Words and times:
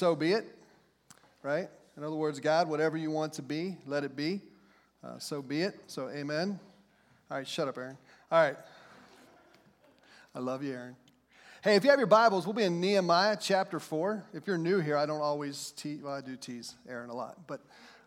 so 0.00 0.16
be 0.16 0.32
it, 0.32 0.46
right? 1.42 1.68
In 1.98 2.04
other 2.04 2.16
words, 2.16 2.40
God, 2.40 2.70
whatever 2.70 2.96
you 2.96 3.10
want 3.10 3.34
to 3.34 3.42
be, 3.42 3.76
let 3.84 4.02
it 4.02 4.16
be. 4.16 4.40
Uh, 5.04 5.18
so 5.18 5.42
be 5.42 5.60
it. 5.60 5.78
So, 5.88 6.08
amen. 6.08 6.58
All 7.30 7.36
right, 7.36 7.46
shut 7.46 7.68
up, 7.68 7.76
Aaron. 7.76 7.98
All 8.32 8.42
right. 8.42 8.56
I 10.34 10.38
love 10.38 10.64
you, 10.64 10.72
Aaron. 10.72 10.96
Hey, 11.62 11.76
if 11.76 11.84
you 11.84 11.90
have 11.90 11.98
your 11.98 12.06
Bibles, 12.06 12.46
we'll 12.46 12.54
be 12.54 12.62
in 12.62 12.80
Nehemiah 12.80 13.36
chapter 13.38 13.78
4. 13.78 14.24
If 14.32 14.46
you're 14.46 14.56
new 14.56 14.78
here, 14.78 14.96
I 14.96 15.04
don't 15.04 15.20
always 15.20 15.72
tease, 15.72 16.00
well, 16.00 16.14
I 16.14 16.22
do 16.22 16.34
tease 16.34 16.76
Aaron 16.88 17.10
a 17.10 17.14
lot. 17.14 17.36
But 17.46 17.60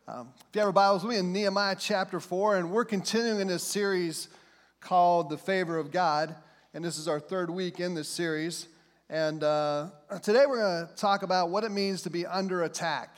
um, 0.07 0.29
if 0.35 0.55
you 0.55 0.61
have 0.61 0.65
your 0.65 0.71
Bibles, 0.71 1.03
we'll 1.03 1.13
be 1.13 1.19
in 1.19 1.31
Nehemiah 1.31 1.75
chapter 1.79 2.19
4, 2.19 2.57
and 2.57 2.71
we're 2.71 2.85
continuing 2.85 3.39
in 3.39 3.47
this 3.47 3.63
series 3.63 4.29
called 4.79 5.29
The 5.29 5.37
Favor 5.37 5.77
of 5.77 5.91
God. 5.91 6.35
And 6.73 6.83
this 6.83 6.97
is 6.97 7.07
our 7.07 7.19
third 7.19 7.51
week 7.51 7.79
in 7.79 7.93
this 7.93 8.09
series. 8.09 8.67
And 9.13 9.43
uh, 9.43 9.89
today 10.23 10.45
we're 10.47 10.57
going 10.57 10.87
to 10.87 10.95
talk 10.95 11.21
about 11.21 11.51
what 11.51 11.63
it 11.63 11.69
means 11.69 12.01
to 12.01 12.09
be 12.09 12.25
under 12.25 12.63
attack. 12.63 13.15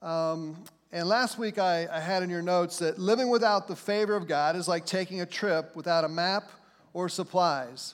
Um, 0.00 0.56
and 0.90 1.06
last 1.06 1.38
week 1.38 1.58
I, 1.58 1.86
I 1.92 2.00
had 2.00 2.22
in 2.22 2.30
your 2.30 2.40
notes 2.40 2.78
that 2.78 2.98
living 2.98 3.28
without 3.28 3.68
the 3.68 3.76
favor 3.76 4.16
of 4.16 4.26
God 4.26 4.56
is 4.56 4.68
like 4.68 4.86
taking 4.86 5.20
a 5.20 5.26
trip 5.26 5.76
without 5.76 6.04
a 6.04 6.08
map 6.08 6.48
or 6.94 7.10
supplies. 7.10 7.92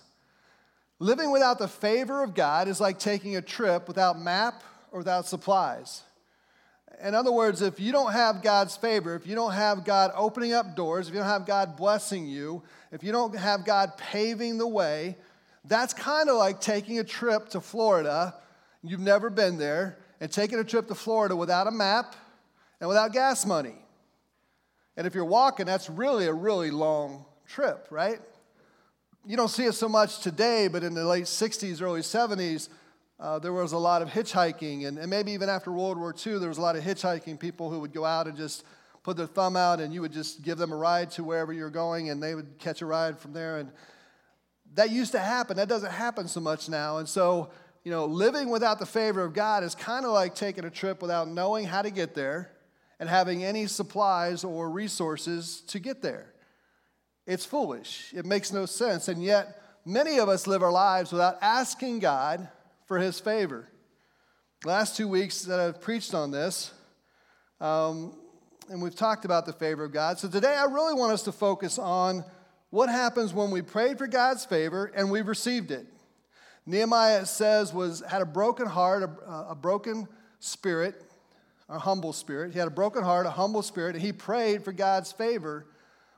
Living 1.00 1.32
without 1.32 1.58
the 1.58 1.66
favor 1.66 2.22
of 2.22 2.34
God 2.34 2.68
is 2.68 2.80
like 2.80 3.00
taking 3.00 3.34
a 3.34 3.42
trip 3.42 3.88
without 3.88 4.16
map 4.16 4.62
or 4.92 4.98
without 4.98 5.26
supplies. 5.26 6.04
In 7.02 7.16
other 7.16 7.32
words, 7.32 7.62
if 7.62 7.80
you 7.80 7.90
don't 7.90 8.12
have 8.12 8.42
God's 8.42 8.76
favor, 8.76 9.16
if 9.16 9.26
you 9.26 9.34
don't 9.34 9.54
have 9.54 9.84
God 9.84 10.12
opening 10.14 10.52
up 10.52 10.76
doors, 10.76 11.08
if 11.08 11.14
you 11.14 11.18
don't 11.18 11.28
have 11.28 11.46
God 11.46 11.76
blessing 11.76 12.28
you, 12.28 12.62
if 12.92 13.02
you 13.02 13.10
don't 13.10 13.36
have 13.36 13.64
God 13.64 13.98
paving 13.98 14.58
the 14.58 14.68
way, 14.68 15.16
that's 15.68 15.94
kind 15.94 16.28
of 16.28 16.36
like 16.36 16.60
taking 16.60 16.98
a 16.98 17.04
trip 17.04 17.50
to 17.50 17.60
Florida. 17.60 18.34
You've 18.82 19.00
never 19.00 19.30
been 19.30 19.58
there, 19.58 19.98
and 20.20 20.30
taking 20.30 20.58
a 20.58 20.64
trip 20.64 20.88
to 20.88 20.94
Florida 20.94 21.34
without 21.36 21.66
a 21.66 21.70
map 21.70 22.14
and 22.80 22.88
without 22.88 23.12
gas 23.12 23.44
money. 23.44 23.74
And 24.96 25.06
if 25.06 25.14
you're 25.14 25.24
walking, 25.24 25.66
that's 25.66 25.90
really 25.90 26.26
a 26.26 26.32
really 26.32 26.70
long 26.70 27.26
trip, 27.46 27.86
right? 27.90 28.20
you 29.26 29.36
don't 29.36 29.48
see 29.48 29.64
it 29.64 29.72
so 29.72 29.88
much 29.88 30.20
today, 30.20 30.68
but 30.68 30.84
in 30.84 30.94
the 30.94 31.04
late 31.04 31.24
60s, 31.24 31.82
early 31.82 32.00
70s, 32.00 32.68
uh, 33.18 33.40
there 33.40 33.52
was 33.52 33.72
a 33.72 33.78
lot 33.78 34.00
of 34.00 34.08
hitchhiking. 34.08 34.86
And, 34.86 34.98
and 34.98 35.10
maybe 35.10 35.32
even 35.32 35.48
after 35.48 35.72
World 35.72 35.98
War 35.98 36.14
II, 36.14 36.38
there 36.38 36.48
was 36.48 36.58
a 36.58 36.62
lot 36.62 36.76
of 36.76 36.84
hitchhiking 36.84 37.40
people 37.40 37.68
who 37.68 37.80
would 37.80 37.92
go 37.92 38.04
out 38.04 38.28
and 38.28 38.36
just 38.36 38.64
put 39.02 39.16
their 39.16 39.26
thumb 39.26 39.56
out 39.56 39.80
and 39.80 39.92
you 39.92 40.00
would 40.00 40.12
just 40.12 40.42
give 40.42 40.58
them 40.58 40.72
a 40.72 40.76
ride 40.76 41.10
to 41.12 41.24
wherever 41.24 41.52
you're 41.52 41.70
going 41.70 42.10
and 42.10 42.22
they 42.22 42.36
would 42.36 42.58
catch 42.58 42.82
a 42.82 42.86
ride 42.86 43.18
from 43.18 43.32
there. 43.32 43.58
And 43.58 43.72
that 44.76 44.90
used 44.90 45.12
to 45.12 45.18
happen. 45.18 45.56
That 45.56 45.68
doesn't 45.68 45.90
happen 45.90 46.28
so 46.28 46.40
much 46.40 46.68
now. 46.68 46.98
And 46.98 47.08
so, 47.08 47.50
you 47.82 47.90
know, 47.90 48.04
living 48.04 48.50
without 48.50 48.78
the 48.78 48.86
favor 48.86 49.24
of 49.24 49.32
God 49.32 49.64
is 49.64 49.74
kind 49.74 50.04
of 50.04 50.12
like 50.12 50.34
taking 50.34 50.64
a 50.64 50.70
trip 50.70 51.02
without 51.02 51.28
knowing 51.28 51.64
how 51.64 51.82
to 51.82 51.90
get 51.90 52.14
there 52.14 52.52
and 53.00 53.08
having 53.08 53.42
any 53.42 53.66
supplies 53.66 54.44
or 54.44 54.70
resources 54.70 55.62
to 55.68 55.78
get 55.78 56.02
there. 56.02 56.32
It's 57.26 57.44
foolish. 57.44 58.12
It 58.14 58.24
makes 58.24 58.52
no 58.52 58.66
sense. 58.66 59.08
And 59.08 59.22
yet, 59.22 59.62
many 59.84 60.18
of 60.18 60.28
us 60.28 60.46
live 60.46 60.62
our 60.62 60.72
lives 60.72 61.10
without 61.10 61.38
asking 61.40 62.00
God 62.00 62.48
for 62.84 62.98
His 62.98 63.18
favor. 63.18 63.68
Last 64.64 64.96
two 64.96 65.08
weeks 65.08 65.42
that 65.42 65.58
I've 65.58 65.80
preached 65.80 66.14
on 66.14 66.30
this, 66.30 66.72
um, 67.60 68.14
and 68.68 68.82
we've 68.82 68.94
talked 68.94 69.24
about 69.24 69.46
the 69.46 69.52
favor 69.52 69.84
of 69.84 69.92
God. 69.92 70.18
So 70.18 70.28
today, 70.28 70.54
I 70.54 70.64
really 70.64 70.94
want 70.94 71.12
us 71.12 71.22
to 71.22 71.32
focus 71.32 71.78
on 71.78 72.24
what 72.76 72.90
happens 72.90 73.32
when 73.32 73.50
we 73.50 73.62
prayed 73.62 73.96
for 73.96 74.06
God's 74.06 74.44
favor 74.44 74.92
and 74.94 75.10
we've 75.10 75.28
received 75.28 75.70
it. 75.70 75.86
Nehemiah, 76.66 77.22
it 77.22 77.26
says, 77.26 77.72
was, 77.72 78.02
had 78.06 78.20
a 78.20 78.26
broken 78.26 78.66
heart, 78.66 79.02
a, 79.02 79.32
a 79.52 79.54
broken 79.54 80.06
spirit, 80.40 81.02
a 81.70 81.78
humble 81.78 82.12
spirit. 82.12 82.52
He 82.52 82.58
had 82.58 82.68
a 82.68 82.70
broken 82.70 83.02
heart, 83.02 83.24
a 83.24 83.30
humble 83.30 83.62
spirit, 83.62 83.94
and 83.94 84.04
he 84.04 84.12
prayed 84.12 84.62
for 84.62 84.72
God's 84.72 85.10
favor 85.10 85.64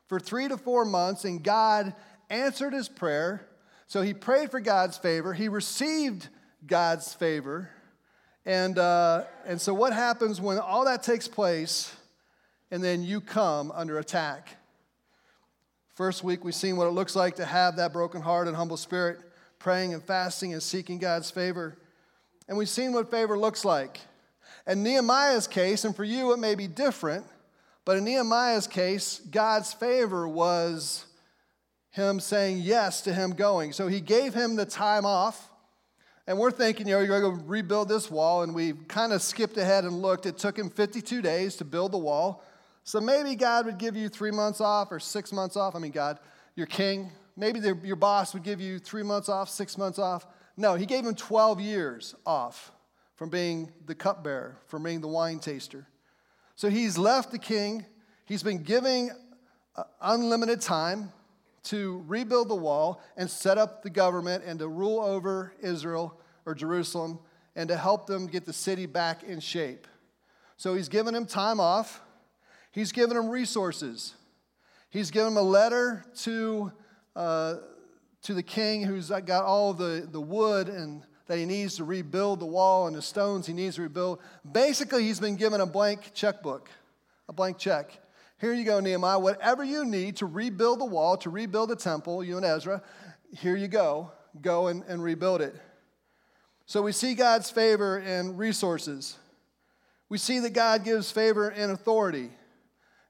for 0.09 0.19
three 0.19 0.49
to 0.49 0.57
four 0.57 0.85
months, 0.85 1.25
and 1.25 1.45
God 1.45 1.95
answered 2.29 2.73
his 2.73 2.89
prayer. 2.89 3.47
So 3.87 4.03
he 4.03 4.13
prayed 4.13 4.51
for 4.51 4.59
God's 4.59 4.99
favor. 4.99 5.35
He 5.35 5.49
received 5.49 6.29
God's 6.67 7.15
favor. 7.15 7.71
And, 8.45 8.81
uh, 8.81 9.27
and 9.47 9.61
so, 9.61 9.73
what 9.75 9.93
happens 9.93 10.41
when 10.41 10.59
all 10.59 10.87
that 10.87 11.05
takes 11.05 11.29
place 11.29 11.95
and 12.73 12.83
then 12.83 13.05
you 13.05 13.21
come 13.21 13.71
under 13.71 14.01
attack? 14.01 14.58
First 15.99 16.23
week, 16.23 16.45
we've 16.45 16.55
seen 16.55 16.77
what 16.77 16.87
it 16.87 16.93
looks 16.93 17.17
like 17.17 17.35
to 17.35 17.45
have 17.45 17.75
that 17.75 17.93
broken 17.93 18.23
heart 18.23 18.47
and 18.47 18.57
humble 18.57 18.77
spirit, 18.77 19.19
praying 19.59 19.95
and 19.95 20.01
fasting 20.01 20.53
and 20.53 20.63
seeking 20.63 21.01
God's 21.01 21.29
favor. 21.29 21.77
And 22.47 22.57
we've 22.57 22.69
seen 22.69 22.93
what 22.93 23.11
favor 23.11 23.37
looks 23.37 23.65
like. 23.65 23.99
In 24.65 24.85
Nehemiah's 24.85 25.49
case, 25.49 25.85
and 25.85 25.97
for 25.97 26.05
you, 26.05 26.33
it 26.33 26.39
may 26.39 26.55
be 26.55 26.69
different. 26.69 27.27
But 27.85 27.97
in 27.97 28.05
Nehemiah's 28.05 28.69
case, 28.69 29.21
God's 29.29 29.73
favor 29.73 30.29
was 30.29 31.05
him 31.91 32.21
saying 32.21 32.59
yes 32.59 33.01
to 33.01 33.13
him 33.13 33.33
going. 33.33 33.73
So 33.73 33.89
he 33.89 34.01
gave 34.01 34.35
him 34.35 34.55
the 34.55 34.67
time 34.67 35.05
off. 35.05 35.51
And 36.29 36.39
we're 36.39 36.53
thinking, 36.53 36.87
you 36.87 36.95
know, 36.95 37.01
you're 37.01 37.21
going 37.21 37.41
to 37.41 37.45
rebuild 37.45 37.89
this 37.89 38.09
wall. 38.09 38.45
And 38.45 38.55
we 38.55 38.73
kind 38.87 39.13
of 39.13 39.21
skipped 39.21 39.57
ahead 39.57 39.83
and 39.83 40.01
looked. 40.01 40.27
It 40.27 40.39
took 40.39 40.57
him 40.57 40.71
52 40.71 41.23
days 41.23 41.57
to 41.57 41.65
build 41.65 41.91
the 41.91 41.99
wall. 41.99 42.45
So 42.89 43.03
maybe 43.03 43.35
God 43.35 43.67
would 43.67 43.77
give 43.77 43.99
you 43.99 44.09
three 44.09 44.31
months 44.31 44.63
off 44.63 44.91
or 44.91 44.99
six 44.99 45.31
months 45.31 45.59
off. 45.59 45.77
I 45.77 45.79
mean, 45.79 45.93
God, 45.93 46.19
your 46.55 46.67
king. 46.67 47.13
Maybe 47.37 47.61
the, 47.61 47.79
your 47.85 47.97
boss 47.97 48.33
would 48.33 48.43
give 48.43 48.63
you 48.63 48.79
three 48.79 49.03
months 49.03 49.29
off, 49.29 49.51
six 49.51 49.77
months 49.77 49.99
off. 49.99 50.27
No, 50.57 50.75
he 50.75 50.87
gave 50.87 51.05
him 51.05 51.15
12 51.15 51.61
years 51.61 52.15
off 52.25 52.73
from 53.15 53.29
being 53.29 53.71
the 53.85 53.95
cupbearer, 53.95 54.57
from 54.69 54.85
being 54.85 55.03
the 55.03 55.07
wine 55.07 55.39
taster. 55.39 55.87
So 56.57 56.71
he's 56.71 56.97
left 56.97 57.31
the 57.31 57.39
king. 57.39 57.85
He's 58.25 58.43
been 58.43 58.63
giving 58.63 59.11
uh, 59.77 59.83
unlimited 60.01 60.63
time 60.63 61.13
to 61.65 62.03
rebuild 62.07 62.49
the 62.49 62.57
wall 62.57 63.03
and 63.19 63.29
set 63.29 63.59
up 63.59 63.83
the 63.83 63.91
government 63.91 64.45
and 64.47 64.59
to 64.61 64.67
rule 64.67 65.01
over 65.01 65.53
Israel 65.61 66.19
or 66.47 66.55
Jerusalem 66.55 67.19
and 67.55 67.69
to 67.69 67.77
help 67.77 68.07
them 68.07 68.29
get 68.29 68.47
the 68.47 68.55
city 68.55 68.87
back 68.87 69.25
in 69.25 69.41
shape. 69.41 69.87
So 70.57 70.75
he's 70.75 70.89
given 70.89 71.15
him 71.15 71.27
time 71.27 71.61
off. 71.61 72.01
He's 72.71 72.93
given 72.93 73.17
him 73.17 73.29
resources. 73.29 74.15
He's 74.91 75.11
given 75.11 75.33
him 75.33 75.37
a 75.37 75.43
letter 75.43 76.05
to, 76.23 76.73
uh, 77.17 77.57
to 78.23 78.35
the 78.35 78.43
king 78.43 78.83
who's 78.83 79.11
got 79.11 79.45
all 79.45 79.75
the, 79.75 80.09
the 80.11 80.21
wood 80.21 80.69
and 80.69 81.03
that 81.27 81.39
he 81.39 81.45
needs 81.45 81.77
to 81.77 81.85
rebuild 81.85 82.41
the 82.41 82.47
wall 82.47 82.87
and 82.87 82.97
the 82.97 83.03
stones 83.03 83.47
he 83.47 83.53
needs 83.53 83.77
to 83.77 83.83
rebuild. 83.83 84.19
Basically, 84.51 85.05
he's 85.05 85.21
been 85.21 85.37
given 85.37 85.61
a 85.61 85.67
blank 85.67 86.13
checkbook, 86.15 86.71
a 87.29 87.33
blank 87.33 87.59
check. 87.59 88.01
Here 88.41 88.55
you 88.55 88.65
go, 88.65 88.81
Nehemiah. 88.81 89.19
Whatever 89.19 89.63
you 89.63 89.85
need 89.85 90.17
to 90.17 90.27
rebuild 90.27 90.81
the 90.81 90.87
wall, 90.87 91.17
to 91.19 91.31
rebuild 91.31 91.69
the 91.69 91.77
temple, 91.77 92.25
you 92.25 92.37
and 92.37 92.47
Ezra, 92.47 92.83
here 93.37 93.57
you 93.57 93.69
go. 93.69 94.11
Go 94.41 94.69
and, 94.69 94.85
and 94.85 95.03
rebuild 95.03 95.43
it. 95.43 95.55
So 96.65 96.83
we 96.83 96.93
see 96.93 97.15
God's 97.15 97.51
favor 97.51 97.99
and 97.99 98.39
resources. 98.39 99.17
We 100.09 100.19
see 100.19 100.39
that 100.39 100.53
God 100.53 100.85
gives 100.85 101.11
favor 101.11 101.49
and 101.49 101.73
authority. 101.73 102.31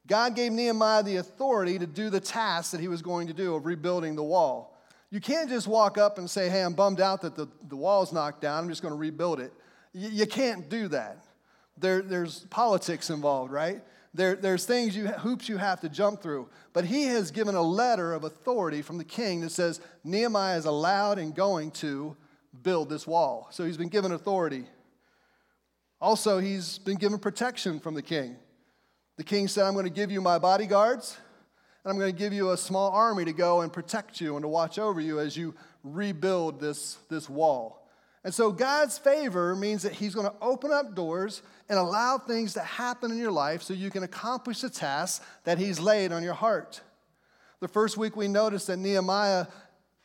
God 0.09 0.35
gave 0.35 0.51
Nehemiah 0.51 1.03
the 1.03 1.17
authority 1.17 1.77
to 1.77 1.85
do 1.85 2.09
the 2.09 2.19
task 2.19 2.71
that 2.71 2.81
he 2.81 2.87
was 2.87 3.03
going 3.03 3.27
to 3.27 3.33
do 3.33 3.53
of 3.55 3.67
rebuilding 3.67 4.15
the 4.15 4.23
wall. 4.23 4.75
You 5.11 5.21
can't 5.21 5.49
just 5.49 5.67
walk 5.67 5.99
up 5.99 6.17
and 6.17 6.27
say, 6.27 6.49
hey, 6.49 6.63
I'm 6.63 6.73
bummed 6.73 6.99
out 6.99 7.21
that 7.21 7.35
the, 7.35 7.47
the 7.67 7.75
wall's 7.75 8.11
knocked 8.11 8.41
down. 8.41 8.63
I'm 8.63 8.69
just 8.69 8.81
going 8.81 8.93
to 8.93 8.97
rebuild 8.97 9.39
it. 9.39 9.53
You, 9.93 10.09
you 10.09 10.25
can't 10.25 10.67
do 10.67 10.87
that. 10.89 11.23
There, 11.77 12.01
there's 12.01 12.41
politics 12.49 13.11
involved, 13.11 13.51
right? 13.51 13.81
There, 14.15 14.35
there's 14.35 14.65
things 14.65 14.95
you, 14.95 15.07
hoops 15.07 15.47
you 15.47 15.57
have 15.57 15.79
to 15.81 15.89
jump 15.89 16.21
through. 16.23 16.49
But 16.73 16.85
he 16.85 17.05
has 17.05 17.29
given 17.29 17.53
a 17.53 17.61
letter 17.61 18.11
of 18.13 18.23
authority 18.23 18.81
from 18.81 18.97
the 18.97 19.03
king 19.03 19.41
that 19.41 19.51
says 19.51 19.79
Nehemiah 20.03 20.57
is 20.57 20.65
allowed 20.65 21.19
and 21.19 21.35
going 21.35 21.69
to 21.71 22.17
build 22.63 22.89
this 22.89 23.05
wall. 23.05 23.47
So 23.51 23.63
he's 23.63 23.77
been 23.77 23.89
given 23.89 24.11
authority. 24.11 24.65
Also, 26.01 26.39
he's 26.39 26.79
been 26.79 26.97
given 26.97 27.19
protection 27.19 27.79
from 27.79 27.93
the 27.93 28.01
king. 28.01 28.37
The 29.19 29.25
king 29.25 29.49
said, 29.49 29.65
I'm 29.65 29.73
going 29.73 29.83
to 29.83 29.91
give 29.91 30.11
you 30.11 30.21
my 30.21 30.39
bodyguards 30.39 31.17
and 31.83 31.91
I'm 31.91 31.99
going 31.99 32.09
to 32.09 32.17
give 32.17 32.31
you 32.31 32.51
a 32.51 32.57
small 32.57 32.91
army 32.91 33.25
to 33.25 33.33
go 33.33 33.59
and 33.59 33.71
protect 33.71 34.21
you 34.21 34.37
and 34.37 34.43
to 34.43 34.47
watch 34.47 34.79
over 34.79 35.01
you 35.01 35.19
as 35.19 35.35
you 35.35 35.55
rebuild 35.83 36.61
this, 36.61 36.97
this 37.09 37.29
wall. 37.29 37.85
And 38.23 38.33
so 38.33 38.49
God's 38.53 38.97
favor 38.97 39.57
means 39.57 39.83
that 39.83 39.91
He's 39.91 40.15
going 40.15 40.27
to 40.27 40.35
open 40.41 40.71
up 40.71 40.95
doors 40.95 41.41
and 41.67 41.77
allow 41.77 42.17
things 42.17 42.53
to 42.53 42.61
happen 42.61 43.11
in 43.11 43.17
your 43.17 43.33
life 43.33 43.61
so 43.61 43.73
you 43.73 43.89
can 43.89 44.03
accomplish 44.03 44.61
the 44.61 44.69
tasks 44.69 45.25
that 45.43 45.57
He's 45.57 45.81
laid 45.81 46.13
on 46.13 46.23
your 46.23 46.33
heart. 46.33 46.79
The 47.59 47.67
first 47.67 47.97
week 47.97 48.15
we 48.15 48.29
noticed 48.29 48.67
that 48.67 48.77
Nehemiah 48.77 49.47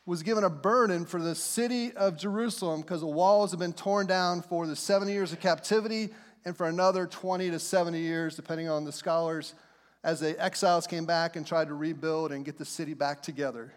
was 0.05 0.23
given 0.23 0.43
a 0.43 0.49
burden 0.49 1.05
for 1.05 1.21
the 1.21 1.35
city 1.35 1.93
of 1.93 2.17
Jerusalem 2.17 2.81
because 2.81 2.99
the 2.99 3.07
walls 3.07 3.51
have 3.51 3.61
been 3.61 3.71
torn 3.71 4.07
down 4.07 4.41
for 4.41 4.67
the 4.67 4.75
70 4.75 5.13
years 5.13 5.31
of 5.31 5.39
captivity 5.39 6.09
and 6.45 6.55
for 6.55 6.67
another 6.67 7.07
20 7.07 7.49
to 7.51 7.59
70 7.59 7.99
years, 7.99 8.35
depending 8.35 8.69
on 8.69 8.85
the 8.85 8.91
scholars 8.91 9.55
as 10.03 10.19
the 10.19 10.41
exiles 10.41 10.85
came 10.85 11.05
back 11.05 11.35
and 11.35 11.45
tried 11.45 11.67
to 11.67 11.73
rebuild 11.73 12.31
and 12.31 12.45
get 12.45 12.57
the 12.57 12.65
city 12.65 12.93
back 12.93 13.23
together. 13.23 13.73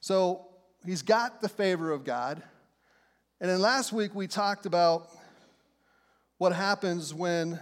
So 0.00 0.44
he's 0.84 1.02
got 1.02 1.40
the 1.40 1.48
favor 1.48 1.92
of 1.92 2.04
God. 2.04 2.42
And 3.40 3.48
then 3.48 3.60
last 3.60 3.92
week 3.92 4.14
we 4.14 4.26
talked 4.26 4.66
about 4.66 5.08
what 6.38 6.52
happens 6.52 7.14
when 7.14 7.60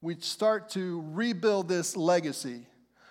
we 0.00 0.14
start 0.20 0.70
to 0.70 1.04
rebuild 1.08 1.68
this 1.68 1.96
legacy. 1.96 2.66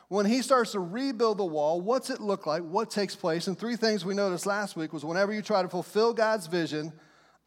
When 0.07 0.25
he 0.25 0.41
starts 0.41 0.71
to 0.71 0.79
rebuild 0.79 1.37
the 1.37 1.45
wall, 1.45 1.81
what's 1.81 2.09
it 2.09 2.19
look 2.19 2.47
like? 2.47 2.63
What 2.63 2.89
takes 2.89 3.15
place? 3.15 3.47
And 3.47 3.59
three 3.59 3.75
things 3.75 4.05
we 4.05 4.15
noticed 4.15 4.45
last 4.45 4.75
week 4.75 4.91
was 4.93 5.05
whenever 5.05 5.33
you 5.33 5.41
try 5.41 5.61
to 5.61 5.69
fulfill 5.69 6.13
God's 6.13 6.47
vision, 6.47 6.93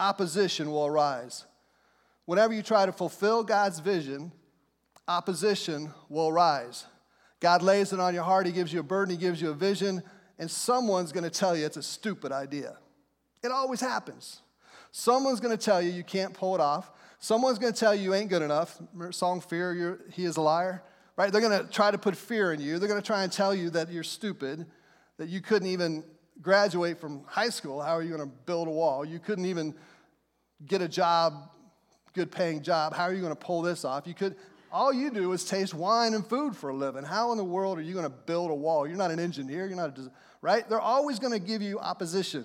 opposition 0.02 0.70
will 0.70 0.86
arise. 0.86 1.46
Whenever 2.26 2.52
you 2.52 2.62
try 2.62 2.86
to 2.86 2.92
fulfill 2.92 3.42
God's 3.44 3.80
vision, 3.80 4.32
opposition 5.08 5.92
will 6.08 6.28
arise. 6.28 6.86
God 7.40 7.62
lays 7.62 7.92
it 7.92 8.00
on 8.00 8.14
your 8.14 8.22
heart, 8.22 8.46
He 8.46 8.52
gives 8.52 8.72
you 8.72 8.80
a 8.80 8.84
burden, 8.84 9.14
He 9.14 9.20
gives 9.20 9.40
you 9.40 9.50
a 9.50 9.54
vision, 9.54 10.02
and 10.38 10.50
someone's 10.50 11.12
gonna 11.12 11.30
tell 11.30 11.56
you 11.56 11.66
it's 11.66 11.76
a 11.76 11.82
stupid 11.82 12.32
idea. 12.32 12.76
It 13.42 13.50
always 13.50 13.80
happens. 13.80 14.42
Someone's 14.90 15.40
gonna 15.40 15.56
tell 15.56 15.80
you 15.80 15.90
you 15.90 16.04
can't 16.04 16.34
pull 16.34 16.54
it 16.54 16.60
off. 16.60 16.90
Someone's 17.22 17.60
going 17.60 17.72
to 17.72 17.78
tell 17.78 17.94
you 17.94 18.02
you 18.02 18.14
ain't 18.14 18.30
good 18.30 18.42
enough. 18.42 18.82
Song 19.12 19.40
Fear, 19.40 20.00
he 20.10 20.24
is 20.24 20.38
a 20.38 20.40
liar, 20.40 20.82
right? 21.16 21.30
They're 21.30 21.40
going 21.40 21.56
to 21.64 21.70
try 21.70 21.92
to 21.92 21.96
put 21.96 22.16
fear 22.16 22.52
in 22.52 22.60
you. 22.60 22.80
They're 22.80 22.88
going 22.88 23.00
to 23.00 23.06
try 23.06 23.22
and 23.22 23.30
tell 23.30 23.54
you 23.54 23.70
that 23.70 23.92
you're 23.92 24.02
stupid, 24.02 24.66
that 25.18 25.28
you 25.28 25.40
couldn't 25.40 25.68
even 25.68 26.02
graduate 26.40 27.00
from 27.00 27.22
high 27.28 27.50
school. 27.50 27.80
How 27.80 27.92
are 27.92 28.02
you 28.02 28.08
going 28.08 28.28
to 28.28 28.36
build 28.44 28.66
a 28.66 28.72
wall? 28.72 29.04
You 29.04 29.20
couldn't 29.20 29.46
even 29.46 29.72
get 30.66 30.82
a 30.82 30.88
job, 30.88 31.50
good 32.12 32.30
paying 32.30 32.62
job. 32.62 32.94
How 32.94 33.04
are 33.04 33.12
you 33.12 33.20
going 33.20 33.34
to 33.34 33.40
pull 33.40 33.62
this 33.62 33.84
off? 33.84 34.06
You 34.06 34.14
could, 34.14 34.36
all 34.70 34.92
you 34.92 35.10
do 35.10 35.32
is 35.32 35.44
taste 35.44 35.74
wine 35.74 36.14
and 36.14 36.26
food 36.26 36.56
for 36.56 36.70
a 36.70 36.74
living. 36.74 37.04
How 37.04 37.32
in 37.32 37.38
the 37.38 37.44
world 37.44 37.78
are 37.78 37.82
you 37.82 37.92
going 37.92 38.04
to 38.04 38.10
build 38.10 38.50
a 38.50 38.54
wall? 38.54 38.86
You're 38.86 38.96
not 38.96 39.10
an 39.10 39.20
engineer, 39.20 39.66
you're 39.66 39.76
not 39.76 39.98
a, 39.98 40.10
right? 40.40 40.68
They're 40.68 40.80
always 40.80 41.18
going 41.18 41.32
to 41.32 41.38
give 41.38 41.62
you 41.62 41.78
opposition. 41.78 42.44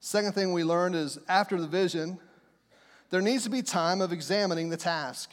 Second 0.00 0.34
thing 0.34 0.52
we 0.52 0.64
learned 0.64 0.94
is 0.94 1.18
after 1.28 1.60
the 1.60 1.66
vision, 1.66 2.18
there 3.10 3.22
needs 3.22 3.44
to 3.44 3.50
be 3.50 3.62
time 3.62 4.00
of 4.00 4.12
examining 4.12 4.68
the 4.68 4.76
task. 4.76 5.30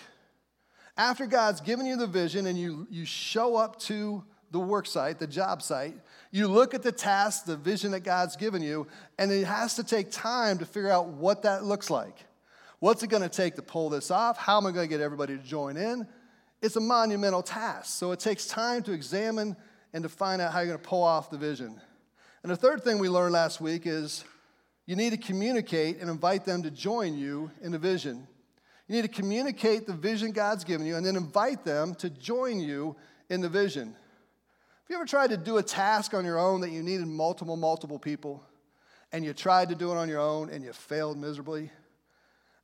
After 0.98 1.26
God's 1.26 1.62
given 1.62 1.86
you 1.86 1.98
the 1.98 2.08
vision 2.08 2.46
and 2.46 2.58
you, 2.58 2.88
you 2.90 3.06
show 3.06 3.56
up 3.56 3.80
to 3.82 4.24
the 4.52 4.60
work 4.60 4.86
site, 4.86 5.20
the 5.20 5.28
job 5.28 5.62
site, 5.62 5.96
you 6.32 6.48
look 6.48 6.74
at 6.74 6.84
the 6.84 6.92
task, 6.92 7.46
the 7.46 7.56
vision 7.56 7.92
that 7.92 8.02
God's 8.02 8.36
given 8.36 8.62
you, 8.62 8.88
and 9.18 9.32
it 9.32 9.46
has 9.46 9.76
to 9.76 9.84
take 9.84 10.12
time 10.12 10.58
to 10.60 10.66
figure 10.66 10.90
out 10.90 11.08
what 11.08 11.44
that 11.44 11.64
looks 11.64 11.90
like. 11.90 12.26
What's 12.80 13.04
it 13.04 13.10
going 13.10 13.24
to 13.24 13.30
take 13.30 13.56
to 13.56 13.62
pull 13.62 13.90
this 13.90 14.12
off? 14.12 14.38
How 14.38 14.58
am 14.58 14.66
I 14.66 14.72
going 14.72 14.88
to 14.88 14.90
get 14.90 15.02
everybody 15.02 15.38
to 15.38 15.44
join 15.44 15.78
in? 15.78 16.08
It's 16.62 16.76
a 16.76 16.82
monumental 16.82 17.42
task, 17.42 17.98
so 17.98 18.12
it 18.12 18.20
takes 18.20 18.46
time 18.46 18.84
to 18.84 18.92
examine 18.92 19.56
and 19.94 20.04
to 20.04 20.10
find 20.10 20.42
out 20.42 20.52
how 20.52 20.60
you're 20.60 20.70
going 20.70 20.80
to 20.80 20.88
pull 20.88 21.04
off 21.04 21.30
the 21.30 21.38
vision. 21.38 21.80
And 22.44 22.52
the 22.52 22.56
third 22.56 22.84
thing 22.84 23.00
we 23.00 23.10
learned 23.10 23.34
last 23.34 23.62
week 23.62 23.84
is 23.86 24.26
you 24.86 24.96
need 24.96 25.12
to 25.12 25.18
communicate 25.18 26.00
and 26.00 26.10
invite 26.10 26.44
them 26.46 26.64
to 26.64 26.72
join 26.72 27.18
you 27.18 27.52
in 27.62 27.72
the 27.72 27.78
vision. 27.78 28.28
You 28.88 28.96
need 28.96 29.04
to 29.04 29.22
communicate 29.22 29.88
the 29.88 29.94
vision 29.94 30.32
God's 30.32 30.64
given 30.64 30.86
you 30.86 30.98
and 30.98 31.06
then 31.06 31.16
invite 31.16 31.64
them 31.64 31.96
to 31.96 32.10
join 32.10 32.60
you 32.60 32.96
in 33.30 33.42
the 33.42 33.50
vision. 33.50 33.96
You 34.92 34.98
ever 34.98 35.06
tried 35.06 35.30
to 35.30 35.38
do 35.38 35.56
a 35.56 35.64
task 35.64 36.14
on 36.14 36.26
your 36.26 36.38
own 36.38 36.60
that 36.60 36.72
you 36.72 36.84
needed 36.84 37.08
multiple, 37.08 37.56
multiple 37.56 37.98
people, 37.98 38.44
and 39.14 39.24
you 39.24 39.32
tried 39.32 39.70
to 39.70 39.76
do 39.76 39.90
it 39.90 39.96
on 39.96 40.10
your 40.10 40.20
own 40.20 40.50
and 40.50 40.66
you 40.66 40.74
failed 40.74 41.18
miserably? 41.18 41.72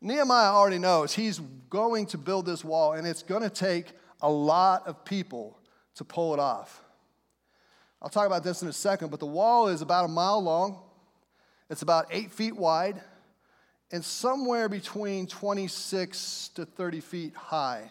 Nehemiah 0.02 0.52
already 0.52 0.78
knows 0.78 1.14
he's 1.14 1.40
going 1.70 2.06
to 2.08 2.18
build 2.18 2.46
this 2.46 2.66
wall, 2.66 2.92
and 2.92 3.08
it's 3.08 3.24
going 3.24 3.44
to 3.44 3.50
take 3.50 3.94
a 4.22 4.30
lot 4.30 4.86
of 4.88 5.06
people 5.06 5.58
to 5.96 6.04
pull 6.04 6.34
it 6.34 6.40
off. 6.42 6.84
I'll 8.02 8.10
talk 8.10 8.28
about 8.28 8.44
this 8.44 8.62
in 8.62 8.68
a 8.68 8.74
second, 8.74 9.10
but 9.10 9.22
the 9.22 9.26
wall 9.26 9.70
is 9.70 9.82
about 9.82 10.04
a 10.04 10.10
mile 10.10 10.44
long. 10.44 10.82
It's 11.70 11.82
about 11.82 12.08
eight 12.12 12.34
feet 12.34 12.58
wide 12.58 13.02
and 13.94 14.04
somewhere 14.04 14.68
between 14.68 15.28
26 15.28 16.50
to 16.56 16.66
30 16.66 17.00
feet 17.00 17.36
high. 17.38 17.90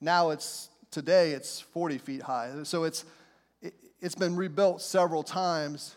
Now 0.00 0.30
it's, 0.30 0.70
today 0.90 1.30
it's 1.30 1.60
40 1.60 1.98
feet 1.98 2.22
high. 2.22 2.50
So 2.64 2.82
it's, 2.82 3.04
it, 3.04 3.06
it's 4.00 4.14
been 4.14 4.36
rebuilt 4.36 4.82
several 4.82 5.22
times. 5.22 5.96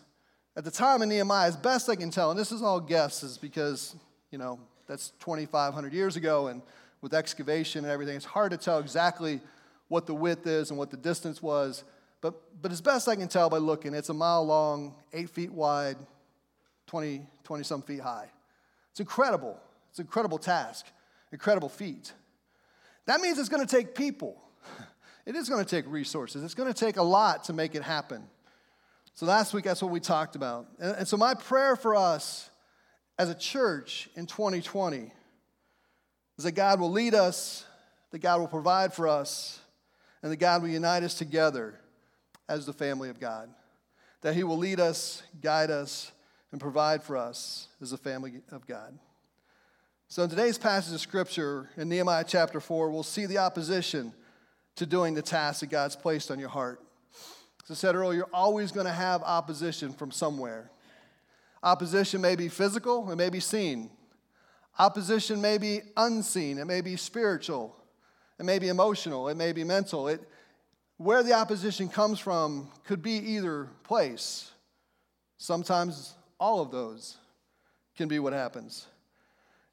At 0.56 0.64
the 0.64 0.70
time 0.70 1.02
of 1.02 1.08
Nehemiah, 1.08 1.48
as 1.48 1.56
best 1.56 1.88
I 1.88 1.96
can 1.96 2.10
tell, 2.10 2.30
and 2.30 2.38
this 2.38 2.52
is 2.52 2.62
all 2.62 2.80
guesses 2.80 3.38
because, 3.38 3.96
you 4.30 4.38
know, 4.38 4.58
that's 4.86 5.10
2,500 5.20 5.92
years 5.92 6.16
ago, 6.16 6.48
and 6.48 6.62
with 7.00 7.14
excavation 7.14 7.84
and 7.84 7.92
everything, 7.92 8.16
it's 8.16 8.24
hard 8.24 8.50
to 8.52 8.56
tell 8.56 8.78
exactly 8.78 9.40
what 9.88 10.06
the 10.06 10.14
width 10.14 10.46
is 10.46 10.70
and 10.70 10.78
what 10.78 10.90
the 10.90 10.96
distance 10.96 11.42
was. 11.42 11.84
But, 12.20 12.34
but 12.62 12.72
as 12.72 12.80
best 12.80 13.08
I 13.08 13.16
can 13.16 13.28
tell 13.28 13.50
by 13.50 13.58
looking, 13.58 13.94
it's 13.94 14.08
a 14.08 14.14
mile 14.14 14.44
long, 14.46 14.94
eight 15.12 15.28
feet 15.30 15.52
wide, 15.52 15.96
20, 16.86 17.26
20 17.42 17.64
some 17.64 17.82
feet 17.82 18.00
high. 18.00 18.28
It's 18.90 19.00
incredible. 19.00 19.58
It's 19.90 19.98
an 19.98 20.06
incredible 20.06 20.38
task, 20.38 20.86
incredible 21.32 21.68
feat. 21.68 22.12
That 23.06 23.20
means 23.20 23.38
it's 23.38 23.48
going 23.48 23.66
to 23.66 23.76
take 23.76 23.94
people. 23.94 24.40
It 25.26 25.36
is 25.36 25.48
going 25.48 25.64
to 25.64 25.68
take 25.68 25.90
resources. 25.90 26.42
It's 26.42 26.54
going 26.54 26.72
to 26.72 26.78
take 26.78 26.96
a 26.96 27.02
lot 27.02 27.44
to 27.44 27.52
make 27.52 27.74
it 27.74 27.82
happen. 27.82 28.28
So 29.14 29.26
last 29.26 29.54
week, 29.54 29.64
that's 29.64 29.82
what 29.82 29.92
we 29.92 30.00
talked 30.00 30.36
about. 30.36 30.66
And, 30.78 30.96
and 30.96 31.08
so, 31.08 31.16
my 31.16 31.34
prayer 31.34 31.76
for 31.76 31.94
us 31.94 32.50
as 33.18 33.30
a 33.30 33.34
church 33.34 34.08
in 34.16 34.26
2020 34.26 35.12
is 36.36 36.44
that 36.44 36.52
God 36.52 36.80
will 36.80 36.90
lead 36.90 37.14
us, 37.14 37.64
that 38.10 38.18
God 38.18 38.40
will 38.40 38.48
provide 38.48 38.92
for 38.92 39.06
us, 39.06 39.60
and 40.22 40.32
that 40.32 40.36
God 40.36 40.62
will 40.62 40.68
unite 40.68 41.04
us 41.04 41.14
together 41.14 41.78
as 42.48 42.66
the 42.66 42.72
family 42.72 43.08
of 43.08 43.20
God. 43.20 43.48
That 44.22 44.34
He 44.34 44.42
will 44.42 44.58
lead 44.58 44.80
us, 44.80 45.22
guide 45.40 45.70
us, 45.70 46.10
and 46.50 46.60
provide 46.60 47.02
for 47.02 47.16
us 47.16 47.68
as 47.80 47.92
a 47.92 47.98
family 47.98 48.42
of 48.50 48.66
God. 48.66 48.98
So, 50.08 50.24
in 50.24 50.28
today's 50.30 50.58
passage 50.58 50.92
of 50.92 51.00
scripture 51.00 51.70
in 51.76 51.88
Nehemiah 51.88 52.24
chapter 52.26 52.60
4, 52.60 52.90
we'll 52.90 53.02
see 53.04 53.26
the 53.26 53.38
opposition 53.38 54.12
to 54.76 54.86
doing 54.86 55.14
the 55.14 55.22
task 55.22 55.60
that 55.60 55.70
God's 55.70 55.96
placed 55.96 56.30
on 56.30 56.38
your 56.38 56.48
heart. 56.48 56.80
As 57.64 57.70
I 57.70 57.74
said 57.74 57.94
earlier, 57.94 58.18
you're 58.18 58.28
always 58.32 58.72
going 58.72 58.86
to 58.86 58.92
have 58.92 59.22
opposition 59.22 59.92
from 59.92 60.10
somewhere. 60.10 60.70
Opposition 61.62 62.20
may 62.20 62.36
be 62.36 62.48
physical, 62.48 63.10
it 63.10 63.16
may 63.16 63.30
be 63.30 63.40
seen. 63.40 63.90
Opposition 64.78 65.40
may 65.40 65.56
be 65.56 65.80
unseen, 65.96 66.58
it 66.58 66.66
may 66.66 66.80
be 66.80 66.96
spiritual, 66.96 67.74
it 68.38 68.44
may 68.44 68.58
be 68.58 68.68
emotional, 68.68 69.28
it 69.28 69.36
may 69.36 69.52
be 69.52 69.64
mental. 69.64 70.08
It, 70.08 70.20
where 70.96 71.22
the 71.22 71.32
opposition 71.32 71.88
comes 71.88 72.18
from 72.18 72.68
could 72.84 73.02
be 73.02 73.12
either 73.12 73.68
place. 73.82 74.50
Sometimes 75.38 76.14
all 76.38 76.60
of 76.60 76.70
those 76.70 77.16
can 77.96 78.08
be 78.08 78.18
what 78.18 78.32
happens. 78.32 78.86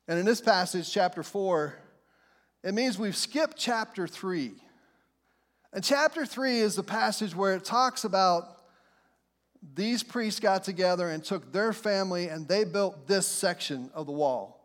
And 0.08 0.20
in 0.20 0.26
this 0.26 0.42
passage, 0.42 0.92
chapter 0.92 1.24
4, 1.24 1.76
it 2.64 2.74
means 2.74 2.98
we've 2.98 3.16
skipped 3.16 3.58
chapter 3.58 4.08
3. 4.08 4.52
And 5.74 5.84
chapter 5.84 6.26
3 6.26 6.60
is 6.60 6.76
the 6.76 6.84
passage 6.84 7.36
where 7.36 7.56
it 7.56 7.64
talks 7.64 8.04
about 8.04 8.58
these 9.76 10.04
priests 10.04 10.40
got 10.40 10.64
together 10.64 11.10
and 11.10 11.24
took 11.24 11.52
their 11.54 11.72
family 11.72 12.28
and 12.28 12.48
they 12.48 12.64
built 12.64 13.08
this 13.08 13.28
section 13.28 13.90
of 13.94 14.06
the 14.06 14.12
wall. 14.12 14.58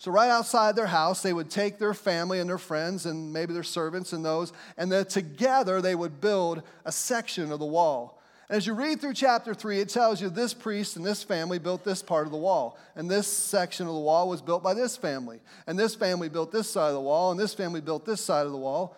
So, 0.00 0.12
right 0.12 0.30
outside 0.30 0.76
their 0.76 0.86
house, 0.86 1.22
they 1.22 1.32
would 1.32 1.50
take 1.50 1.78
their 1.78 1.92
family 1.92 2.38
and 2.38 2.48
their 2.48 2.56
friends 2.56 3.04
and 3.04 3.32
maybe 3.32 3.52
their 3.52 3.64
servants 3.64 4.12
and 4.12 4.24
those, 4.24 4.52
and 4.76 4.92
then 4.92 5.06
together 5.06 5.82
they 5.82 5.96
would 5.96 6.20
build 6.20 6.62
a 6.84 6.92
section 6.92 7.50
of 7.50 7.58
the 7.58 7.66
wall. 7.66 8.18
And 8.48 8.56
as 8.56 8.66
you 8.66 8.74
read 8.74 9.00
through 9.00 9.14
chapter 9.14 9.54
3, 9.54 9.80
it 9.80 9.88
tells 9.88 10.22
you 10.22 10.30
this 10.30 10.54
priest 10.54 10.96
and 10.96 11.04
this 11.04 11.22
family 11.24 11.58
built 11.58 11.84
this 11.84 12.00
part 12.00 12.26
of 12.26 12.32
the 12.32 12.38
wall. 12.38 12.78
And 12.96 13.10
this 13.10 13.26
section 13.26 13.86
of 13.86 13.92
the 13.92 14.00
wall 14.00 14.28
was 14.28 14.40
built 14.40 14.62
by 14.62 14.72
this 14.72 14.96
family. 14.96 15.40
And 15.66 15.78
this 15.78 15.94
family 15.94 16.30
built 16.30 16.50
this 16.50 16.70
side 16.70 16.88
of 16.88 16.94
the 16.94 17.00
wall. 17.00 17.30
And 17.30 17.38
this 17.38 17.52
family 17.52 17.82
built 17.82 18.06
this 18.06 18.22
side 18.22 18.46
of 18.46 18.52
the 18.52 18.58
wall. 18.58 18.96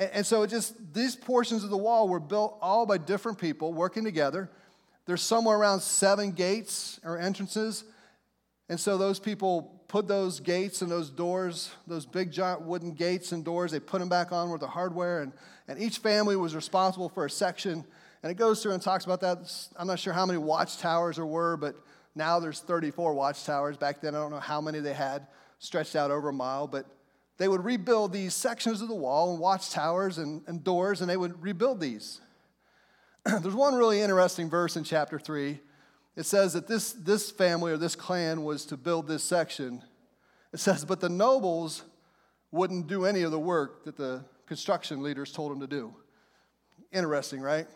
And, 0.00 0.10
and 0.12 0.26
so 0.26 0.42
it 0.42 0.48
just, 0.48 0.74
these 0.92 1.14
portions 1.14 1.62
of 1.62 1.70
the 1.70 1.76
wall 1.76 2.08
were 2.08 2.18
built 2.18 2.58
all 2.60 2.86
by 2.86 2.98
different 2.98 3.38
people 3.38 3.72
working 3.72 4.02
together. 4.02 4.50
There's 5.06 5.22
somewhere 5.22 5.56
around 5.56 5.80
seven 5.80 6.32
gates 6.32 6.98
or 7.04 7.18
entrances. 7.18 7.84
And 8.68 8.80
so 8.80 8.98
those 8.98 9.20
people 9.20 9.80
put 9.86 10.08
those 10.08 10.40
gates 10.40 10.82
and 10.82 10.90
those 10.90 11.10
doors, 11.10 11.70
those 11.86 12.06
big 12.06 12.32
giant 12.32 12.62
wooden 12.62 12.92
gates 12.92 13.32
and 13.32 13.44
doors, 13.44 13.70
they 13.70 13.80
put 13.80 14.00
them 14.00 14.08
back 14.08 14.32
on 14.32 14.50
with 14.50 14.60
the 14.60 14.68
hardware. 14.68 15.22
And, 15.22 15.32
and 15.68 15.80
each 15.80 15.98
family 15.98 16.36
was 16.36 16.54
responsible 16.54 17.08
for 17.08 17.24
a 17.24 17.30
section 17.30 17.84
and 18.22 18.30
it 18.30 18.34
goes 18.34 18.62
through 18.62 18.72
and 18.72 18.82
talks 18.82 19.04
about 19.04 19.20
that. 19.22 19.38
I'm 19.76 19.86
not 19.86 19.98
sure 19.98 20.12
how 20.12 20.26
many 20.26 20.38
watchtowers 20.38 21.16
there 21.16 21.26
were, 21.26 21.56
but 21.56 21.74
now 22.14 22.38
there's 22.38 22.60
34 22.60 23.14
watchtowers. 23.14 23.76
Back 23.76 24.00
then, 24.00 24.14
I 24.14 24.18
don't 24.18 24.30
know 24.30 24.40
how 24.40 24.60
many 24.60 24.80
they 24.80 24.92
had 24.92 25.26
stretched 25.58 25.96
out 25.96 26.10
over 26.10 26.28
a 26.28 26.32
mile, 26.32 26.66
but 26.66 26.86
they 27.40 27.48
would 27.48 27.64
rebuild 27.64 28.12
these 28.12 28.34
sections 28.34 28.82
of 28.82 28.88
the 28.88 28.94
wall 28.94 29.30
and 29.30 29.40
watchtowers 29.40 30.18
and, 30.18 30.42
and 30.46 30.62
doors, 30.62 31.00
and 31.00 31.08
they 31.08 31.16
would 31.16 31.42
rebuild 31.42 31.80
these. 31.80 32.20
there's 33.24 33.54
one 33.54 33.74
really 33.74 34.02
interesting 34.02 34.50
verse 34.50 34.76
in 34.76 34.84
chapter 34.84 35.18
3. 35.18 35.58
It 36.16 36.26
says 36.26 36.52
that 36.52 36.68
this, 36.68 36.92
this 36.92 37.30
family 37.30 37.72
or 37.72 37.78
this 37.78 37.96
clan 37.96 38.44
was 38.44 38.66
to 38.66 38.76
build 38.76 39.08
this 39.08 39.24
section. 39.24 39.82
It 40.52 40.60
says, 40.60 40.84
but 40.84 41.00
the 41.00 41.08
nobles 41.08 41.82
wouldn't 42.50 42.88
do 42.88 43.06
any 43.06 43.22
of 43.22 43.30
the 43.30 43.40
work 43.40 43.86
that 43.86 43.96
the 43.96 44.22
construction 44.44 45.02
leaders 45.02 45.32
told 45.32 45.50
them 45.50 45.60
to 45.60 45.66
do. 45.66 45.94
Interesting, 46.92 47.40
right? 47.40 47.66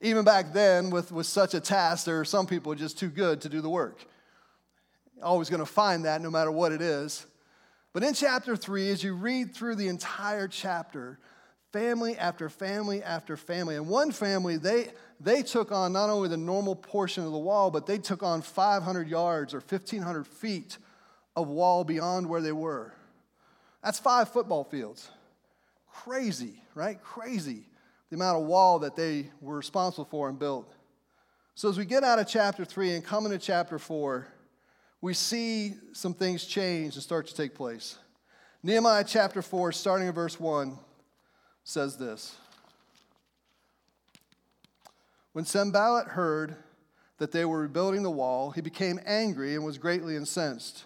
even 0.00 0.24
back 0.24 0.52
then, 0.52 0.90
with, 0.90 1.10
with 1.10 1.26
such 1.26 1.54
a 1.54 1.60
task, 1.60 2.06
there 2.06 2.20
are 2.20 2.24
some 2.24 2.46
people 2.46 2.72
just 2.76 2.96
too 2.96 3.08
good 3.08 3.40
to 3.40 3.48
do 3.48 3.60
the 3.62 3.68
work. 3.68 4.06
Always 5.20 5.50
going 5.50 5.58
to 5.58 5.66
find 5.66 6.04
that 6.04 6.20
no 6.20 6.30
matter 6.30 6.52
what 6.52 6.70
it 6.70 6.80
is. 6.80 7.26
But 7.98 8.06
in 8.06 8.14
chapter 8.14 8.54
three, 8.54 8.90
as 8.90 9.02
you 9.02 9.12
read 9.12 9.52
through 9.52 9.74
the 9.74 9.88
entire 9.88 10.46
chapter, 10.46 11.18
family 11.72 12.16
after 12.16 12.48
family 12.48 13.02
after 13.02 13.36
family, 13.36 13.74
and 13.74 13.88
one 13.88 14.12
family, 14.12 14.56
they, 14.56 14.92
they 15.18 15.42
took 15.42 15.72
on 15.72 15.94
not 15.94 16.08
only 16.08 16.28
the 16.28 16.36
normal 16.36 16.76
portion 16.76 17.24
of 17.24 17.32
the 17.32 17.38
wall, 17.38 17.72
but 17.72 17.86
they 17.86 17.98
took 17.98 18.22
on 18.22 18.40
500 18.40 19.08
yards 19.08 19.52
or 19.52 19.58
1,500 19.58 20.28
feet 20.28 20.78
of 21.34 21.48
wall 21.48 21.82
beyond 21.82 22.28
where 22.28 22.40
they 22.40 22.52
were. 22.52 22.92
That's 23.82 23.98
five 23.98 24.28
football 24.28 24.62
fields. 24.62 25.10
Crazy, 25.90 26.62
right? 26.76 27.02
Crazy 27.02 27.64
the 28.10 28.14
amount 28.14 28.40
of 28.40 28.46
wall 28.46 28.78
that 28.78 28.94
they 28.94 29.28
were 29.40 29.56
responsible 29.56 30.04
for 30.04 30.28
and 30.28 30.38
built. 30.38 30.72
So, 31.56 31.68
as 31.68 31.76
we 31.76 31.84
get 31.84 32.04
out 32.04 32.20
of 32.20 32.28
chapter 32.28 32.64
three 32.64 32.92
and 32.92 33.04
come 33.04 33.26
into 33.26 33.38
chapter 33.38 33.76
four, 33.76 34.28
we 35.00 35.14
see 35.14 35.74
some 35.92 36.14
things 36.14 36.44
change 36.44 36.94
and 36.94 37.02
start 37.02 37.26
to 37.28 37.34
take 37.34 37.54
place. 37.54 37.98
Nehemiah 38.62 39.04
chapter 39.06 39.42
4, 39.42 39.70
starting 39.72 40.08
in 40.08 40.12
verse 40.12 40.40
1, 40.40 40.76
says 41.62 41.96
this 41.96 42.34
When 45.32 45.44
Sanballat 45.44 46.08
heard 46.08 46.56
that 47.18 47.32
they 47.32 47.44
were 47.44 47.60
rebuilding 47.60 48.02
the 48.02 48.10
wall, 48.10 48.50
he 48.50 48.60
became 48.60 48.98
angry 49.06 49.54
and 49.54 49.64
was 49.64 49.78
greatly 49.78 50.16
incensed. 50.16 50.84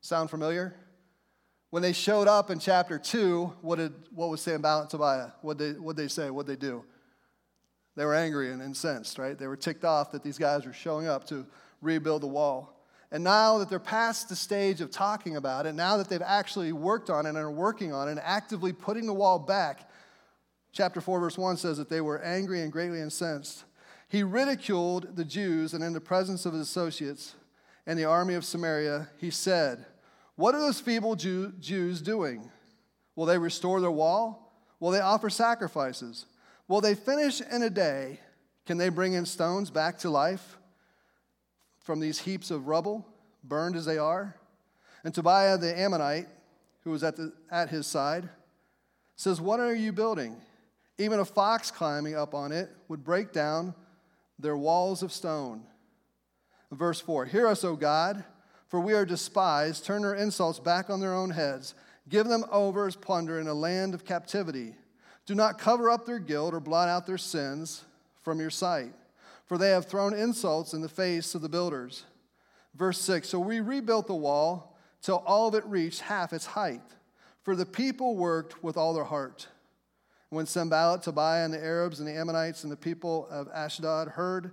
Sound 0.00 0.28
familiar? 0.28 0.74
When 1.70 1.82
they 1.82 1.92
showed 1.92 2.28
up 2.28 2.50
in 2.50 2.58
chapter 2.58 2.98
2, 2.98 3.54
what, 3.62 3.76
did, 3.76 3.92
what 4.14 4.28
was 4.28 4.42
Sanballat 4.42 4.82
and 4.82 4.90
Tobiah? 4.90 5.30
What 5.40 5.56
did 5.58 5.76
they, 5.76 5.80
what 5.80 5.96
they 5.96 6.08
say? 6.08 6.30
What 6.30 6.46
did 6.46 6.60
they 6.60 6.66
do? 6.66 6.84
They 7.96 8.04
were 8.04 8.14
angry 8.14 8.52
and 8.52 8.60
incensed, 8.62 9.18
right? 9.18 9.38
They 9.38 9.46
were 9.46 9.56
ticked 9.56 9.84
off 9.84 10.12
that 10.12 10.22
these 10.22 10.38
guys 10.38 10.66
were 10.66 10.72
showing 10.72 11.06
up 11.06 11.26
to 11.28 11.46
rebuild 11.80 12.22
the 12.22 12.28
wall. 12.28 12.73
And 13.14 13.22
now 13.22 13.58
that 13.58 13.70
they're 13.70 13.78
past 13.78 14.28
the 14.28 14.34
stage 14.34 14.80
of 14.80 14.90
talking 14.90 15.36
about 15.36 15.66
it, 15.66 15.76
now 15.76 15.98
that 15.98 16.08
they've 16.08 16.20
actually 16.20 16.72
worked 16.72 17.10
on 17.10 17.26
it 17.26 17.28
and 17.28 17.38
are 17.38 17.48
working 17.48 17.92
on 17.92 18.08
it 18.08 18.10
and 18.10 18.20
actively 18.20 18.72
putting 18.72 19.06
the 19.06 19.14
wall 19.14 19.38
back, 19.38 19.88
chapter 20.72 21.00
4, 21.00 21.20
verse 21.20 21.38
1 21.38 21.56
says 21.56 21.78
that 21.78 21.88
they 21.88 22.00
were 22.00 22.20
angry 22.22 22.62
and 22.62 22.72
greatly 22.72 23.00
incensed. 23.00 23.62
He 24.08 24.24
ridiculed 24.24 25.14
the 25.14 25.24
Jews, 25.24 25.74
and 25.74 25.84
in 25.84 25.92
the 25.92 26.00
presence 26.00 26.44
of 26.44 26.54
his 26.54 26.62
associates 26.62 27.36
and 27.86 27.96
the 27.96 28.04
army 28.04 28.34
of 28.34 28.44
Samaria, 28.44 29.08
he 29.18 29.30
said, 29.30 29.86
What 30.34 30.56
are 30.56 30.60
those 30.60 30.80
feeble 30.80 31.14
Jew- 31.14 31.52
Jews 31.60 32.02
doing? 32.02 32.50
Will 33.14 33.26
they 33.26 33.38
restore 33.38 33.80
their 33.80 33.92
wall? 33.92 34.52
Will 34.80 34.90
they 34.90 34.98
offer 34.98 35.30
sacrifices? 35.30 36.26
Will 36.66 36.80
they 36.80 36.96
finish 36.96 37.40
in 37.40 37.62
a 37.62 37.70
day? 37.70 38.18
Can 38.66 38.76
they 38.76 38.88
bring 38.88 39.12
in 39.12 39.24
stones 39.24 39.70
back 39.70 39.98
to 39.98 40.10
life? 40.10 40.58
From 41.84 42.00
these 42.00 42.18
heaps 42.18 42.50
of 42.50 42.66
rubble, 42.66 43.06
burned 43.44 43.76
as 43.76 43.84
they 43.84 43.98
are. 43.98 44.34
And 45.04 45.14
Tobiah 45.14 45.58
the 45.58 45.78
Ammonite, 45.78 46.26
who 46.82 46.90
was 46.90 47.04
at, 47.04 47.16
the, 47.16 47.32
at 47.50 47.68
his 47.68 47.86
side, 47.86 48.28
says, 49.16 49.40
What 49.40 49.60
are 49.60 49.74
you 49.74 49.92
building? 49.92 50.36
Even 50.98 51.20
a 51.20 51.24
fox 51.24 51.70
climbing 51.70 52.16
up 52.16 52.34
on 52.34 52.52
it 52.52 52.70
would 52.88 53.04
break 53.04 53.32
down 53.32 53.74
their 54.38 54.56
walls 54.56 55.02
of 55.02 55.12
stone. 55.12 55.62
Verse 56.72 57.00
4 57.00 57.26
Hear 57.26 57.46
us, 57.46 57.62
O 57.64 57.76
God, 57.76 58.24
for 58.68 58.80
we 58.80 58.94
are 58.94 59.04
despised. 59.04 59.84
Turn 59.84 60.02
their 60.02 60.14
insults 60.14 60.58
back 60.58 60.88
on 60.88 61.00
their 61.00 61.14
own 61.14 61.30
heads. 61.30 61.74
Give 62.08 62.26
them 62.26 62.44
over 62.50 62.86
as 62.86 62.96
plunder 62.96 63.38
in 63.38 63.46
a 63.46 63.54
land 63.54 63.94
of 63.94 64.04
captivity. 64.04 64.74
Do 65.26 65.34
not 65.34 65.58
cover 65.58 65.90
up 65.90 66.06
their 66.06 66.18
guilt 66.18 66.54
or 66.54 66.60
blot 66.60 66.88
out 66.88 67.06
their 67.06 67.18
sins 67.18 67.84
from 68.22 68.40
your 68.40 68.50
sight 68.50 68.92
for 69.46 69.58
they 69.58 69.70
have 69.70 69.86
thrown 69.86 70.14
insults 70.14 70.72
in 70.72 70.80
the 70.80 70.88
face 70.88 71.34
of 71.34 71.42
the 71.42 71.48
builders. 71.48 72.04
Verse 72.74 73.00
6 73.00 73.28
So 73.28 73.38
we 73.38 73.60
rebuilt 73.60 74.06
the 74.06 74.14
wall 74.14 74.76
till 75.02 75.22
all 75.26 75.48
of 75.48 75.54
it 75.54 75.64
reached 75.66 76.00
half 76.00 76.32
its 76.32 76.46
height, 76.46 76.82
for 77.42 77.54
the 77.54 77.66
people 77.66 78.16
worked 78.16 78.62
with 78.62 78.76
all 78.76 78.94
their 78.94 79.04
heart. 79.04 79.48
When 80.30 80.46
Sanballat, 80.46 81.02
Tobiah, 81.02 81.44
and 81.44 81.54
the 81.54 81.62
Arabs 81.62 82.00
and 82.00 82.08
the 82.08 82.16
Ammonites 82.16 82.64
and 82.64 82.72
the 82.72 82.76
people 82.76 83.28
of 83.30 83.48
Ashdod 83.54 84.08
heard 84.08 84.52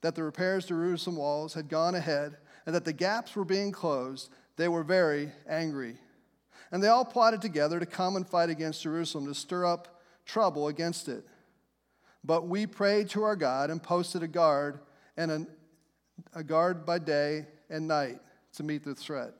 that 0.00 0.14
the 0.14 0.22
repairs 0.22 0.64
to 0.64 0.74
Jerusalem 0.74 1.16
walls 1.16 1.54
had 1.54 1.68
gone 1.68 1.94
ahead 1.94 2.36
and 2.66 2.74
that 2.74 2.84
the 2.84 2.92
gaps 2.92 3.36
were 3.36 3.44
being 3.44 3.72
closed, 3.72 4.30
they 4.56 4.68
were 4.68 4.82
very 4.82 5.30
angry. 5.48 5.96
And 6.72 6.82
they 6.82 6.88
all 6.88 7.04
plotted 7.04 7.40
together 7.40 7.78
to 7.78 7.86
come 7.86 8.16
and 8.16 8.26
fight 8.26 8.50
against 8.50 8.82
Jerusalem, 8.82 9.26
to 9.26 9.34
stir 9.34 9.66
up 9.66 10.00
trouble 10.26 10.68
against 10.68 11.08
it. 11.08 11.24
But 12.24 12.48
we 12.48 12.66
prayed 12.66 13.10
to 13.10 13.22
our 13.24 13.36
God 13.36 13.70
and 13.70 13.82
posted 13.82 14.22
a 14.22 14.28
guard 14.28 14.80
and 15.16 15.46
a, 16.32 16.42
guard 16.42 16.86
by 16.86 16.98
day 16.98 17.46
and 17.68 17.86
night 17.86 18.18
to 18.54 18.62
meet 18.62 18.82
the 18.82 18.94
threat. 18.94 19.34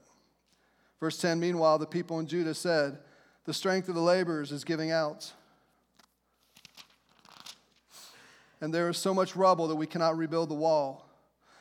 Verse 1.00 1.16
10 1.18 1.40
Meanwhile, 1.40 1.78
the 1.78 1.86
people 1.86 2.18
in 2.18 2.26
Judah 2.26 2.54
said, 2.54 2.98
The 3.46 3.54
strength 3.54 3.88
of 3.88 3.94
the 3.94 4.02
laborers 4.02 4.52
is 4.52 4.64
giving 4.64 4.90
out. 4.90 5.32
And 8.60 8.72
there 8.72 8.88
is 8.88 8.98
so 8.98 9.14
much 9.14 9.34
rubble 9.34 9.68
that 9.68 9.76
we 9.76 9.86
cannot 9.86 10.16
rebuild 10.16 10.50
the 10.50 10.54
wall. 10.54 11.08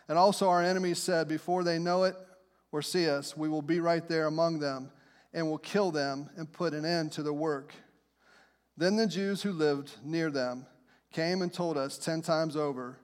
And 0.10 0.18
also, 0.18 0.50
our 0.50 0.62
enemies 0.62 1.00
said, 1.00 1.28
Before 1.30 1.64
they 1.64 1.80
know 1.80 2.04
it 2.04 2.16
or 2.72 2.82
see 2.82 3.10
us, 3.10 3.38
we 3.38 3.48
will 3.48 3.62
be 3.62 3.80
right 3.80 4.08
there 4.08 4.28
among 4.28 4.60
them 4.60 4.92
and 5.34 5.50
will 5.50 5.58
kill 5.58 5.92
them 5.92 6.30
and 6.36 6.52
put 6.52 6.74
an 6.74 6.86
end 6.86 7.14
to 7.14 7.24
their 7.24 7.34
work. 7.34 7.74
Then 8.76 8.98
the 8.98 9.08
Jews 9.08 9.42
who 9.42 9.52
lived 9.52 9.92
near 10.04 10.30
them 10.30 10.66
came 11.14 11.42
and 11.44 11.54
told 11.54 11.78
us 11.78 11.98
10 11.98 12.22
times 12.24 12.58
over 12.58 12.98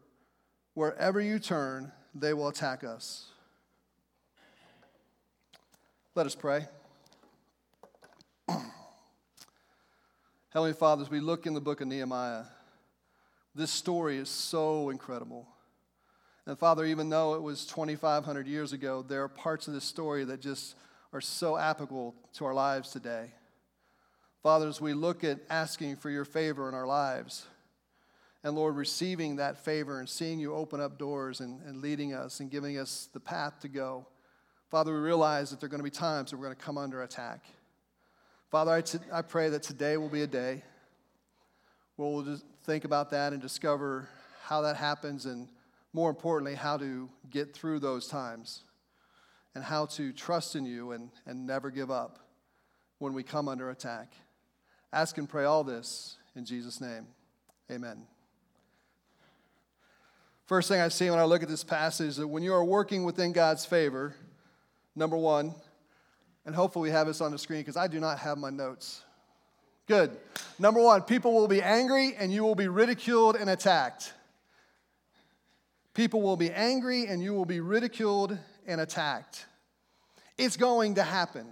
wherever 0.73 1.21
you 1.21 1.39
turn, 1.39 1.91
they 2.13 2.33
will 2.33 2.47
attack 2.47 2.83
us. 2.83 3.27
Let 6.15 6.25
us 6.25 6.35
pray. 6.35 6.65
Heavenly 10.49 10.73
Father, 10.73 11.03
as 11.03 11.09
we 11.09 11.19
look 11.19 11.45
in 11.45 11.53
the 11.53 11.61
book 11.61 11.81
of 11.81 11.87
Nehemiah, 11.87 12.43
this 13.53 13.71
story 13.71 14.17
is 14.17 14.29
so 14.29 14.89
incredible. 14.89 15.47
And 16.45 16.57
Father, 16.57 16.85
even 16.85 17.09
though 17.09 17.35
it 17.35 17.41
was 17.41 17.65
2,500 17.67 18.47
years 18.47 18.73
ago, 18.73 19.05
there 19.07 19.23
are 19.23 19.27
parts 19.27 19.67
of 19.67 19.75
this 19.75 19.83
story 19.83 20.23
that 20.25 20.41
just 20.41 20.75
are 21.13 21.21
so 21.21 21.57
applicable 21.57 22.15
to 22.33 22.45
our 22.45 22.53
lives 22.53 22.89
today. 22.89 23.31
Father, 24.41 24.67
as 24.67 24.81
we 24.81 24.93
look 24.93 25.23
at 25.23 25.39
asking 25.49 25.97
for 25.97 26.09
your 26.09 26.25
favor 26.25 26.67
in 26.69 26.73
our 26.73 26.87
lives, 26.87 27.45
and 28.43 28.55
Lord, 28.55 28.75
receiving 28.75 29.35
that 29.35 29.63
favor 29.63 29.99
and 29.99 30.07
seeing 30.07 30.39
you 30.39 30.53
open 30.53 30.79
up 30.79 30.97
doors 30.97 31.41
and, 31.41 31.61
and 31.63 31.81
leading 31.81 32.13
us 32.13 32.39
and 32.39 32.49
giving 32.49 32.77
us 32.77 33.09
the 33.13 33.19
path 33.19 33.59
to 33.61 33.67
go. 33.67 34.07
Father, 34.69 34.93
we 34.93 34.99
realize 34.99 35.49
that 35.49 35.59
there 35.59 35.67
are 35.67 35.69
going 35.69 35.79
to 35.79 35.83
be 35.83 35.89
times 35.89 36.31
that 36.31 36.37
we're 36.37 36.45
going 36.45 36.55
to 36.55 36.63
come 36.63 36.77
under 36.77 37.03
attack. 37.03 37.43
Father, 38.49 38.71
I, 38.71 38.81
t- 38.81 38.99
I 39.11 39.21
pray 39.21 39.49
that 39.49 39.63
today 39.63 39.97
will 39.97 40.09
be 40.09 40.21
a 40.21 40.27
day 40.27 40.63
where 41.97 42.09
we'll 42.09 42.23
just 42.23 42.45
think 42.63 42.85
about 42.85 43.09
that 43.11 43.33
and 43.33 43.41
discover 43.41 44.07
how 44.43 44.61
that 44.61 44.77
happens 44.77 45.25
and, 45.25 45.49
more 45.91 46.09
importantly, 46.09 46.55
how 46.55 46.77
to 46.77 47.09
get 47.29 47.53
through 47.53 47.79
those 47.79 48.07
times 48.07 48.61
and 49.53 49.63
how 49.63 49.85
to 49.87 50.13
trust 50.13 50.55
in 50.55 50.65
you 50.65 50.91
and, 50.91 51.09
and 51.25 51.45
never 51.45 51.69
give 51.71 51.91
up 51.91 52.19
when 52.99 53.13
we 53.13 53.23
come 53.23 53.47
under 53.47 53.69
attack. 53.69 54.13
Ask 54.93 55.17
and 55.17 55.27
pray 55.27 55.43
all 55.45 55.63
this 55.63 56.17
in 56.35 56.45
Jesus' 56.45 56.79
name. 56.79 57.07
Amen. 57.69 58.05
First 60.49 60.67
thing 60.67 60.81
I 60.81 60.87
see 60.87 61.07
when 61.11 61.19
I 61.19 61.25
look 61.25 61.43
at 61.43 61.47
this 61.47 61.63
passage 61.63 62.07
is 62.07 62.15
that 62.17 62.27
when 62.27 62.41
you 62.41 62.55
are 62.55 62.65
working 62.65 63.03
within 63.03 63.33
God's 63.33 63.67
favor, 63.67 64.15
number 64.95 65.15
one, 65.15 65.53
and 66.43 66.55
hopefully 66.55 66.89
we 66.89 66.91
have 66.91 67.05
this 67.05 67.21
on 67.21 67.31
the 67.31 67.37
screen 67.37 67.59
because 67.59 67.77
I 67.77 67.85
do 67.85 67.99
not 67.99 68.17
have 68.17 68.39
my 68.39 68.49
notes. 68.49 69.03
Good. 69.85 70.17
Number 70.57 70.81
one, 70.81 71.03
people 71.03 71.35
will 71.35 71.47
be 71.47 71.61
angry 71.61 72.15
and 72.17 72.33
you 72.33 72.43
will 72.43 72.55
be 72.55 72.67
ridiculed 72.67 73.35
and 73.35 73.47
attacked. 73.47 74.11
People 75.93 76.23
will 76.23 76.35
be 76.35 76.49
angry 76.49 77.05
and 77.05 77.21
you 77.21 77.35
will 77.35 77.45
be 77.45 77.59
ridiculed 77.59 78.35
and 78.65 78.81
attacked. 78.81 79.45
It's 80.35 80.57
going 80.57 80.95
to 80.95 81.03
happen. 81.03 81.45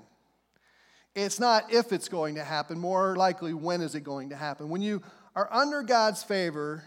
It's 1.14 1.40
not 1.40 1.72
if 1.72 1.92
it's 1.92 2.10
going 2.10 2.34
to 2.34 2.44
happen, 2.44 2.80
more 2.80 3.16
likely, 3.16 3.54
when 3.54 3.82
is 3.82 3.94
it 3.94 4.02
going 4.02 4.32
to 4.32 4.36
happen? 4.36 4.70
When 4.70 4.82
you 4.82 5.04
are 5.36 5.48
under 5.54 5.84
God's 5.84 6.24
favor, 6.24 6.84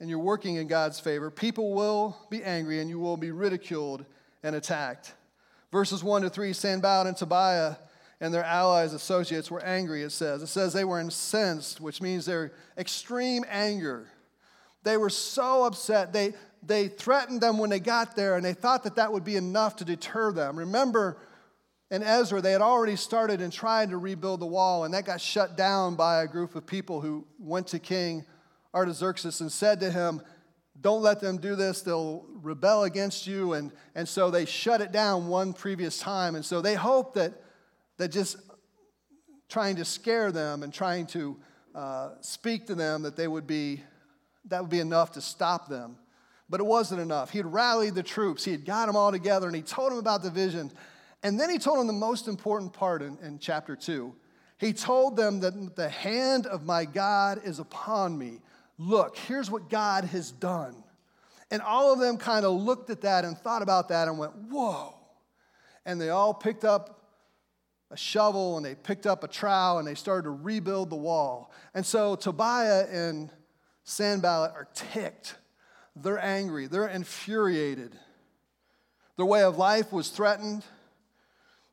and 0.00 0.08
you're 0.08 0.18
working 0.18 0.56
in 0.56 0.68
God's 0.68 1.00
favor, 1.00 1.30
people 1.30 1.74
will 1.74 2.16
be 2.30 2.42
angry 2.42 2.80
and 2.80 2.88
you 2.88 2.98
will 2.98 3.16
be 3.16 3.30
ridiculed 3.30 4.04
and 4.42 4.54
attacked. 4.54 5.14
Verses 5.72 6.02
1 6.02 6.22
to 6.22 6.30
3 6.30 6.52
Sanballat 6.52 7.08
and 7.08 7.16
Tobiah 7.16 7.76
and 8.20 8.34
their 8.34 8.44
allies, 8.44 8.94
associates, 8.94 9.50
were 9.50 9.64
angry, 9.64 10.02
it 10.02 10.10
says. 10.10 10.42
It 10.42 10.48
says 10.48 10.72
they 10.72 10.84
were 10.84 10.98
incensed, 10.98 11.80
which 11.80 12.02
means 12.02 12.26
they're 12.26 12.52
extreme 12.76 13.44
anger. 13.48 14.08
They 14.82 14.96
were 14.96 15.10
so 15.10 15.64
upset. 15.64 16.12
They, 16.12 16.34
they 16.66 16.88
threatened 16.88 17.40
them 17.40 17.58
when 17.58 17.70
they 17.70 17.78
got 17.78 18.16
there, 18.16 18.34
and 18.34 18.44
they 18.44 18.54
thought 18.54 18.84
that 18.84 18.96
that 18.96 19.12
would 19.12 19.24
be 19.24 19.36
enough 19.36 19.76
to 19.76 19.84
deter 19.84 20.32
them. 20.32 20.58
Remember, 20.58 21.18
in 21.90 22.02
Ezra, 22.02 22.40
they 22.40 22.52
had 22.52 22.60
already 22.60 22.96
started 22.96 23.40
and 23.40 23.52
tried 23.52 23.90
to 23.90 23.98
rebuild 23.98 24.40
the 24.40 24.46
wall, 24.46 24.84
and 24.84 24.94
that 24.94 25.04
got 25.04 25.20
shut 25.20 25.56
down 25.56 25.94
by 25.94 26.22
a 26.22 26.26
group 26.26 26.56
of 26.56 26.66
people 26.66 27.00
who 27.00 27.24
went 27.38 27.68
to 27.68 27.78
King 27.78 28.24
Artaxerxes 28.74 29.40
and 29.40 29.50
said 29.50 29.80
to 29.80 29.90
him, 29.90 30.20
don't 30.80 31.02
let 31.02 31.20
them 31.20 31.38
do 31.38 31.56
this. 31.56 31.82
They'll 31.82 32.24
rebel 32.28 32.84
against 32.84 33.26
you. 33.26 33.54
And, 33.54 33.72
and 33.94 34.08
so 34.08 34.30
they 34.30 34.44
shut 34.44 34.80
it 34.80 34.92
down 34.92 35.28
one 35.28 35.52
previous 35.52 35.98
time. 35.98 36.36
And 36.36 36.44
so 36.44 36.60
they 36.60 36.74
hope 36.74 37.14
that, 37.14 37.32
that 37.96 38.08
just 38.08 38.36
trying 39.48 39.76
to 39.76 39.84
scare 39.84 40.30
them 40.30 40.62
and 40.62 40.72
trying 40.72 41.06
to 41.08 41.36
uh, 41.74 42.10
speak 42.20 42.66
to 42.66 42.74
them 42.74 43.02
that 43.02 43.16
they 43.16 43.26
would 43.26 43.46
be, 43.46 43.82
that 44.46 44.60
would 44.60 44.70
be 44.70 44.80
enough 44.80 45.12
to 45.12 45.20
stop 45.20 45.68
them. 45.68 45.96
But 46.48 46.60
it 46.60 46.66
wasn't 46.66 47.00
enough. 47.00 47.30
He 47.30 47.38
had 47.38 47.52
rallied 47.52 47.94
the 47.94 48.02
troops. 48.02 48.44
He 48.44 48.52
had 48.52 48.64
got 48.64 48.86
them 48.86 48.96
all 48.96 49.10
together 49.10 49.46
and 49.46 49.56
he 49.56 49.62
told 49.62 49.90
them 49.90 49.98
about 49.98 50.22
the 50.22 50.30
vision. 50.30 50.70
And 51.22 51.38
then 51.40 51.50
he 51.50 51.58
told 51.58 51.80
them 51.80 51.88
the 51.88 51.92
most 51.92 52.28
important 52.28 52.72
part 52.72 53.02
in, 53.02 53.18
in 53.22 53.38
chapter 53.38 53.74
two. 53.74 54.14
He 54.58 54.72
told 54.72 55.16
them 55.16 55.40
that 55.40 55.76
the 55.76 55.88
hand 55.88 56.46
of 56.46 56.64
my 56.64 56.84
God 56.84 57.40
is 57.44 57.58
upon 57.58 58.16
me 58.16 58.40
Look, 58.78 59.16
here's 59.16 59.50
what 59.50 59.68
God 59.68 60.04
has 60.04 60.30
done. 60.30 60.84
And 61.50 61.60
all 61.62 61.92
of 61.92 61.98
them 61.98 62.16
kind 62.16 62.44
of 62.44 62.52
looked 62.52 62.90
at 62.90 63.00
that 63.02 63.24
and 63.24 63.36
thought 63.36 63.62
about 63.62 63.88
that 63.88 64.08
and 64.08 64.18
went, 64.18 64.34
Whoa. 64.34 64.94
And 65.84 66.00
they 66.00 66.10
all 66.10 66.34
picked 66.34 66.64
up 66.64 67.02
a 67.90 67.96
shovel 67.96 68.56
and 68.56 68.64
they 68.64 68.74
picked 68.74 69.06
up 69.06 69.24
a 69.24 69.28
trowel 69.28 69.78
and 69.78 69.88
they 69.88 69.94
started 69.94 70.24
to 70.24 70.30
rebuild 70.30 70.90
the 70.90 70.96
wall. 70.96 71.52
And 71.74 71.84
so 71.84 72.14
Tobiah 72.14 72.86
and 72.90 73.30
Sanballat 73.84 74.52
are 74.52 74.68
ticked. 74.74 75.36
They're 75.96 76.22
angry. 76.22 76.66
They're 76.66 76.88
infuriated. 76.88 77.96
Their 79.16 79.26
way 79.26 79.42
of 79.42 79.56
life 79.56 79.92
was 79.92 80.10
threatened. 80.10 80.64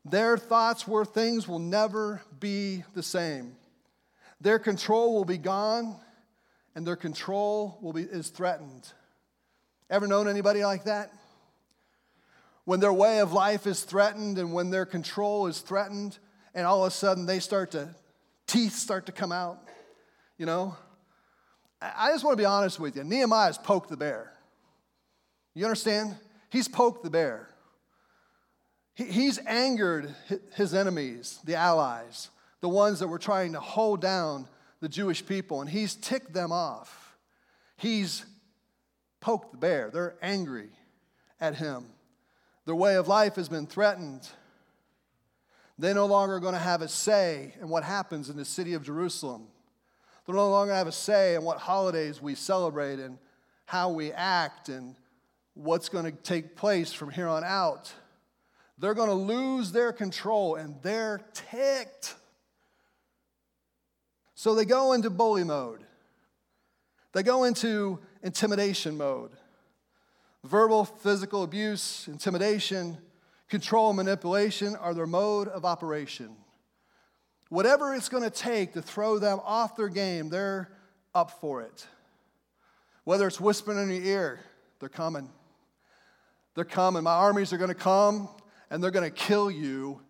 Their 0.04 0.38
thoughts 0.38 0.88
were 0.88 1.04
things 1.04 1.46
will 1.46 1.58
never 1.58 2.22
be 2.40 2.84
the 2.94 3.02
same. 3.02 3.56
Their 4.40 4.58
control 4.58 5.14
will 5.14 5.24
be 5.24 5.38
gone 5.38 6.00
and 6.76 6.86
their 6.86 6.94
control 6.94 7.78
will 7.80 7.94
be, 7.94 8.02
is 8.02 8.28
threatened. 8.28 8.92
Ever 9.88 10.06
known 10.06 10.28
anybody 10.28 10.62
like 10.62 10.84
that? 10.84 11.10
When 12.66 12.80
their 12.80 12.92
way 12.92 13.20
of 13.20 13.32
life 13.32 13.66
is 13.66 13.82
threatened 13.82 14.38
and 14.38 14.52
when 14.52 14.70
their 14.70 14.84
control 14.84 15.46
is 15.46 15.60
threatened, 15.60 16.18
and 16.54 16.66
all 16.66 16.84
of 16.84 16.88
a 16.88 16.94
sudden 16.94 17.24
they 17.24 17.40
start 17.40 17.70
to, 17.70 17.88
teeth 18.46 18.74
start 18.74 19.06
to 19.06 19.12
come 19.12 19.32
out, 19.32 19.58
you 20.36 20.44
know? 20.44 20.76
I 21.80 22.10
just 22.12 22.24
want 22.24 22.36
to 22.36 22.40
be 22.40 22.46
honest 22.46 22.78
with 22.78 22.94
you. 22.94 23.04
Nehemiah's 23.04 23.56
poked 23.58 23.88
the 23.88 23.96
bear. 23.96 24.32
You 25.54 25.64
understand? 25.64 26.16
He's 26.50 26.68
poked 26.68 27.04
the 27.04 27.10
bear. 27.10 27.48
He's 28.94 29.38
angered 29.46 30.14
his 30.54 30.74
enemies, 30.74 31.38
the 31.44 31.54
allies, 31.54 32.28
the 32.60 32.68
ones 32.68 32.98
that 33.00 33.08
were 33.08 33.18
trying 33.18 33.52
to 33.52 33.60
hold 33.60 34.02
down 34.02 34.46
the 34.86 34.92
Jewish 34.92 35.26
people, 35.26 35.60
and 35.60 35.68
he's 35.68 35.96
ticked 35.96 36.32
them 36.32 36.52
off. 36.52 37.16
He's 37.76 38.24
poked 39.18 39.50
the 39.50 39.58
bear. 39.58 39.90
They're 39.92 40.14
angry 40.22 40.68
at 41.40 41.56
him. 41.56 41.86
Their 42.66 42.76
way 42.76 42.94
of 42.94 43.08
life 43.08 43.34
has 43.34 43.48
been 43.48 43.66
threatened. 43.66 44.28
They're 45.76 45.92
no 45.92 46.06
longer 46.06 46.38
going 46.38 46.54
to 46.54 46.60
have 46.60 46.82
a 46.82 46.88
say 46.88 47.52
in 47.60 47.68
what 47.68 47.82
happens 47.82 48.30
in 48.30 48.36
the 48.36 48.44
city 48.44 48.74
of 48.74 48.84
Jerusalem. 48.84 49.48
They're 50.24 50.36
no 50.36 50.50
longer 50.50 50.70
gonna 50.70 50.78
have 50.78 50.86
a 50.86 50.92
say 50.92 51.34
in 51.34 51.42
what 51.42 51.58
holidays 51.58 52.22
we 52.22 52.36
celebrate 52.36 53.00
and 53.00 53.18
how 53.64 53.90
we 53.90 54.12
act 54.12 54.68
and 54.68 54.94
what's 55.54 55.88
going 55.88 56.04
to 56.04 56.12
take 56.12 56.54
place 56.54 56.92
from 56.92 57.10
here 57.10 57.26
on 57.26 57.42
out. 57.42 57.92
They're 58.78 58.94
going 58.94 59.08
to 59.08 59.14
lose 59.14 59.72
their 59.72 59.92
control 59.92 60.54
and 60.54 60.76
they're 60.80 61.22
ticked. 61.34 62.14
So 64.36 64.54
they 64.54 64.66
go 64.66 64.92
into 64.92 65.08
bully 65.08 65.44
mode. 65.44 65.80
They 67.14 67.22
go 67.22 67.44
into 67.44 67.98
intimidation 68.22 68.98
mode. 68.98 69.30
Verbal, 70.44 70.84
physical 70.84 71.42
abuse, 71.42 72.06
intimidation, 72.06 72.98
control, 73.48 73.94
manipulation 73.94 74.76
are 74.76 74.92
their 74.92 75.06
mode 75.06 75.48
of 75.48 75.64
operation. 75.64 76.36
Whatever 77.48 77.94
it's 77.94 78.10
going 78.10 78.24
to 78.24 78.30
take 78.30 78.74
to 78.74 78.82
throw 78.82 79.18
them 79.18 79.40
off 79.42 79.74
their 79.74 79.88
game, 79.88 80.28
they're 80.28 80.70
up 81.14 81.40
for 81.40 81.62
it. 81.62 81.86
Whether 83.04 83.26
it's 83.26 83.40
whispering 83.40 83.78
in 83.78 83.88
your 83.88 84.04
ear, 84.04 84.40
they're 84.80 84.90
coming. 84.90 85.30
They're 86.54 86.64
coming. 86.66 87.04
My 87.04 87.14
armies 87.14 87.54
are 87.54 87.58
going 87.58 87.68
to 87.68 87.74
come 87.74 88.28
and 88.68 88.84
they're 88.84 88.90
going 88.90 89.10
to 89.10 89.16
kill 89.16 89.50
you. 89.50 90.02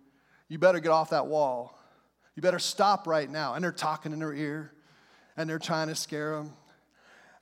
You 0.49 0.59
better 0.59 0.81
get 0.81 0.91
off 0.91 1.11
that 1.11 1.29
wall. 1.29 1.76
You 2.37 2.43
better 2.43 2.59
stop 2.59 3.07
right 3.07 3.29
now. 3.29 3.55
And 3.55 3.65
they're 3.65 3.73
talking 3.73 4.13
in 4.13 4.21
their 4.21 4.35
ear 4.35 4.73
and 5.37 5.49
they're 5.49 5.59
trying 5.59 5.89
to 5.89 5.95
scare 5.95 6.37
them. 6.37 6.53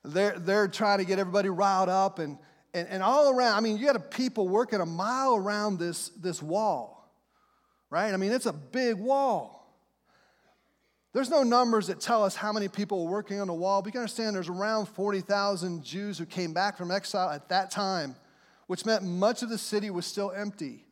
They're, 0.04 0.38
they're 0.38 0.68
trying 0.68 0.98
to 0.98 1.04
get 1.04 1.18
everybody 1.18 1.48
riled 1.48 1.88
up 1.88 2.18
and, 2.20 2.38
and, 2.72 2.88
and 2.88 3.02
all 3.02 3.30
around. 3.30 3.56
I 3.56 3.60
mean, 3.60 3.76
you 3.76 3.86
got 3.86 4.10
people 4.10 4.48
working 4.48 4.80
a 4.80 4.86
mile 4.86 5.34
around 5.34 5.78
this, 5.78 6.10
this 6.10 6.42
wall, 6.42 7.10
right? 7.90 8.12
I 8.12 8.16
mean, 8.16 8.32
it's 8.32 8.46
a 8.46 8.52
big 8.52 8.96
wall. 8.96 9.54
There's 11.12 11.30
no 11.30 11.42
numbers 11.42 11.86
that 11.86 12.00
tell 12.00 12.24
us 12.24 12.34
how 12.34 12.52
many 12.52 12.68
people 12.68 13.04
were 13.04 13.10
working 13.12 13.40
on 13.40 13.46
the 13.46 13.54
wall, 13.54 13.82
but 13.82 13.86
you 13.86 13.92
can 13.92 14.00
understand 14.00 14.34
there's 14.34 14.48
around 14.48 14.86
40,000 14.86 15.84
Jews 15.84 16.18
who 16.18 16.26
came 16.26 16.52
back 16.52 16.76
from 16.76 16.90
exile 16.90 17.30
at 17.30 17.48
that 17.48 17.70
time, 17.70 18.16
which 18.66 18.84
meant 18.84 19.04
much 19.04 19.42
of 19.42 19.48
the 19.48 19.58
city 19.58 19.90
was 19.90 20.06
still 20.06 20.32
empty. 20.32 20.84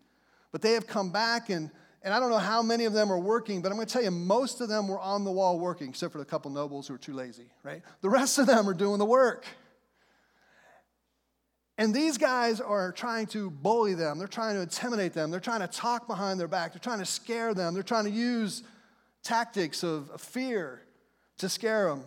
But 0.52 0.62
they 0.62 0.72
have 0.72 0.86
come 0.86 1.10
back 1.10 1.50
and 1.50 1.70
and 2.02 2.12
I 2.12 2.20
don't 2.20 2.30
know 2.30 2.38
how 2.38 2.62
many 2.62 2.84
of 2.84 2.92
them 2.92 3.12
are 3.12 3.18
working, 3.18 3.62
but 3.62 3.70
I'm 3.70 3.76
going 3.76 3.86
to 3.86 3.92
tell 3.92 4.02
you, 4.02 4.10
most 4.10 4.60
of 4.60 4.68
them 4.68 4.88
were 4.88 4.98
on 4.98 5.24
the 5.24 5.30
wall 5.30 5.58
working, 5.58 5.90
except 5.90 6.12
for 6.12 6.20
a 6.20 6.24
couple 6.24 6.50
nobles 6.50 6.88
who 6.88 6.94
were 6.94 6.98
too 6.98 7.12
lazy, 7.12 7.46
right? 7.62 7.82
The 8.00 8.10
rest 8.10 8.38
of 8.38 8.46
them 8.46 8.68
are 8.68 8.74
doing 8.74 8.98
the 8.98 9.04
work. 9.04 9.46
And 11.78 11.94
these 11.94 12.18
guys 12.18 12.60
are 12.60 12.92
trying 12.92 13.26
to 13.28 13.50
bully 13.50 13.94
them. 13.94 14.18
They're 14.18 14.28
trying 14.28 14.56
to 14.56 14.62
intimidate 14.62 15.14
them. 15.14 15.30
They're 15.30 15.40
trying 15.40 15.60
to 15.60 15.66
talk 15.66 16.06
behind 16.06 16.38
their 16.38 16.48
back. 16.48 16.72
They're 16.72 16.80
trying 16.80 16.98
to 16.98 17.06
scare 17.06 17.54
them. 17.54 17.74
They're 17.74 17.82
trying 17.82 18.04
to 18.04 18.10
use 18.10 18.62
tactics 19.22 19.82
of 19.82 20.10
fear 20.20 20.82
to 21.38 21.48
scare 21.48 21.88
them. 21.88 22.04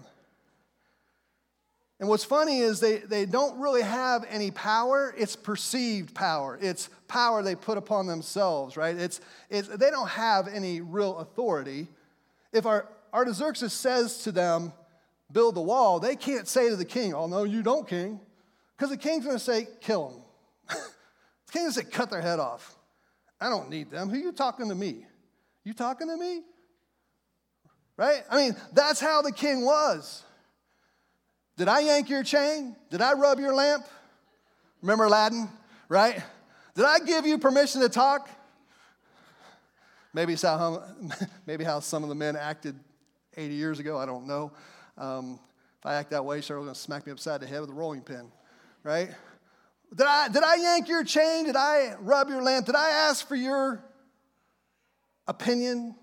And 1.99 2.09
what's 2.09 2.25
funny 2.25 2.59
is 2.59 2.79
they, 2.79 2.97
they 2.97 3.25
don't 3.25 3.59
really 3.59 3.81
have 3.81 4.25
any 4.29 4.51
power. 4.51 5.13
It's 5.17 5.35
perceived 5.35 6.13
power. 6.13 6.59
It's 6.61 6.89
power 7.07 7.41
they 7.41 7.55
put 7.55 7.77
upon 7.77 8.07
themselves, 8.07 8.75
right? 8.75 8.95
It's, 8.95 9.21
it's, 9.49 9.69
they 9.69 9.89
don't 9.91 10.09
have 10.09 10.47
any 10.49 10.81
real 10.81 11.17
authority. 11.19 11.87
If 12.51 12.65
our, 12.65 12.89
Artaxerxes 13.13 13.71
says 13.71 14.23
to 14.23 14.33
them, 14.33 14.73
build 15.31 15.55
the 15.55 15.61
wall, 15.61 16.01
they 16.01 16.17
can't 16.17 16.47
say 16.47 16.69
to 16.69 16.75
the 16.75 16.85
king, 16.85 17.13
oh, 17.13 17.27
no, 17.27 17.43
you 17.43 17.63
don't, 17.63 17.87
king. 17.87 18.19
Because 18.75 18.89
the 18.89 18.97
king's 18.97 19.23
going 19.23 19.37
to 19.37 19.43
say, 19.43 19.67
kill 19.79 20.09
them. 20.09 20.21
the 20.67 21.51
king's 21.53 21.75
going 21.75 21.85
to 21.85 21.91
say, 21.91 21.97
cut 21.97 22.09
their 22.09 22.21
head 22.21 22.39
off. 22.39 22.75
I 23.39 23.49
don't 23.49 23.69
need 23.69 23.89
them. 23.89 24.09
Who 24.09 24.15
are 24.15 24.19
you 24.19 24.31
talking 24.33 24.67
to 24.67 24.75
me? 24.75 25.05
You 25.63 25.73
talking 25.73 26.07
to 26.07 26.17
me? 26.17 26.41
Right? 27.95 28.23
I 28.29 28.35
mean, 28.37 28.55
that's 28.73 28.99
how 28.99 29.21
the 29.21 29.31
king 29.31 29.63
was. 29.63 30.23
Did 31.57 31.67
I 31.67 31.79
yank 31.79 32.09
your 32.09 32.23
chain? 32.23 32.75
Did 32.89 33.01
I 33.01 33.13
rub 33.13 33.39
your 33.39 33.53
lamp? 33.53 33.85
Remember 34.81 35.05
Aladdin, 35.05 35.49
right? 35.87 36.21
Did 36.75 36.85
I 36.85 36.99
give 36.99 37.25
you 37.25 37.37
permission 37.37 37.81
to 37.81 37.89
talk? 37.89 38.29
Maybe 40.13 40.33
it's 40.33 40.41
how, 40.41 40.83
maybe 41.45 41.63
how 41.63 41.79
some 41.79 42.03
of 42.03 42.09
the 42.09 42.15
men 42.15 42.35
acted 42.35 42.77
80 43.37 43.53
years 43.53 43.79
ago. 43.79 43.97
I 43.97 44.05
don't 44.05 44.27
know. 44.27 44.51
Um, 44.97 45.39
if 45.79 45.85
I 45.85 45.95
act 45.95 46.11
that 46.11 46.25
way, 46.25 46.39
Cheryl's 46.39 46.69
to 46.69 46.75
smack 46.75 47.05
me 47.05 47.11
upside 47.11 47.41
the 47.41 47.47
head 47.47 47.61
with 47.61 47.69
a 47.69 47.73
rolling 47.73 48.01
pin, 48.01 48.31
right? 48.83 49.09
Did 49.95 50.07
I, 50.07 50.27
did 50.27 50.43
I 50.43 50.55
yank 50.55 50.89
your 50.89 51.03
chain? 51.03 51.45
Did 51.45 51.55
I 51.55 51.95
rub 51.99 52.29
your 52.29 52.41
lamp? 52.41 52.65
Did 52.65 52.75
I 52.75 52.89
ask 52.89 53.27
for 53.27 53.35
your 53.35 53.83
opinion? 55.27 55.95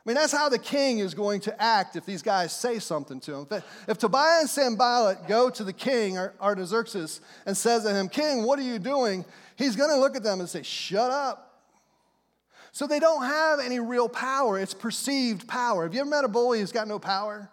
I 0.00 0.08
mean, 0.08 0.14
that's 0.14 0.32
how 0.32 0.48
the 0.48 0.58
king 0.58 0.98
is 1.00 1.12
going 1.12 1.40
to 1.42 1.62
act 1.62 1.94
if 1.94 2.06
these 2.06 2.22
guys 2.22 2.56
say 2.56 2.78
something 2.78 3.20
to 3.20 3.34
him. 3.34 3.46
If, 3.50 3.64
if 3.86 3.98
Tobiah 3.98 4.40
and 4.40 4.48
Sanballat 4.48 5.28
go 5.28 5.50
to 5.50 5.62
the 5.62 5.74
king, 5.74 6.16
Artaxerxes, 6.16 7.20
and 7.44 7.54
says 7.54 7.84
to 7.84 7.92
him, 7.92 8.08
King, 8.08 8.44
what 8.44 8.58
are 8.58 8.62
you 8.62 8.78
doing? 8.78 9.26
He's 9.56 9.76
going 9.76 9.90
to 9.90 9.96
look 9.96 10.16
at 10.16 10.22
them 10.22 10.40
and 10.40 10.48
say, 10.48 10.62
Shut 10.62 11.10
up. 11.10 11.50
So 12.72 12.86
they 12.86 12.98
don't 12.98 13.24
have 13.24 13.60
any 13.60 13.78
real 13.78 14.08
power. 14.08 14.58
It's 14.58 14.72
perceived 14.72 15.46
power. 15.46 15.82
Have 15.82 15.92
you 15.92 16.00
ever 16.00 16.08
met 16.08 16.24
a 16.24 16.28
bully 16.28 16.60
who's 16.60 16.72
got 16.72 16.88
no 16.88 16.98
power? 16.98 17.50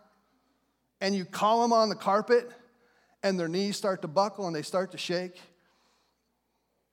And 1.01 1.15
you 1.15 1.25
call 1.25 1.63
them 1.63 1.73
on 1.73 1.89
the 1.89 1.95
carpet 1.95 2.49
and 3.23 3.39
their 3.39 3.47
knees 3.47 3.75
start 3.75 4.03
to 4.03 4.07
buckle 4.07 4.47
and 4.47 4.55
they 4.55 4.61
start 4.61 4.91
to 4.91 4.97
shake? 4.97 5.41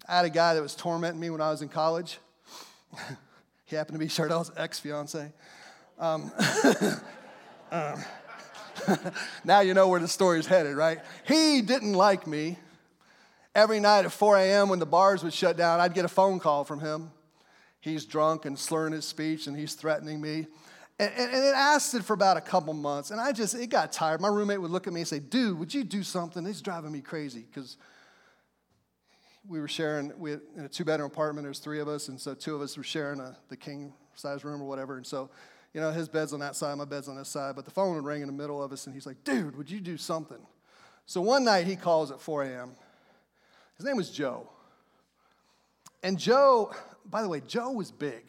I 0.08 0.16
had 0.16 0.24
a 0.24 0.30
guy 0.30 0.54
that 0.54 0.62
was 0.62 0.74
tormenting 0.74 1.20
me 1.20 1.30
when 1.30 1.40
I 1.40 1.50
was 1.50 1.62
in 1.62 1.68
college. 1.68 2.18
He 3.64 3.76
happened 3.76 3.94
to 3.94 3.98
be 3.98 4.08
Chardell's 4.08 4.50
ex 4.56 4.78
fiance. 4.78 5.32
Um, 5.98 6.30
uh, 7.70 7.96
now 9.44 9.60
you 9.60 9.74
know 9.74 9.88
where 9.88 10.00
the 10.00 10.08
story's 10.08 10.46
headed, 10.46 10.76
right? 10.76 11.00
He 11.26 11.62
didn't 11.62 11.94
like 11.94 12.26
me. 12.26 12.58
Every 13.54 13.78
night 13.78 14.04
at 14.04 14.12
4 14.12 14.38
a.m., 14.38 14.68
when 14.68 14.80
the 14.80 14.86
bars 14.86 15.22
would 15.22 15.32
shut 15.32 15.56
down, 15.56 15.80
I'd 15.80 15.94
get 15.94 16.04
a 16.04 16.08
phone 16.08 16.40
call 16.40 16.64
from 16.64 16.80
him. 16.80 17.10
He's 17.80 18.04
drunk 18.04 18.46
and 18.46 18.58
slurring 18.58 18.92
his 18.92 19.04
speech, 19.04 19.46
and 19.46 19.56
he's 19.56 19.74
threatening 19.74 20.20
me. 20.20 20.46
And, 20.98 21.12
and, 21.16 21.32
and, 21.32 21.44
it 21.44 21.52
lasted 21.52 22.04
for 22.04 22.14
about 22.14 22.36
a 22.36 22.40
couple 22.40 22.72
months. 22.72 23.10
And 23.10 23.20
I 23.20 23.32
just, 23.32 23.54
it 23.54 23.68
got 23.68 23.92
tired. 23.92 24.20
My 24.20 24.28
roommate 24.28 24.60
would 24.60 24.70
look 24.70 24.86
at 24.86 24.92
me 24.92 25.00
and 25.00 25.08
say, 25.08 25.18
dude, 25.18 25.58
would 25.58 25.74
you 25.74 25.84
do 25.84 26.02
something? 26.02 26.46
It's 26.46 26.60
driving 26.60 26.92
me 26.92 27.00
crazy. 27.00 27.44
Because 27.48 27.76
we 29.48 29.60
were 29.60 29.68
sharing, 29.68 30.12
we 30.18 30.32
in 30.32 30.64
a 30.64 30.68
two 30.68 30.84
bedroom 30.84 31.10
apartment, 31.10 31.44
there's 31.44 31.58
three 31.58 31.80
of 31.80 31.88
us. 31.88 32.08
And 32.08 32.20
so 32.20 32.34
two 32.34 32.54
of 32.54 32.62
us 32.62 32.76
were 32.76 32.84
sharing 32.84 33.20
a, 33.20 33.36
the 33.48 33.56
king 33.56 33.92
size 34.14 34.44
room 34.44 34.62
or 34.62 34.68
whatever. 34.68 34.96
And 34.96 35.06
so, 35.06 35.30
you 35.72 35.80
know, 35.80 35.90
his 35.90 36.08
bed's 36.08 36.32
on 36.32 36.40
that 36.40 36.56
side, 36.56 36.76
my 36.76 36.84
bed's 36.84 37.08
on 37.08 37.16
this 37.16 37.28
side. 37.28 37.56
But 37.56 37.64
the 37.64 37.70
phone 37.70 37.94
would 37.96 38.04
ring 38.04 38.22
in 38.22 38.26
the 38.26 38.32
middle 38.32 38.62
of 38.62 38.72
us. 38.72 38.86
And 38.86 38.94
he's 38.94 39.06
like, 39.06 39.22
dude, 39.24 39.56
would 39.56 39.70
you 39.70 39.80
do 39.80 39.96
something? 39.96 40.38
So 41.06 41.20
one 41.20 41.44
night 41.44 41.66
he 41.66 41.76
calls 41.76 42.10
at 42.10 42.20
4 42.20 42.44
a.m. 42.44 42.72
His 43.76 43.84
name 43.84 43.96
was 43.96 44.10
Joe. 44.10 44.48
And 46.02 46.18
Joe, 46.18 46.72
by 47.10 47.22
the 47.22 47.28
way, 47.28 47.40
Joe 47.46 47.72
was 47.72 47.90
big. 47.90 48.24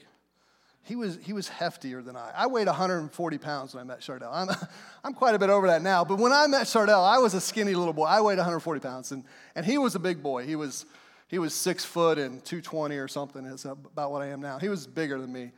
He 0.84 0.96
was, 0.96 1.18
he 1.24 1.34
was 1.34 1.50
heftier 1.50 2.06
than 2.06 2.16
I. 2.16 2.32
I 2.36 2.48
weighed 2.48 2.68
140 2.68 3.38
pounds 3.40 3.74
when 3.74 3.82
I 3.82 3.84
met 3.86 4.02
Chardell. 4.02 4.32
I'm, 4.32 4.50
I'm 5.04 5.14
quite 5.14 5.34
a 5.34 5.40
bit 5.40 5.50
over 5.50 5.68
that 5.68 5.82
now, 5.82 6.06
but 6.06 6.20
when 6.20 6.32
I 6.32 6.46
met 6.46 6.68
Chardell, 6.68 7.04
I 7.04 7.18
was 7.18 7.34
a 7.34 7.42
skinny 7.42 7.74
little 7.74 7.94
boy. 7.94 8.06
I 8.06 8.22
weighed 8.22 8.38
140 8.38 8.80
pounds, 8.82 9.12
and, 9.12 9.24
and 9.56 9.66
he 9.66 9.80
was 9.80 9.96
a 9.96 10.00
big 10.00 10.22
boy. 10.22 10.46
He 10.46 10.56
was, 10.56 10.86
he 11.28 11.40
was 11.40 11.54
six 11.54 11.84
foot 11.84 12.18
and 12.18 12.44
220 12.46 12.98
or 12.98 13.08
something, 13.08 13.46
is 13.46 13.66
about 13.66 14.12
what 14.12 14.22
I 14.22 14.28
am 14.28 14.42
now. 14.42 14.60
He 14.60 14.70
was 14.70 14.86
bigger 14.86 15.20
than 15.20 15.32
me. 15.32 15.52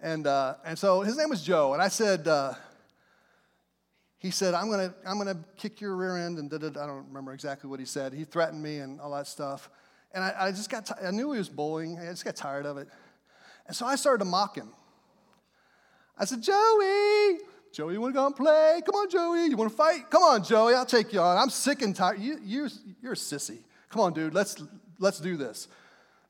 And, 0.00 0.26
uh, 0.26 0.54
and 0.64 0.78
so 0.78 1.02
his 1.02 1.16
name 1.16 1.28
was 1.28 1.42
Joe, 1.42 1.74
and 1.74 1.82
I 1.82 1.88
said, 1.88 2.26
uh, 2.26 2.54
he 4.18 4.30
said, 4.30 4.54
I'm 4.54 4.68
going 4.70 4.90
to 4.90 4.94
I'm 5.06 5.16
gonna 5.16 5.38
kick 5.56 5.80
your 5.80 5.96
rear 5.96 6.16
end, 6.18 6.38
and. 6.38 6.52
I 6.52 6.58
don't 6.58 7.06
remember 7.08 7.32
exactly 7.32 7.70
what 7.70 7.80
he 7.80 7.86
said. 7.86 8.12
He 8.12 8.24
threatened 8.24 8.62
me 8.62 8.78
and 8.78 9.00
all 9.00 9.10
that 9.12 9.26
stuff. 9.26 9.70
And 10.12 10.22
I, 10.22 10.34
I 10.38 10.50
just 10.50 10.68
got, 10.68 10.86
t- 10.86 10.94
I 11.02 11.08
I 11.08 11.10
knew 11.10 11.32
he 11.32 11.38
was 11.38 11.48
bullying. 11.48 11.98
I 11.98 12.06
just 12.06 12.24
got 12.24 12.36
tired 12.36 12.66
of 12.66 12.76
it. 12.76 12.88
And 13.66 13.74
so 13.74 13.86
I 13.86 13.96
started 13.96 14.18
to 14.18 14.24
mock 14.24 14.56
him. 14.56 14.70
I 16.18 16.26
said, 16.26 16.42
Joey, 16.42 17.38
Joey, 17.72 17.94
you 17.94 18.00
want 18.00 18.12
to 18.12 18.18
go 18.18 18.26
and 18.26 18.36
play? 18.36 18.82
Come 18.84 18.94
on, 18.96 19.08
Joey. 19.08 19.46
You 19.46 19.56
want 19.56 19.70
to 19.70 19.76
fight? 19.76 20.10
Come 20.10 20.22
on, 20.22 20.44
Joey. 20.44 20.74
I'll 20.74 20.84
take 20.84 21.12
you 21.12 21.20
on. 21.20 21.38
I'm 21.38 21.48
sick 21.48 21.80
and 21.80 21.96
tired. 21.96 22.20
You, 22.20 22.38
you're, 22.44 22.68
you're 23.00 23.12
a 23.12 23.16
sissy. 23.16 23.58
Come 23.88 24.02
on, 24.02 24.12
dude. 24.12 24.34
Let's, 24.34 24.62
let's 25.00 25.18
do 25.18 25.36
this. 25.36 25.66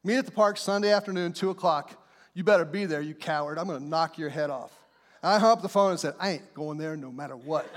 Meet 0.02 0.16
at 0.16 0.26
the 0.26 0.32
park 0.32 0.56
Sunday 0.56 0.90
afternoon, 0.90 1.34
2 1.34 1.50
o'clock. 1.50 2.02
You 2.32 2.44
better 2.44 2.64
be 2.64 2.86
there, 2.86 3.02
you 3.02 3.14
coward. 3.14 3.58
I'm 3.58 3.66
going 3.66 3.80
to 3.80 3.84
knock 3.84 4.16
your 4.16 4.30
head 4.30 4.48
off. 4.48 4.72
And 5.22 5.32
I 5.32 5.38
hung 5.38 5.50
up 5.50 5.60
the 5.60 5.68
phone 5.68 5.90
and 5.90 6.00
said, 6.00 6.14
I 6.18 6.30
ain't 6.30 6.54
going 6.54 6.78
there 6.78 6.96
no 6.96 7.12
matter 7.12 7.36
what. 7.36 7.68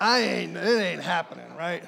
I 0.00 0.20
ain't, 0.20 0.56
it 0.56 0.82
ain't 0.82 1.02
happening, 1.02 1.54
right? 1.56 1.84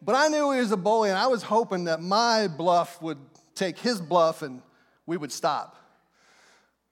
But 0.00 0.14
I 0.14 0.28
knew 0.28 0.52
he 0.52 0.60
was 0.60 0.72
a 0.72 0.76
bully, 0.76 1.10
and 1.10 1.18
I 1.18 1.26
was 1.26 1.42
hoping 1.42 1.84
that 1.84 2.00
my 2.00 2.48
bluff 2.48 3.00
would 3.02 3.18
take 3.54 3.78
his 3.78 4.00
bluff 4.00 4.42
and 4.42 4.62
we 5.06 5.16
would 5.16 5.32
stop. 5.32 5.76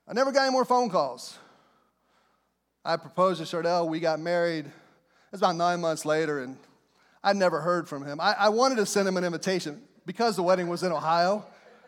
I 0.07 0.13
never 0.13 0.33
got 0.33 0.43
any 0.43 0.53
more 0.53 0.65
phone 0.65 0.91
calls. 0.91 1.39
I 2.85 2.97
proposed 2.97 3.41
to 3.41 3.47
Chardell. 3.47 3.89
We 3.89 4.01
got 4.01 4.21
married. 4.21 4.67
It 4.67 4.73
was 5.31 5.41
about 5.41 5.57
nine 5.57 5.81
months 5.81 6.05
later, 6.05 6.43
and 6.43 6.57
I 7.25 7.33
never 7.33 7.61
heard 7.61 7.89
from 7.89 8.05
him. 8.05 8.21
I, 8.21 8.35
I, 8.39 8.49
wanted 8.49 8.77
to 8.77 8.87
send 8.87 9.07
him 9.07 9.17
an 9.17 9.25
invitation 9.25 9.83
because 10.07 10.37
the 10.37 10.43
wedding 10.43 10.69
was 10.69 10.83
in 10.83 10.91
Ohio, 10.91 11.45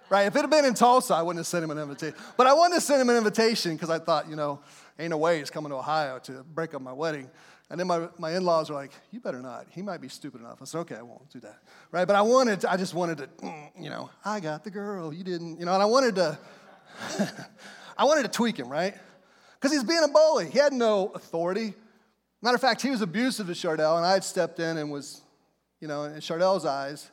right? 0.09 0.27
If 0.27 0.37
it 0.37 0.43
had 0.43 0.51
been 0.51 0.65
in 0.65 0.75
Tulsa, 0.75 1.15
I 1.15 1.23
wouldn't 1.23 1.41
have 1.41 1.47
sent 1.47 1.65
him 1.65 1.71
an 1.71 1.79
invitation. 1.79 2.17
But 2.37 2.47
I 2.47 2.53
wanted 2.53 2.77
to 2.77 2.81
send 2.81 3.01
him 3.01 3.11
an 3.11 3.17
invitation 3.17 3.75
because 3.75 3.91
I 3.91 3.99
thought, 3.99 4.29
you 4.29 4.37
know, 4.37 4.61
ain't 4.99 5.11
no 5.11 5.19
way 5.19 5.39
he's 5.39 5.51
coming 5.51 5.71
to 5.71 5.77
Ohio 5.77 6.21
to 6.21 6.45
break 6.45 6.75
up 6.75 6.83
my 6.83 6.93
wedding. 6.93 7.29
And 7.71 7.81
then 7.81 7.87
my, 7.87 8.09
my 8.19 8.37
in-laws 8.37 8.71
were 8.71 8.77
like, 8.77 8.93
you 9.11 9.21
better 9.21 9.41
not. 9.41 9.67
He 9.71 9.83
might 9.83 10.01
be 10.01 10.09
stupid 10.09 10.41
enough. 10.41 10.59
I 10.61 10.65
said, 10.67 10.79
okay, 10.81 10.97
I 10.97 11.03
won't 11.03 11.29
do 11.31 11.41
that. 11.41 11.59
Right? 11.91 12.05
But 12.05 12.15
I 12.15 12.23
wanted, 12.23 12.61
to, 12.61 12.71
I 12.71 12.77
just 12.77 12.95
wanted 12.95 13.19
to, 13.19 13.27
mm, 13.27 13.71
you 13.81 13.91
know, 13.91 14.11
I 14.25 14.39
got 14.41 14.65
the 14.65 14.71
girl, 14.71 15.13
you 15.13 15.25
didn't, 15.25 15.59
you 15.59 15.67
know, 15.67 15.73
and 15.73 15.83
I 15.83 15.87
wanted 15.87 16.15
to, 16.17 16.39
I 17.99 18.05
wanted 18.05 18.23
to 18.23 18.29
tweak 18.29 18.57
him, 18.57 18.69
right? 18.69 18.95
Because 19.55 19.73
he's 19.73 19.83
being 19.83 20.05
a 20.05 20.09
bully. 20.09 20.51
He 20.51 20.59
had 20.59 20.73
no 20.73 21.09
authority. 21.09 21.75
Matter 22.43 22.57
of 22.57 22.61
fact, 22.61 22.83
he 22.83 22.91
was 22.91 23.01
abusive 23.01 23.47
to 23.47 23.55
Chardell, 23.55 23.97
and 23.97 24.05
I 24.05 24.13
had 24.13 24.23
stepped 24.23 24.61
in 24.61 24.77
and 24.77 24.93
was, 24.93 25.23
you 25.85 25.89
know, 25.89 26.05
in 26.05 26.19
Chardell's 26.23 26.65
eyes, 26.65 27.11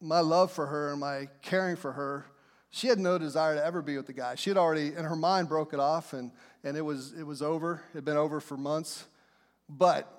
my 0.00 0.20
love 0.20 0.50
for 0.50 0.64
her 0.64 0.92
and 0.92 0.98
my 0.98 1.28
caring 1.42 1.76
for 1.76 1.92
her, 1.92 2.24
she 2.70 2.86
had 2.86 2.98
no 2.98 3.18
desire 3.18 3.54
to 3.54 3.62
ever 3.62 3.82
be 3.82 3.98
with 3.98 4.06
the 4.06 4.14
guy. 4.14 4.34
She 4.34 4.48
had 4.48 4.56
already, 4.56 4.94
in 4.94 5.04
her 5.04 5.14
mind, 5.14 5.50
broke 5.50 5.74
it 5.74 5.78
off, 5.78 6.14
and, 6.14 6.30
and 6.64 6.74
it, 6.74 6.80
was, 6.80 7.12
it 7.12 7.24
was 7.24 7.42
over. 7.42 7.82
It 7.90 7.96
had 7.96 8.04
been 8.06 8.16
over 8.16 8.40
for 8.40 8.56
months. 8.56 9.04
But 9.68 10.10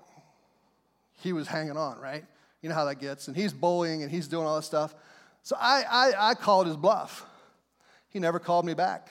he 1.23 1.33
was 1.33 1.47
hanging 1.47 1.77
on, 1.77 1.99
right? 1.99 2.23
You 2.61 2.69
know 2.69 2.75
how 2.75 2.85
that 2.85 2.99
gets. 2.99 3.27
And 3.27 3.35
he's 3.35 3.53
bullying 3.53 4.03
and 4.03 4.11
he's 4.11 4.27
doing 4.27 4.45
all 4.45 4.57
this 4.57 4.67
stuff. 4.67 4.93
So 5.41 5.57
I, 5.59 5.83
I, 5.89 6.29
I 6.29 6.33
called 6.35 6.67
his 6.67 6.77
bluff. 6.77 7.25
He 8.09 8.19
never 8.19 8.37
called 8.37 8.67
me 8.67 8.75
back, 8.75 9.09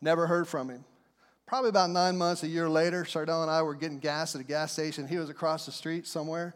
never 0.00 0.28
heard 0.28 0.46
from 0.46 0.70
him. 0.70 0.84
Probably 1.48 1.70
about 1.70 1.90
nine 1.90 2.16
months, 2.16 2.44
a 2.44 2.48
year 2.48 2.68
later, 2.68 3.02
Chardell 3.02 3.42
and 3.42 3.50
I 3.50 3.62
were 3.62 3.74
getting 3.74 3.98
gas 3.98 4.36
at 4.36 4.40
a 4.40 4.44
gas 4.44 4.70
station. 4.70 5.08
He 5.08 5.18
was 5.18 5.30
across 5.30 5.66
the 5.66 5.72
street 5.72 6.06
somewhere, 6.06 6.54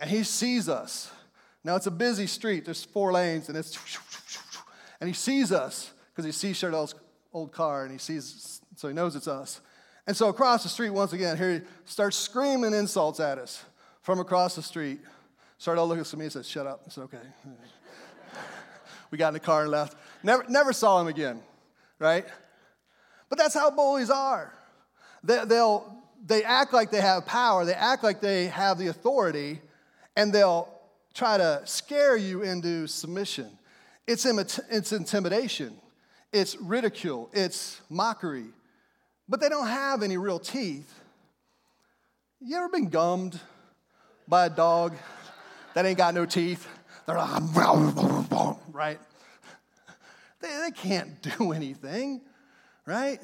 and 0.00 0.08
he 0.08 0.24
sees 0.24 0.68
us. 0.68 1.12
Now, 1.62 1.76
it's 1.76 1.86
a 1.86 1.90
busy 1.90 2.26
street, 2.26 2.64
there's 2.64 2.84
four 2.84 3.12
lanes, 3.12 3.48
and 3.48 3.56
it's, 3.56 3.78
and 5.00 5.06
he 5.08 5.14
sees 5.14 5.52
us 5.52 5.92
because 6.10 6.24
he 6.24 6.32
sees 6.32 6.58
Chardell's 6.58 6.94
old 7.32 7.52
car, 7.52 7.84
and 7.84 7.92
he 7.92 7.98
sees, 7.98 8.62
so 8.76 8.88
he 8.88 8.94
knows 8.94 9.14
it's 9.14 9.28
us. 9.28 9.60
And 10.06 10.16
so 10.16 10.28
across 10.28 10.62
the 10.62 10.70
street, 10.70 10.90
once 10.90 11.12
again, 11.12 11.36
here 11.36 11.52
he 11.52 11.60
starts 11.84 12.16
screaming 12.16 12.72
insults 12.72 13.20
at 13.20 13.38
us 13.38 13.62
from 14.02 14.18
across 14.18 14.56
the 14.56 14.62
street. 14.62 15.00
Started 15.58 15.82
looking 15.82 16.00
at 16.00 16.16
me 16.16 16.24
and 16.24 16.32
said, 16.32 16.46
Shut 16.46 16.66
up. 16.66 16.82
I 16.86 16.90
said, 16.90 17.02
Okay. 17.04 17.18
we 19.10 19.18
got 19.18 19.28
in 19.28 19.34
the 19.34 19.40
car 19.40 19.62
and 19.62 19.70
left. 19.70 19.94
Never, 20.22 20.44
never 20.48 20.72
saw 20.72 21.00
him 21.00 21.06
again, 21.06 21.42
right? 21.98 22.24
But 23.28 23.38
that's 23.38 23.54
how 23.54 23.70
bullies 23.70 24.10
are. 24.10 24.52
They, 25.22 25.44
they'll, 25.44 26.02
they 26.24 26.42
act 26.42 26.72
like 26.72 26.90
they 26.90 27.02
have 27.02 27.26
power, 27.26 27.64
they 27.64 27.74
act 27.74 28.02
like 28.02 28.20
they 28.20 28.46
have 28.46 28.78
the 28.78 28.88
authority, 28.88 29.60
and 30.16 30.32
they'll 30.32 30.68
try 31.14 31.38
to 31.38 31.62
scare 31.64 32.16
you 32.16 32.42
into 32.42 32.86
submission. 32.86 33.50
It's, 34.06 34.26
it's 34.26 34.92
intimidation, 34.92 35.76
it's 36.32 36.56
ridicule, 36.56 37.30
it's 37.32 37.80
mockery, 37.88 38.46
but 39.28 39.40
they 39.40 39.48
don't 39.48 39.68
have 39.68 40.02
any 40.02 40.16
real 40.16 40.38
teeth. 40.38 40.92
You 42.40 42.56
ever 42.56 42.68
been 42.68 42.88
gummed 42.88 43.38
by 44.26 44.46
a 44.46 44.50
dog 44.50 44.94
that 45.74 45.86
ain't 45.86 45.98
got 45.98 46.14
no 46.14 46.26
teeth? 46.26 46.66
They're 47.06 47.16
like, 47.16 47.42
right? 48.72 48.98
They, 50.40 50.48
they 50.48 50.70
can't 50.70 51.20
do 51.22 51.52
anything, 51.52 52.22
right? 52.86 53.20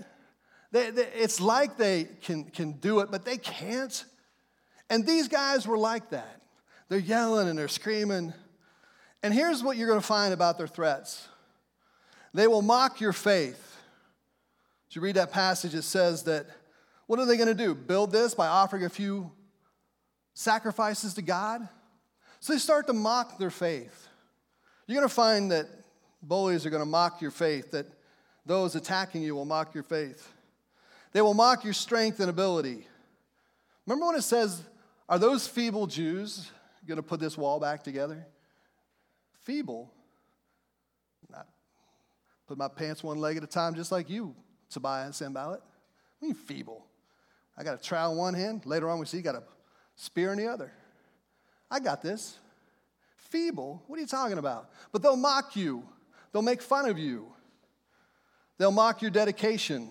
They, 0.72 0.90
they, 0.90 1.07
it's 1.14 1.40
like 1.40 1.77
they 1.77 2.05
can, 2.22 2.44
can 2.44 2.72
do 2.72 3.01
it, 3.01 3.11
but 3.11 3.25
they 3.25 3.38
can't. 3.38 4.05
And 4.90 5.07
these 5.07 5.29
guys 5.29 5.66
were 5.66 5.79
like 5.79 6.11
that. 6.11 6.42
They're 6.88 6.99
yelling 6.99 7.49
and 7.49 7.59
they're 7.59 7.68
screaming. 7.68 8.33
And 9.22 9.35
here's 9.35 9.62
what 9.62 9.77
you're 9.77 9.88
going 9.88 10.01
to 10.01 10.07
find 10.07 10.33
about 10.33 10.59
their 10.59 10.68
threats 10.68 11.29
they 12.35 12.46
will 12.46 12.62
mock 12.62 13.01
your 13.01 13.14
faith. 13.14 13.79
As 14.88 14.96
you 14.96 15.01
read 15.01 15.16
that 15.16 15.33
passage, 15.33 15.75
it 15.75 15.83
says 15.83 16.25
that 16.25 16.46
what 17.07 17.18
are 17.18 17.25
they 17.25 17.37
going 17.37 17.49
to 17.49 17.55
do? 17.55 17.75
Build 17.75 18.12
this 18.12 18.35
by 18.35 18.46
offering 18.46 18.85
a 18.85 18.90
few 18.90 19.33
sacrifices 20.35 21.14
to 21.14 21.22
God? 21.22 21.66
So 22.40 22.53
they 22.53 22.59
start 22.59 22.87
to 22.88 22.92
mock 22.92 23.38
their 23.38 23.51
faith. 23.51 24.09
You're 24.87 24.99
going 24.99 25.09
to 25.09 25.14
find 25.14 25.51
that 25.51 25.66
bullies 26.22 26.66
are 26.66 26.70
going 26.70 26.83
to 26.83 26.87
mock 26.87 27.20
your 27.20 27.31
faith, 27.31 27.70
that 27.70 27.87
those 28.44 28.77
attacking 28.77 29.22
you 29.22 29.35
will 29.35 29.44
mock 29.44 29.75
your 29.75 29.83
faith. 29.83 30.33
They 31.12 31.22
will 31.22 31.35
mock 31.35 31.64
your 31.64 31.72
strength 31.72 32.20
and 32.20 32.29
ability. 32.29 32.87
Remember 33.87 34.07
when 34.07 34.16
it 34.16 34.22
says, 34.22 34.62
Are 35.09 35.18
those 35.18 35.49
feeble 35.49 35.87
Jews 35.87 36.51
going 36.87 36.96
to 36.96 37.03
put 37.03 37.20
this 37.20 37.37
wall 37.37 37.61
back 37.61 37.83
together? 37.83 38.27
Feeble. 39.44 39.92
Not 41.31 41.46
put 42.46 42.57
my 42.57 42.68
pants 42.68 43.03
one 43.03 43.18
leg 43.18 43.37
at 43.37 43.44
a 43.44 43.49
time, 43.49 43.75
just 43.75 43.92
like 43.92 44.09
you 44.09 44.35
Tobiah 44.70 45.05
and 45.05 45.14
Sanballat. 45.14 45.61
I 46.20 46.25
mean, 46.25 46.35
feeble. 46.35 46.87
I 47.57 47.64
got 47.64 47.79
a 47.79 47.83
trowel 47.83 48.12
in 48.12 48.18
one 48.18 48.35
hand. 48.35 48.66
Later 48.66 48.90
on, 48.90 48.99
we 48.99 49.07
see 49.07 49.16
you 49.16 49.22
got 49.22 49.35
a 49.35 49.42
spear 49.94 50.33
in 50.33 50.38
the 50.38 50.46
other. 50.46 50.72
I 51.70 51.81
got 51.81 52.03
this. 52.03 52.38
Feeble? 53.16 53.83
What 53.87 53.96
are 53.96 54.01
you 54.01 54.07
talking 54.07 54.38
about? 54.38 54.70
But 54.92 55.03
they'll 55.03 55.16
mock 55.16 55.57
you, 55.57 55.85
they'll 56.33 56.42
make 56.42 56.62
fun 56.62 56.88
of 56.88 56.99
you, 56.99 57.27
they'll 58.59 58.70
mock 58.70 59.03
your 59.03 59.11
dedication. 59.11 59.90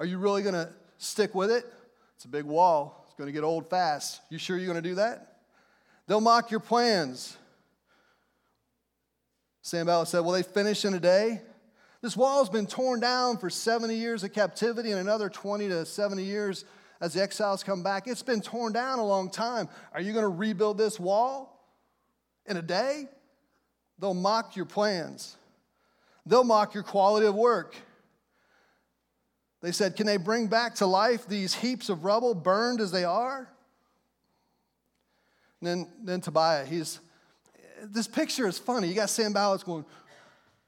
Are 0.00 0.06
you 0.06 0.18
really 0.18 0.42
going 0.42 0.54
to 0.54 0.70
stick 0.98 1.34
with 1.34 1.50
it? 1.50 1.64
It's 2.14 2.24
a 2.24 2.28
big 2.28 2.44
wall, 2.44 3.04
it's 3.06 3.14
going 3.14 3.28
to 3.28 3.32
get 3.32 3.44
old 3.44 3.68
fast. 3.68 4.20
You 4.30 4.38
sure 4.38 4.56
you're 4.56 4.66
going 4.66 4.82
to 4.82 4.88
do 4.88 4.94
that? 4.96 5.35
They'll 6.06 6.20
mock 6.20 6.50
your 6.50 6.60
plans. 6.60 7.36
Sanballat 9.62 10.08
said, 10.08 10.20
Will 10.20 10.32
they 10.32 10.42
finish 10.42 10.84
in 10.84 10.94
a 10.94 11.00
day? 11.00 11.40
This 12.00 12.16
wall 12.16 12.38
has 12.38 12.48
been 12.48 12.66
torn 12.66 13.00
down 13.00 13.38
for 13.38 13.50
70 13.50 13.94
years 13.94 14.22
of 14.22 14.32
captivity 14.32 14.92
and 14.92 15.00
another 15.00 15.28
20 15.28 15.68
to 15.68 15.84
70 15.84 16.22
years 16.22 16.64
as 17.00 17.14
the 17.14 17.22
exiles 17.22 17.64
come 17.64 17.82
back. 17.82 18.06
It's 18.06 18.22
been 18.22 18.40
torn 18.40 18.72
down 18.72 18.98
a 18.98 19.04
long 19.04 19.30
time. 19.30 19.68
Are 19.92 20.00
you 20.00 20.12
going 20.12 20.22
to 20.22 20.28
rebuild 20.28 20.78
this 20.78 21.00
wall 21.00 21.68
in 22.46 22.56
a 22.56 22.62
day? 22.62 23.08
They'll 23.98 24.14
mock 24.14 24.56
your 24.56 24.66
plans, 24.66 25.36
they'll 26.24 26.44
mock 26.44 26.74
your 26.74 26.82
quality 26.82 27.26
of 27.26 27.34
work. 27.34 27.74
They 29.62 29.72
said, 29.72 29.96
Can 29.96 30.06
they 30.06 30.18
bring 30.18 30.46
back 30.46 30.76
to 30.76 30.86
life 30.86 31.26
these 31.26 31.54
heaps 31.54 31.88
of 31.88 32.04
rubble 32.04 32.34
burned 32.34 32.80
as 32.80 32.92
they 32.92 33.04
are? 33.04 33.48
And 35.60 35.68
then, 35.68 35.88
then 36.02 36.20
Tobiah, 36.20 36.64
he's, 36.64 37.00
this 37.82 38.06
picture 38.06 38.46
is 38.46 38.58
funny. 38.58 38.88
You 38.88 38.94
got 38.94 39.10
Sanballat 39.10 39.64
going, 39.64 39.84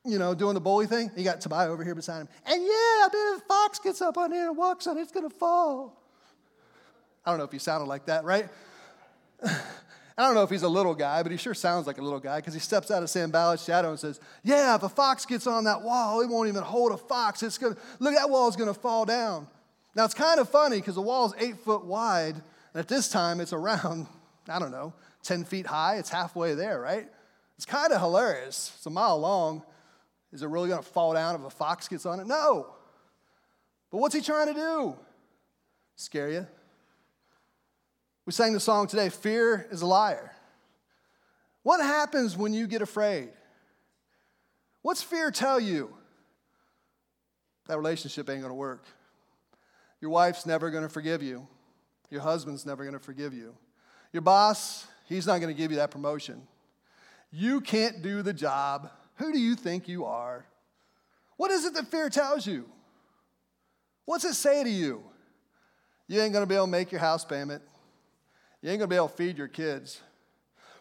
you 0.05 0.19
know, 0.19 0.35
doing 0.35 0.55
the 0.55 0.61
bully 0.61 0.87
thing. 0.87 1.11
You 1.17 1.25
got 1.25 1.41
Tobiah 1.41 1.71
over 1.71 1.85
here 1.85 1.95
beside 1.95 2.23
him. 2.23 2.29
And 2.47 2.63
yeah, 2.63 2.69
I 2.69 3.09
bet 3.13 3.21
if 3.37 3.43
a 3.43 3.47
fox 3.47 3.79
gets 3.79 4.01
up 4.01 4.17
on 4.17 4.33
here 4.33 4.49
and 4.49 4.57
walks 4.57 4.87
on 4.87 4.97
it, 4.97 5.03
it's 5.03 5.13
going 5.13 5.29
to 5.29 5.35
fall. 5.35 6.03
I 7.25 7.31
don't 7.31 7.39
know 7.39 7.45
if 7.45 7.53
he 7.53 7.59
sounded 7.59 7.87
like 7.87 8.07
that, 8.07 8.25
right? 8.25 8.49
I 10.19 10.23
don't 10.23 10.35
know 10.35 10.43
if 10.43 10.51
he's 10.51 10.65
a 10.65 10.69
little 10.69 10.95
guy, 10.95 11.23
but 11.23 11.31
he 11.31 11.39
sure 11.39 11.55
sounds 11.55 11.87
like 11.87 11.99
a 11.99 12.03
little 12.03 12.19
guy 12.19 12.39
because 12.39 12.55
he 12.55 12.59
steps 12.59 12.91
out 12.91 13.05
of 13.05 13.09
Sanballat's 13.09 13.65
shadow 13.65 13.91
and 13.91 14.01
says, 14.01 14.19
Yeah, 14.43 14.75
if 14.75 14.83
a 14.83 14.89
fox 14.89 15.25
gets 15.25 15.47
on 15.47 15.65
that 15.65 15.83
wall, 15.83 16.23
it 16.23 16.29
won't 16.29 16.49
even 16.49 16.63
hold 16.63 16.91
a 16.91 16.97
fox. 16.97 17.43
It's 17.45 17.57
gonna, 17.57 17.77
look, 18.01 18.15
that 18.15 18.29
wall 18.29 18.51
going 18.51 18.73
to 18.73 18.79
fall 18.79 19.05
down. 19.05 19.47
Now, 19.95 20.05
it's 20.05 20.15
kind 20.15 20.41
of 20.41 20.49
funny 20.49 20.79
because 20.79 20.97
the 20.97 21.03
wall's 21.03 21.35
eight 21.39 21.59
foot 21.59 21.85
wide, 21.85 22.35
and 22.35 22.81
at 22.81 22.89
this 22.89 23.09
time 23.09 23.41
it's 23.41 23.53
around, 23.53 24.07
I 24.49 24.59
don't 24.59 24.71
know, 24.71 24.95
10 25.23 25.45
feet 25.45 25.67
high. 25.67 25.97
It's 25.97 26.11
halfway 26.11 26.55
there, 26.55 26.81
right? 26.81 27.09
It's 27.57 27.67
kind 27.67 27.93
of 27.93 28.01
hilarious. 28.01 28.73
It's 28.77 28.87
a 28.87 28.91
mile 28.91 29.19
long. 29.19 29.63
Is 30.33 30.43
it 30.43 30.49
really 30.49 30.69
going 30.69 30.83
to 30.83 30.89
fall 30.89 31.15
down 31.15 31.35
if 31.35 31.45
a 31.45 31.51
fox 31.51 31.89
gets 31.89 32.07
on 32.07 32.21
it? 32.21 32.27
No. 32.27 32.75
But 33.91 33.99
what's 33.99 34.15
he 34.15 34.21
trying 34.21 34.49
to 34.49 34.55
do? 34.55 34.97
Scare 35.97 36.31
you? 36.31 36.47
We 38.27 38.33
sang 38.33 38.53
the 38.53 38.61
song 38.61 38.87
today 38.87 39.09
Fear 39.09 39.67
is 39.71 39.83
a 39.83 39.87
liar. 39.87 40.33
What 41.63 41.81
happens 41.81 42.37
when 42.37 42.53
you 42.53 42.67
get 42.67 42.83
afraid? 42.83 43.31
What's 44.83 45.03
fear 45.03 45.31
tell 45.31 45.59
you? 45.59 45.95
That 47.67 47.77
relationship 47.77 48.31
ain't 48.31 48.43
gonna 48.43 48.55
work. 48.55 48.85
Your 50.01 50.11
wife's 50.11 50.47
never 50.47 50.71
gonna 50.71 50.89
forgive 50.89 51.23
you. 51.23 51.47
Your 52.11 52.21
husband's 52.21 52.65
never 52.65 52.85
gonna 52.85 52.99
forgive 52.99 53.35
you. 53.35 53.55
Your 54.13 54.23
boss, 54.23 54.87
he's 55.07 55.27
not 55.27 55.41
gonna 55.41 55.55
give 55.55 55.71
you 55.71 55.79
that 55.79 55.91
promotion. 55.91 56.47
You 57.31 57.61
can't 57.61 58.03
do 58.03 58.23
the 58.23 58.33
job. 58.33 58.91
Who 59.17 59.33
do 59.33 59.39
you 59.39 59.55
think 59.55 59.89
you 59.89 60.05
are? 60.05 60.47
What 61.37 61.51
is 61.51 61.65
it 61.65 61.75
that 61.75 61.91
fear 61.91 62.09
tells 62.09 62.47
you? 62.47 62.69
What's 64.05 64.25
it 64.25 64.35
say 64.35 64.65
to 64.65 64.71
you? 64.71 65.03
You 66.07 66.21
ain't 66.21 66.33
gonna 66.33 66.47
be 66.47 66.55
able 66.55 66.67
to 66.67 66.71
make 66.71 66.91
your 66.91 67.01
house 67.01 67.25
payment. 67.25 67.63
You 68.63 68.71
ain't 68.71 68.79
gonna 68.79 68.89
be 68.89 68.97
able 68.97 69.09
to 69.09 69.15
feed 69.15 69.37
your 69.37 69.49
kids. 69.49 70.01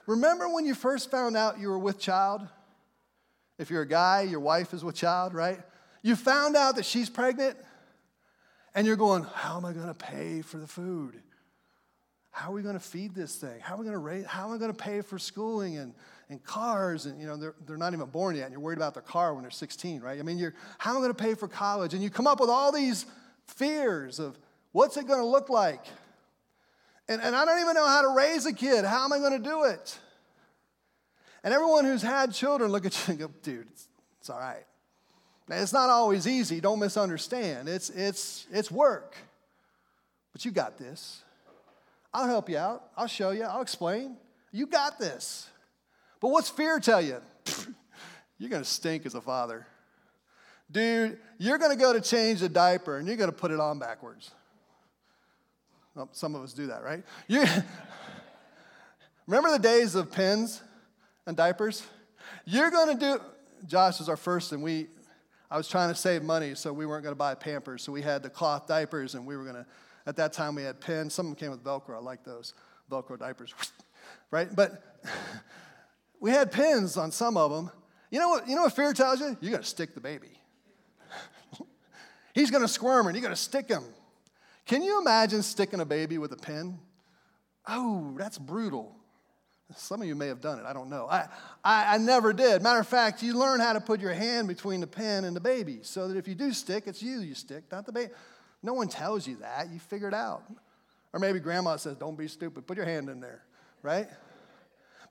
Remember 0.06 0.48
when 0.48 0.66
you 0.66 0.74
first 0.74 1.12
found 1.12 1.36
out 1.36 1.60
you 1.60 1.68
were 1.68 1.78
with 1.78 2.00
child? 2.00 2.48
If 3.58 3.70
you're 3.70 3.82
a 3.82 3.88
guy, 3.88 4.22
your 4.22 4.40
wife 4.40 4.74
is 4.74 4.84
with 4.84 4.96
child, 4.96 5.34
right? 5.34 5.60
You 6.02 6.16
found 6.16 6.56
out 6.56 6.78
that 6.78 6.86
she's 6.86 7.10
pregnant, 7.10 7.58
and 8.74 8.88
you're 8.88 8.96
going, 8.96 9.24
How 9.24 9.58
am 9.58 9.66
I 9.66 9.74
gonna 9.74 9.94
pay 9.94 10.42
for 10.42 10.58
the 10.58 10.68
food? 10.68 11.22
How 12.38 12.52
are 12.52 12.54
we 12.54 12.62
gonna 12.62 12.80
feed 12.80 13.16
this 13.16 13.36
thing? 13.36 13.60
How 13.60 13.74
are 13.74 13.78
we 13.80 13.86
gonna 13.86 13.98
raise, 13.98 14.26
how 14.26 14.48
am 14.48 14.54
I 14.54 14.58
gonna 14.60 14.74
pay 14.74 15.02
for 15.02 15.18
schooling 15.18 15.78
and, 15.78 15.94
and 16.30 16.44
cars? 16.44 17.08
And 17.08 17.20
you 17.20 17.26
know, 17.26 17.36
they're, 17.36 17.56
they're 17.66 17.78
not 17.78 17.94
even 17.94 18.06
born 18.06 18.36
yet, 18.36 18.44
and 18.44 18.52
you're 18.52 18.62
worried 18.62 18.78
about 18.78 18.94
their 18.94 19.02
car 19.02 19.34
when 19.34 19.42
they're 19.42 19.50
16, 19.50 20.02
right? 20.02 20.20
I 20.20 20.22
mean, 20.22 20.38
you're 20.38 20.54
how 20.78 20.92
am 20.92 20.98
I 20.98 21.02
gonna 21.02 21.16
pay 21.16 21.34
for 21.34 21.48
college? 21.48 21.96
And 21.96 22.04
you 22.04 22.12
come 22.12 22.28
up 22.28 22.40
with 22.40 22.50
all 22.50 22.72
these 22.72 23.08
fears 23.48 24.20
of 24.20 24.38
what's 24.72 24.98
it 24.98 25.08
gonna 25.08 25.26
look 25.26 25.50
like? 25.50 25.84
And, 27.10 27.22
and 27.22 27.36
I 27.36 27.46
don't 27.46 27.60
even 27.60 27.74
know 27.74 27.88
how 27.88 28.02
to 28.02 28.10
raise 28.10 28.46
a 28.46 28.54
kid. 28.54 28.86
How 28.86 29.06
am 29.06 29.14
I 29.14 29.20
going 29.20 29.32
to 29.32 29.50
do 29.50 29.64
it? 29.64 29.98
And 31.44 31.54
everyone 31.54 31.86
who's 31.86 32.02
had 32.02 32.34
children 32.34 32.72
look 32.72 32.86
at 32.86 33.08
you 33.08 33.12
and 33.14 33.20
go, 33.20 33.32
dude, 33.42 33.68
it's, 33.72 33.88
it's 34.20 34.30
all 34.30 34.40
right. 34.40 34.66
Now, 35.48 35.56
it's 35.62 35.72
not 35.72 35.90
always 35.90 36.28
easy. 36.28 36.60
Don't 36.60 36.80
misunderstand. 36.80 37.70
It's, 37.70 37.90
it's, 37.90 38.46
it's 38.52 38.70
work. 38.70 39.16
But 40.34 40.44
you 40.44 40.52
got 40.52 40.78
this. 40.78 41.24
I'll 42.18 42.26
help 42.26 42.50
you 42.50 42.58
out. 42.58 42.90
I'll 42.98 43.06
show 43.06 43.30
you. 43.30 43.44
I'll 43.44 43.62
explain. 43.62 44.18
You 44.52 44.66
got 44.66 44.98
this. 44.98 45.48
But 46.20 46.30
what's 46.30 46.50
fear 46.50 46.80
tell 46.80 47.00
you? 47.00 47.22
you're 48.40 48.50
going 48.50 48.64
to 48.64 48.68
stink 48.68 49.06
as 49.06 49.14
a 49.14 49.22
father. 49.22 49.68
Dude, 50.72 51.20
you're 51.38 51.60
going 51.60 51.70
to 51.70 51.78
go 51.78 51.94
to 51.94 52.02
change 52.02 52.40
the 52.40 52.50
diaper 52.50 52.98
and 52.98 53.08
you're 53.08 53.18
going 53.18 53.30
to 53.30 53.36
put 53.36 53.52
it 53.52 53.60
on 53.60 53.78
backwards. 53.78 54.32
Well, 55.94 56.10
some 56.12 56.34
of 56.34 56.42
us 56.42 56.54
do 56.54 56.66
that, 56.66 56.84
right? 56.84 57.04
You, 57.28 57.46
remember 59.28 59.52
the 59.52 59.60
days 59.60 59.94
of 59.94 60.12
pins 60.12 60.60
and 61.28 61.38
diapers? 61.38 61.84
You're 62.46 62.72
going 62.72 62.98
to 62.98 63.00
do, 63.00 63.22
Josh 63.68 64.00
was 64.00 64.10
our 64.10 64.18
first, 64.18 64.54
and 64.54 64.64
we, 64.64 64.88
I 65.52 65.58
was 65.58 65.68
trying 65.68 65.90
to 65.90 65.96
save 65.96 66.24
money, 66.24 66.56
so 66.56 66.74
we 66.74 66.88
weren't 66.88 67.04
going 67.04 67.14
to 67.14 67.18
buy 67.18 67.36
Pampers. 67.36 67.84
So 67.84 67.92
we 67.92 68.02
had 68.02 68.24
the 68.24 68.30
cloth 68.32 68.66
diapers, 68.66 69.14
and 69.14 69.24
we 69.28 69.38
were 69.38 69.44
going 69.44 69.58
to, 69.58 69.68
at 70.08 70.16
that 70.16 70.32
time, 70.32 70.56
we 70.56 70.64
had 70.64 70.80
pins. 70.80 71.14
Some 71.14 71.28
of 71.28 71.32
them 71.32 71.36
came 71.36 71.52
with 71.52 71.64
Velcro. 71.64 71.96
I 71.96 72.00
like 72.00 72.24
those 72.24 72.54
Velcro 72.90 73.20
diapers, 73.20 73.54
right? 74.32 74.48
But 74.56 74.82
we 76.22 76.32
had 76.32 76.52
pins 76.52 76.96
on 76.96 77.12
some 77.12 77.36
of 77.36 77.52
them. 77.52 77.70
You 78.10 78.20
know 78.20 78.30
what, 78.30 78.48
you 78.48 78.56
know 78.56 78.64
what 78.64 78.74
fear 78.74 78.94
tells 78.94 79.20
you? 79.20 79.38
You 79.42 79.52
got 79.52 79.64
to 79.64 79.68
stick 79.68 79.94
the 79.94 80.00
baby. 80.00 80.30
He's 82.34 82.50
going 82.50 82.64
to 82.64 82.70
squirm, 82.70 83.08
and 83.08 83.18
you 83.18 83.22
got 83.22 83.30
to 83.30 83.36
stick 83.36 83.68
him. 83.68 83.84
Can 84.66 84.82
you 84.82 85.02
imagine 85.02 85.44
sticking 85.44 85.82
a 85.82 85.86
baby 85.86 86.18
with 86.18 86.32
a 86.32 86.38
pin? 86.38 86.80
Oh, 87.68 88.16
that's 88.18 88.38
brutal. 88.38 88.96
Some 89.76 90.02
of 90.02 90.08
you 90.08 90.16
may 90.16 90.28
have 90.28 90.40
done 90.40 90.60
it. 90.60 90.66
I 90.66 90.72
don't 90.72 90.90
know. 90.90 91.08
I, 91.10 91.28
I, 91.66 91.96
I, 91.96 91.98
never 91.98 92.32
did. 92.32 92.64
Matter 92.64 92.80
of 92.80 92.88
fact, 92.88 93.22
you 93.22 93.38
learn 93.38 93.60
how 93.60 93.74
to 93.74 93.82
put 93.82 94.00
your 94.00 94.14
hand 94.14 94.48
between 94.48 94.80
the 94.80 94.88
pin 94.88 95.26
and 95.26 95.36
the 95.36 95.42
baby 95.42 95.80
so 95.82 96.08
that 96.08 96.16
if 96.16 96.26
you 96.26 96.36
do 96.36 96.54
stick, 96.54 96.86
it's 96.88 97.04
you 97.04 97.20
you 97.20 97.36
stick, 97.36 97.66
not 97.70 97.86
the 97.86 97.92
baby. 97.92 98.14
No 98.64 98.74
one 98.74 98.88
tells 98.88 99.28
you 99.28 99.38
that. 99.38 99.70
You 99.72 99.80
figure 99.80 100.08
it 100.08 100.14
out. 100.14 100.44
Or 101.14 101.20
maybe 101.20 101.40
grandma 101.40 101.78
says, 101.78 101.96
don't 101.96 102.18
be 102.18 102.28
stupid. 102.28 102.68
Put 102.68 102.78
your 102.78 102.86
hand 102.86 103.10
in 103.10 103.20
there, 103.20 103.44
right? 103.82 104.08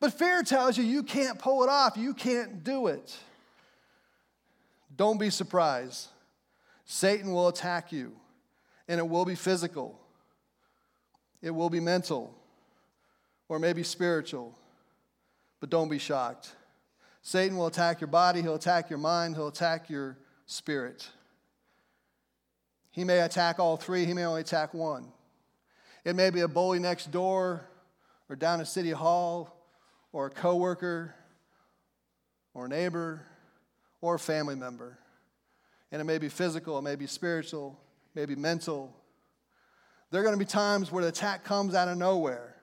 But 0.00 0.12
fear 0.12 0.42
tells 0.42 0.76
you 0.76 0.84
you 0.84 1.02
can't 1.02 1.38
pull 1.38 1.62
it 1.62 1.68
off. 1.68 1.96
You 1.96 2.12
can't 2.12 2.62
do 2.62 2.88
it. 2.88 3.16
Don't 4.94 5.18
be 5.18 5.30
surprised. 5.30 6.08
Satan 6.84 7.32
will 7.32 7.48
attack 7.48 7.92
you 7.92 8.12
and 8.88 9.00
it 9.00 9.08
will 9.08 9.24
be 9.24 9.34
physical, 9.34 9.98
it 11.42 11.50
will 11.50 11.70
be 11.70 11.80
mental, 11.80 12.34
or 13.48 13.58
maybe 13.58 13.82
spiritual. 13.82 14.56
But 15.58 15.70
don't 15.70 15.88
be 15.88 15.98
shocked. 15.98 16.52
Satan 17.22 17.56
will 17.56 17.66
attack 17.66 18.00
your 18.00 18.08
body, 18.08 18.42
he'll 18.42 18.54
attack 18.54 18.88
your 18.90 18.98
mind, 18.98 19.34
he'll 19.34 19.48
attack 19.48 19.90
your 19.90 20.16
spirit. 20.46 21.08
He 22.96 23.04
may 23.04 23.20
attack 23.20 23.58
all 23.58 23.76
three, 23.76 24.06
he 24.06 24.14
may 24.14 24.24
only 24.24 24.40
attack 24.40 24.72
one. 24.72 25.12
It 26.02 26.16
may 26.16 26.30
be 26.30 26.40
a 26.40 26.48
bully 26.48 26.78
next 26.78 27.10
door, 27.10 27.68
or 28.30 28.36
down 28.36 28.58
at 28.58 28.68
City 28.68 28.90
Hall, 28.90 29.54
or 30.12 30.28
a 30.28 30.30
coworker, 30.30 31.14
or 32.54 32.64
a 32.64 32.68
neighbor, 32.70 33.20
or 34.00 34.14
a 34.14 34.18
family 34.18 34.54
member. 34.54 34.98
And 35.92 36.00
it 36.00 36.04
may 36.04 36.16
be 36.16 36.30
physical, 36.30 36.78
it 36.78 36.82
may 36.82 36.96
be 36.96 37.06
spiritual, 37.06 37.78
maybe 38.14 38.34
mental. 38.34 38.96
There 40.10 40.22
are 40.22 40.24
going 40.24 40.38
to 40.38 40.42
be 40.42 40.50
times 40.50 40.90
where 40.90 41.02
the 41.02 41.10
attack 41.10 41.44
comes 41.44 41.74
out 41.74 41.88
of 41.88 41.98
nowhere, 41.98 42.56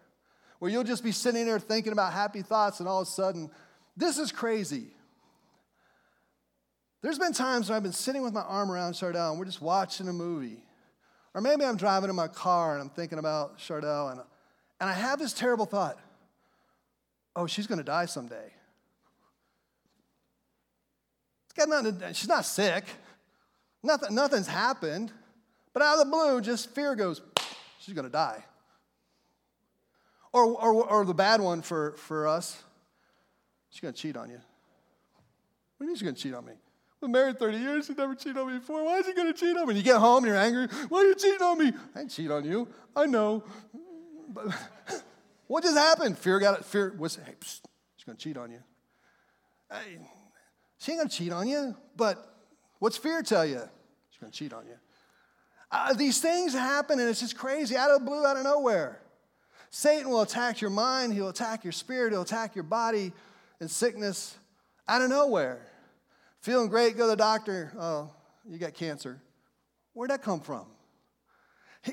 where 0.58 0.72
you'll 0.72 0.84
just 0.84 1.04
be 1.04 1.12
sitting 1.12 1.46
there 1.46 1.60
thinking 1.60 1.94
about 1.94 2.12
happy 2.12 2.42
thoughts, 2.42 2.80
and 2.80 2.90
all 2.90 3.02
of 3.02 3.08
a 3.08 3.12
sudden, 3.12 3.52
this 3.96 4.18
is 4.18 4.32
crazy. 4.32 4.96
There's 7.04 7.20
been 7.20 7.34
times 7.34 7.70
when 7.70 7.76
I've 7.76 7.84
been 7.84 7.92
sitting 7.92 8.24
with 8.24 8.34
my 8.34 8.42
arm 8.42 8.72
around 8.72 8.94
Chardell 8.94 9.32
and 9.32 9.38
we're 9.38 9.46
just 9.46 9.62
watching 9.62 10.08
a 10.08 10.14
movie. 10.14 10.64
Or 11.34 11.42
maybe 11.42 11.66
I'm 11.66 11.76
driving 11.76 12.10
in 12.10 12.16
my 12.16 12.30
car 12.30 12.74
and 12.74 12.82
I'm 12.82 12.90
thinking 12.90 13.20
about 13.20 13.58
Chardell 13.58 14.08
and, 14.08 14.22
and 14.80 14.90
I 14.90 14.94
have 14.94 15.20
this 15.20 15.34
terrible 15.34 15.66
thought 15.66 16.00
oh, 17.36 17.48
she's 17.48 17.66
going 17.66 17.80
to 17.80 17.84
die 17.84 18.06
someday. 18.06 18.54
It's 21.46 21.54
got 21.58 21.68
nothing 21.68 22.00
to, 22.00 22.14
she's 22.14 22.30
not 22.30 22.46
sick. 22.46 22.86
Nothing, 23.82 24.14
nothing's 24.14 24.48
happened. 24.48 25.12
But 25.74 25.82
out 25.82 25.98
of 25.98 26.06
the 26.06 26.12
blue, 26.12 26.42
just 26.42 26.70
fear 26.76 26.96
goes, 26.96 27.22
she's 27.80 27.96
going 27.96 28.06
to 28.06 28.12
die. 28.12 28.44
Or, 30.32 30.46
or, 30.46 30.86
or 30.86 31.06
the 31.06 31.14
bad 31.16 31.42
one 31.42 31.64
for, 31.64 31.94
for 31.98 32.28
us, 32.28 32.62
she's 33.72 33.82
going 33.82 33.96
to 33.96 34.00
cheat 34.00 34.16
on 34.16 34.30
you. 34.30 34.36
What 34.36 35.80
do 35.80 35.86
you 35.86 35.88
mean 35.88 35.96
she's 35.96 36.04
going 36.04 36.16
to 36.16 36.22
cheat 36.22 36.36
on 36.36 36.46
me? 36.46 36.54
Married 37.08 37.40
30 37.40 37.58
years. 37.58 37.86
She 37.88 37.94
never 37.94 38.16
cheated 38.16 38.38
on 38.38 38.52
me 38.52 38.60
before. 38.60 38.84
Why 38.84 39.00
is 39.00 39.06
she 39.06 39.14
going 39.14 39.32
to 39.32 39.40
cheat 39.40 39.56
on 39.58 39.68
me? 39.68 39.76
You 39.76 39.84
get 39.84 39.98
home 39.98 40.24
and 40.24 40.28
you're 40.28 40.38
angry. 40.38 40.68
Why 40.90 41.00
are 41.00 41.06
you 41.06 41.16
cheating 41.16 41.42
on 41.42 41.58
me? 41.58 41.74
I 41.96 42.02
ain't 42.02 42.12
cheat 42.12 42.32
on 42.32 42.46
you. 42.46 42.68
I 42.96 43.06
know. 43.06 43.44
But 44.30 44.48
what 45.48 45.64
just 45.64 45.78
happened? 45.78 46.18
Fear 46.18 46.40
got 46.40 46.60
it. 46.60 46.66
Fear 46.66 46.96
was, 46.98 47.16
hey, 47.16 47.34
psst, 47.40 47.62
she's 47.96 48.06
going 48.06 48.18
to 48.18 48.24
cheat 48.24 48.38
on 48.38 48.52
you. 48.52 48.60
Hey, 49.72 50.00
she 50.80 50.92
ain't 50.92 51.00
going 51.00 51.10
to 51.10 51.16
cheat 51.16 51.32
on 51.32 51.48
you. 51.48 51.76
But 51.96 52.26
what's 52.80 52.98
fear 52.98 53.22
tell 53.22 53.46
you? 53.46 53.62
She's 54.10 54.20
going 54.20 54.32
to 54.32 54.38
cheat 54.38 54.54
on 54.54 54.66
you. 54.66 54.76
Uh, 55.72 55.94
these 55.94 56.22
things 56.22 56.54
happen 56.54 57.00
and 57.00 57.10
it's 57.10 57.20
just 57.20 57.36
crazy 57.36 57.76
out 57.76 57.90
of 57.90 58.00
the 58.00 58.06
blue, 58.06 58.26
out 58.26 58.38
of 58.38 58.44
nowhere. 58.44 59.00
Satan 59.72 60.12
will 60.12 60.22
attack 60.22 60.62
your 60.62 60.70
mind, 60.70 61.14
he'll 61.14 61.30
attack 61.30 61.64
your 61.64 61.72
spirit, 61.72 62.14
he'll 62.14 62.22
attack 62.22 62.54
your 62.56 62.64
body 62.64 63.12
and 63.60 63.72
sickness 63.72 64.38
out 64.88 65.02
of 65.02 65.10
nowhere. 65.10 65.66
Feeling 66.44 66.68
great, 66.68 66.98
go 66.98 67.06
to 67.06 67.12
the 67.12 67.16
doctor. 67.16 67.72
Oh, 67.80 68.12
you 68.46 68.58
got 68.58 68.74
cancer. 68.74 69.18
Where'd 69.94 70.12
that 70.12 70.22
come 70.22 70.42
from? 70.42 70.66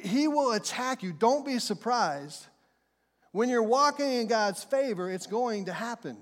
He 0.02 0.26
will 0.26 0.50
attack 0.52 1.04
you. 1.04 1.12
Don't 1.12 1.46
be 1.46 1.60
surprised. 1.60 2.48
When 3.30 3.48
you're 3.48 3.62
walking 3.62 4.10
in 4.10 4.26
God's 4.26 4.64
favor, 4.64 5.08
it's 5.08 5.28
going 5.28 5.66
to 5.66 5.72
happen. 5.72 6.16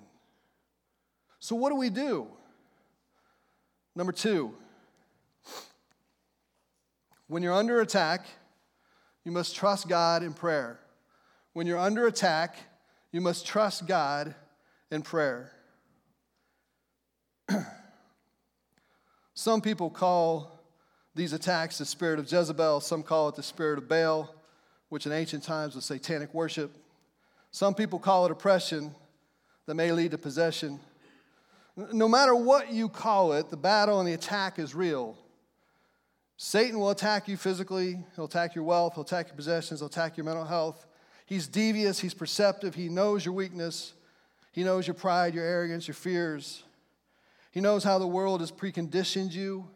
So, 1.41 1.57
what 1.57 1.71
do 1.71 1.77
we 1.77 1.89
do? 1.89 2.27
Number 3.97 4.13
two, 4.13 4.55
when 7.29 7.43
you're 7.43 7.55
under 7.55 7.81
attack, 7.81 8.27
you 9.25 9.33
must 9.33 9.57
trust 9.57 9.89
God 9.89 10.23
in 10.23 10.35
prayer. 10.35 10.79
When 11.55 11.67
you're 11.67 11.79
under 11.79 12.07
attack, 12.07 12.57
you 13.11 13.23
must 13.23 13.47
trust 13.47 13.87
God 13.87 14.35
in 14.91 15.01
prayer. 15.01 15.51
Some 19.39 19.61
people 19.61 19.89
call 19.89 20.51
these 21.15 21.33
attacks 21.33 21.79
the 21.79 21.85
spirit 21.85 22.19
of 22.19 22.25
Jezebel, 22.25 22.81
some 22.81 23.05
call 23.05 23.29
it 23.29 23.37
the 23.37 23.43
spirit 23.45 23.79
of 23.79 23.89
Baal, 23.89 24.35
which 24.89 25.07
in 25.07 25.13
ancient 25.13 25.45
times 25.45 25.77
was 25.77 25.85
satanic 25.85 26.35
worship. 26.35 26.77
Some 27.53 27.73
people 27.73 28.01
call 28.01 28.27
it 28.27 28.33
oppression 28.33 28.93
that 29.67 29.77
may 29.77 29.93
lead 29.93 30.11
to 30.11 30.19
possession. 30.19 30.81
No 31.77 32.09
matter 32.09 32.35
what 32.35 32.73
you 32.73 32.89
call 32.89 33.33
it, 33.35 33.49
the 33.49 33.57
battle 33.57 34.01
and 34.01 34.09
the 34.09 34.15
attack 34.15 34.59
is 34.59 34.75
real. 34.75 35.17
Satan 36.37 36.81
will 36.81 36.91
attack 36.91 37.29
you 37.29 37.37
physically, 37.37 37.97
he'll 38.17 38.25
attack 38.25 38.57
your 38.57 38.65
wealth, 38.65 38.95
he'll 38.95 39.05
attack 39.05 39.29
your 39.29 39.37
possessions, 39.37 39.79
he'll 39.79 39.87
attack 39.87 40.17
your 40.17 40.25
mental 40.25 40.47
health. 40.47 40.85
He's 41.27 41.47
devious, 41.47 42.01
he's 42.01 42.13
perceptive, 42.13 42.75
he 42.75 42.89
knows 42.89 43.25
your 43.25 43.35
weakness, 43.35 43.93
he 44.51 44.65
knows 44.65 44.89
your 44.89 44.95
pride, 44.95 45.33
your 45.33 45.45
arrogance, 45.45 45.87
your 45.87 45.95
fears. 45.95 46.65
He 47.59 47.63
knows 47.63 47.83
how 47.83 47.99
the 47.99 48.07
world 48.07 48.39
has 48.41 48.53
preconditioned 48.53 49.33
you, 49.33 49.69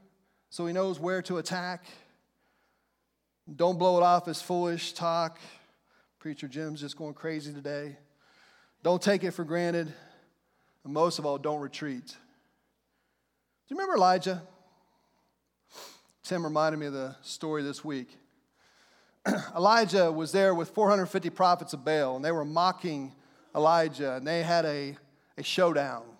so 0.51 0.67
he 0.67 0.73
knows 0.73 1.01
where 1.01 1.21
to 1.23 1.39
attack. 1.39 1.85
Don't 3.57 3.77
blow 3.77 3.97
it 3.97 4.05
off 4.05 4.29
as 4.29 4.41
foolish 4.41 4.93
talk. 4.93 5.41
Preacher 6.21 6.47
Jim's 6.47 6.81
just 6.81 6.97
going 6.97 7.15
crazy 7.15 7.53
today. 7.53 7.97
Don't 8.85 9.03
take 9.03 9.25
it 9.25 9.33
for 9.33 9.43
granted. 9.43 9.93
And 10.85 10.95
most 10.95 11.19
of 11.19 11.27
all, 11.27 11.39
don't 11.39 11.61
retreat. 11.61 12.07
Do 12.07 12.15
you 13.67 13.77
remember 13.77 13.97
Elijah? 13.97 14.41
Tim 16.23 16.45
reminded 16.45 16.79
me 16.79 16.87
of 16.87 16.93
the 16.93 17.17
story 17.23 17.65
this 17.65 17.85
week. 17.85 18.17
Elijah 19.57 20.13
was 20.13 20.31
there 20.31 20.55
with 20.55 20.71
450 20.71 21.31
prophets 21.31 21.73
of 21.73 21.85
Baal, 21.85 22.15
and 22.15 22.25
they 22.25 22.31
were 22.31 22.45
mocking 22.45 23.13
Elijah, 23.57 24.15
and 24.15 24.25
they 24.25 24.45
had 24.45 24.65
a, 24.67 24.97
a 25.37 25.43
showdown. 25.43 26.12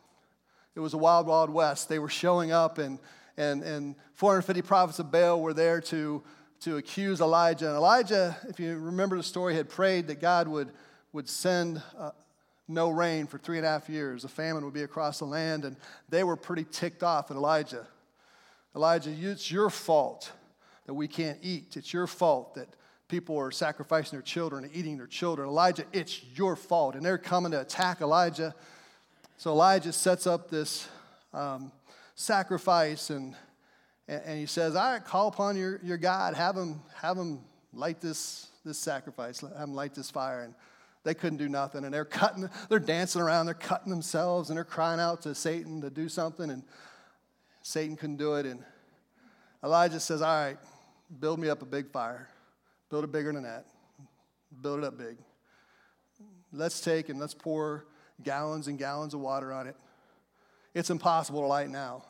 It 0.75 0.81
was 0.81 0.95
a 0.95 0.99
wild, 0.99 1.27
wild 1.27 1.51
west. 1.51 1.89
They 1.89 1.99
were 1.99 2.09
showing 2.09 2.53
up, 2.53 2.79
and, 2.79 2.99
and, 3.37 3.63
and 3.63 3.95
450 4.15 4.63
prophets 4.63 4.99
of 4.99 5.13
Baal 5.13 5.41
were 5.41 5.53
there 5.53 5.81
to, 5.83 6.23
to 6.61 6.77
accuse 6.79 7.21
Elijah. 7.21 7.69
And 7.69 7.77
Elijah, 7.77 8.37
if 8.49 8.59
you 8.59 8.77
remember 8.79 9.17
the 9.17 9.23
story, 9.23 9.55
had 9.55 9.69
prayed 9.69 10.07
that 10.07 10.21
God 10.21 10.49
would, 10.49 10.71
would 11.13 11.29
send 11.29 11.83
uh, 11.99 12.13
no 12.69 12.91
rain 12.91 13.27
for 13.27 13.39
three 13.39 13.59
and 13.59 13.67
a 13.67 13.69
half 13.69 13.89
years. 13.89 14.25
A 14.25 14.29
famine 14.29 14.65
would 14.65 14.75
be 14.75 14.83
across 14.83 15.19
the 15.19 15.27
land, 15.27 15.65
and 15.65 15.77
they 16.09 16.25
were 16.25 16.37
pretty 16.37 16.65
ticked 16.65 17.03
off 17.03 17.31
at 17.31 17.37
Elijah. 17.37 17.87
Elijah, 18.75 19.11
it's 19.11 19.51
your 19.51 19.69
fault 19.69 20.33
that 20.87 20.95
we 20.95 21.07
can't 21.07 21.39
eat. 21.43 21.77
It's 21.77 21.93
your 21.93 22.07
fault 22.07 22.55
that 22.55 22.69
people 23.09 23.39
are 23.39 23.51
sacrificing 23.51 24.17
their 24.17 24.23
children 24.23 24.65
and 24.65 24.75
eating 24.75 24.97
their 24.97 25.07
children. 25.07 25.49
Elijah, 25.49 25.85
it's 25.93 26.25
your 26.35 26.57
fault. 26.57 26.95
And 26.95 27.05
they're 27.05 27.19
coming 27.19 27.53
to 27.53 27.61
attack 27.61 28.01
Elijah. 28.01 28.55
So 29.43 29.51
Elijah 29.51 29.93
sets 29.93 30.29
up 30.29 30.49
this 30.49 30.87
um, 31.35 31.73
sacrifice 32.15 33.11
and, 33.11 33.35
and 34.07 34.39
he 34.39 34.47
says, 34.47 34.77
All 34.77 34.93
right, 34.93 35.05
call 35.05 35.27
upon 35.27 35.57
your, 35.57 35.81
your 35.83 35.97
God, 35.97 36.35
have 36.35 36.57
him, 36.57 36.81
have 36.95 37.17
him 37.19 37.41
light 37.73 38.01
this, 38.01 38.47
this 38.65 38.79
sacrifice, 38.79 39.41
have 39.41 39.69
him 39.69 39.75
light 39.75 39.97
this 39.97 40.13
fire. 40.13 40.43
And 40.43 40.55
they 41.03 41.15
couldn't 41.15 41.39
do 41.39 41.49
nothing. 41.49 41.85
And 41.85 41.93
they're 41.93 42.05
cutting, 42.05 42.49
they're 42.69 42.79
dancing 42.79 43.21
around, 43.21 43.47
they're 43.47 43.55
cutting 43.55 43.91
themselves, 43.91 44.49
and 44.49 44.57
they're 44.57 44.63
crying 44.63 45.01
out 45.01 45.23
to 45.23 45.35
Satan 45.35 45.81
to 45.81 45.91
do 45.91 46.09
something. 46.09 46.49
And 46.49 46.63
Satan 47.63 47.97
couldn't 47.97 48.19
do 48.19 48.35
it. 48.35 48.47
And 48.47 48.63
Elijah 49.65 49.99
says, 49.99 50.23
All 50.23 50.29
right, 50.29 50.59
build 51.19 51.41
me 51.41 51.49
up 51.49 51.63
a 51.63 51.67
big 51.67 51.91
fire. 51.91 52.29
Build 52.91 53.03
it 53.03 53.11
bigger 53.11 53.33
than 53.33 53.43
that. 53.43 53.67
Build 54.61 54.79
it 54.79 54.85
up 54.85 54.97
big. 54.97 55.17
Let's 56.53 56.81
take 56.81 57.09
and 57.09 57.19
let's 57.19 57.35
pour 57.35 57.87
gallons 58.25 58.69
and 58.69 58.79
gallons 58.79 59.15
of 59.15 59.21
water 59.21 59.53
on 59.53 59.67
it. 59.67 59.77
It's 60.75 60.91
impossible 60.91 61.41
to 61.41 61.47
light 61.47 61.71
now. 61.71 62.05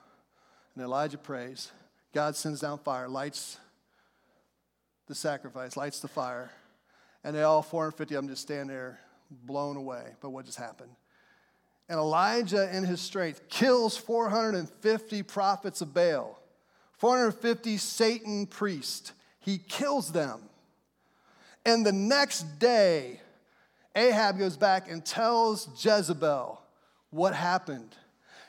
And 0.74 0.84
Elijah 0.84 1.18
prays. 1.18 1.70
God 2.14 2.36
sends 2.36 2.60
down 2.60 2.78
fire, 2.78 3.08
lights 3.08 3.58
the 5.08 5.14
sacrifice, 5.14 5.76
lights 5.76 6.00
the 6.00 6.08
fire. 6.08 6.50
And 7.24 7.36
they 7.36 7.42
all 7.42 7.62
450 7.62 8.14
of 8.14 8.22
them 8.22 8.28
just 8.28 8.42
stand 8.42 8.70
there 8.70 8.98
blown 9.30 9.76
away 9.76 10.14
by 10.20 10.28
what 10.28 10.44
just 10.44 10.58
happened. 10.58 10.90
And 11.88 11.98
Elijah, 11.98 12.74
in 12.74 12.84
his 12.84 13.00
strength, 13.00 13.48
kills 13.48 13.96
450 13.96 15.22
prophets 15.24 15.80
of 15.80 15.92
Baal, 15.92 16.40
450 16.98 17.76
Satan 17.76 18.46
priests. 18.46 19.12
He 19.40 19.58
kills 19.58 20.12
them. 20.12 20.40
And 21.66 21.84
the 21.84 21.92
next 21.92 22.58
day, 22.58 23.20
Ahab 23.94 24.38
goes 24.38 24.56
back 24.56 24.90
and 24.90 25.04
tells 25.04 25.68
Jezebel 25.84 26.60
what 27.10 27.34
happened. 27.34 27.94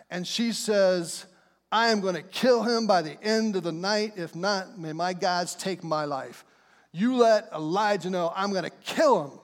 And 0.09 0.25
she 0.25 0.51
says, 0.51 1.25
I 1.71 1.89
am 1.89 2.01
going 2.01 2.15
to 2.15 2.21
kill 2.21 2.63
him 2.63 2.87
by 2.87 3.01
the 3.01 3.21
end 3.23 3.55
of 3.55 3.63
the 3.63 3.71
night. 3.71 4.13
If 4.15 4.35
not, 4.35 4.77
may 4.79 4.93
my 4.93 5.13
gods 5.13 5.55
take 5.55 5.83
my 5.83 6.05
life. 6.05 6.45
You 6.91 7.15
let 7.15 7.49
Elijah 7.51 8.09
know 8.09 8.31
I'm 8.35 8.51
going 8.51 8.63
to 8.63 8.69
kill 8.69 9.23
him. 9.23 9.39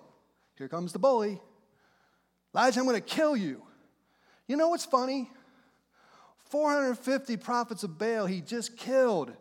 Here 0.56 0.68
comes 0.68 0.94
the 0.94 1.00
bully. 1.00 1.42
Elijah, 2.54 2.80
I'm 2.80 2.86
going 2.86 3.02
to 3.02 3.16
kill 3.16 3.36
you. 3.36 3.64
You 4.48 4.58
know 4.58 4.70
what's 4.70 4.86
funny? 4.86 5.30
450 6.50 7.38
prophets 7.38 7.84
of 7.84 7.98
Baal 7.98 8.26
he 8.26 8.42
just 8.42 8.78
killed. 8.78 9.32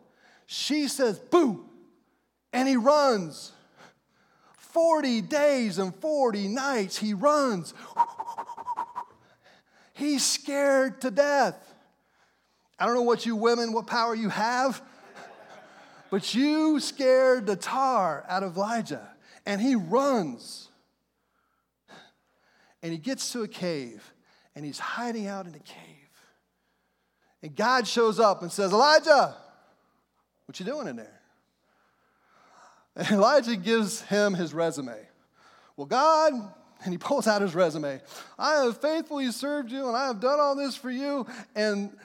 She 0.47 0.89
says, 0.89 1.19
boo, 1.19 1.67
and 2.53 2.69
he 2.69 2.77
runs. 2.77 3.53
40 4.79 5.23
days 5.23 5.79
and 5.79 5.93
40 5.93 6.47
nights 6.47 6.97
he 6.97 7.13
runs. 7.13 7.75
He's 9.93 10.25
scared 10.25 11.01
to 11.01 11.11
death. 11.11 11.57
I 12.79 12.87
don't 12.87 12.95
know 12.95 13.03
what 13.03 13.27
you 13.27 13.35
women, 13.35 13.73
what 13.73 13.89
power 13.89 14.15
you 14.15 14.29
have, 14.29 14.81
but 16.13 16.33
you 16.33 16.79
scared 16.79 17.45
the 17.45 17.57
tar 17.57 18.25
out 18.29 18.45
of 18.45 18.57
Elijah, 18.57 19.09
and 19.45 19.61
he 19.61 19.75
runs. 19.75 20.69
And 22.81 22.93
he 22.93 22.99
gets 22.99 23.33
to 23.33 23.43
a 23.43 23.49
cave, 23.49 24.15
and 24.55 24.65
he's 24.65 24.79
hiding 24.79 25.27
out 25.27 25.47
in 25.47 25.57
a 25.57 25.59
cave. 25.59 26.23
And 27.43 27.57
God 27.57 27.89
shows 27.89 28.21
up 28.21 28.43
and 28.43 28.53
says, 28.53 28.71
Elijah, 28.73 29.35
what 30.47 30.61
you 30.61 30.67
doing 30.67 30.87
in 30.87 30.95
there? 30.95 31.18
And 32.99 33.07
Elijah 33.13 33.57
gives 33.57 34.03
him 34.03 34.35
his 34.35 34.53
resume. 34.53 34.99
Well, 35.77 35.87
God, 35.87 36.33
and 36.85 36.93
he 36.93 36.99
pulls 36.99 37.27
out 37.27 37.41
his 37.41 37.55
resume. 37.55 38.01
I 38.39 38.65
have 38.65 38.81
faithfully 38.81 39.31
served 39.31 39.71
you, 39.71 39.87
and 39.87 39.97
I 39.97 40.09
have 40.09 40.21
done 40.21 40.41
all 40.41 40.57
this 40.57 40.77
for 40.77 40.91
you. 40.91 41.27
And 41.55 41.97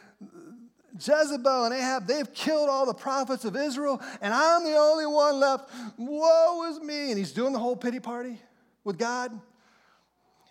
Jezebel 0.93 1.65
and 1.65 1.73
Ahab, 1.73 2.05
they've 2.05 2.31
killed 2.33 2.69
all 2.69 2.85
the 2.85 2.93
prophets 2.93 3.43
of 3.45 3.55
Israel, 3.55 3.99
and 4.21 4.33
I'm 4.33 4.63
the 4.63 4.75
only 4.75 5.07
one 5.07 5.39
left. 5.39 5.71
Woe 5.97 6.69
is 6.69 6.79
me. 6.79 7.09
And 7.09 7.17
he's 7.17 7.31
doing 7.31 7.51
the 7.51 7.59
whole 7.59 7.75
pity 7.75 7.99
party 7.99 8.39
with 8.83 8.99
God. 8.99 9.37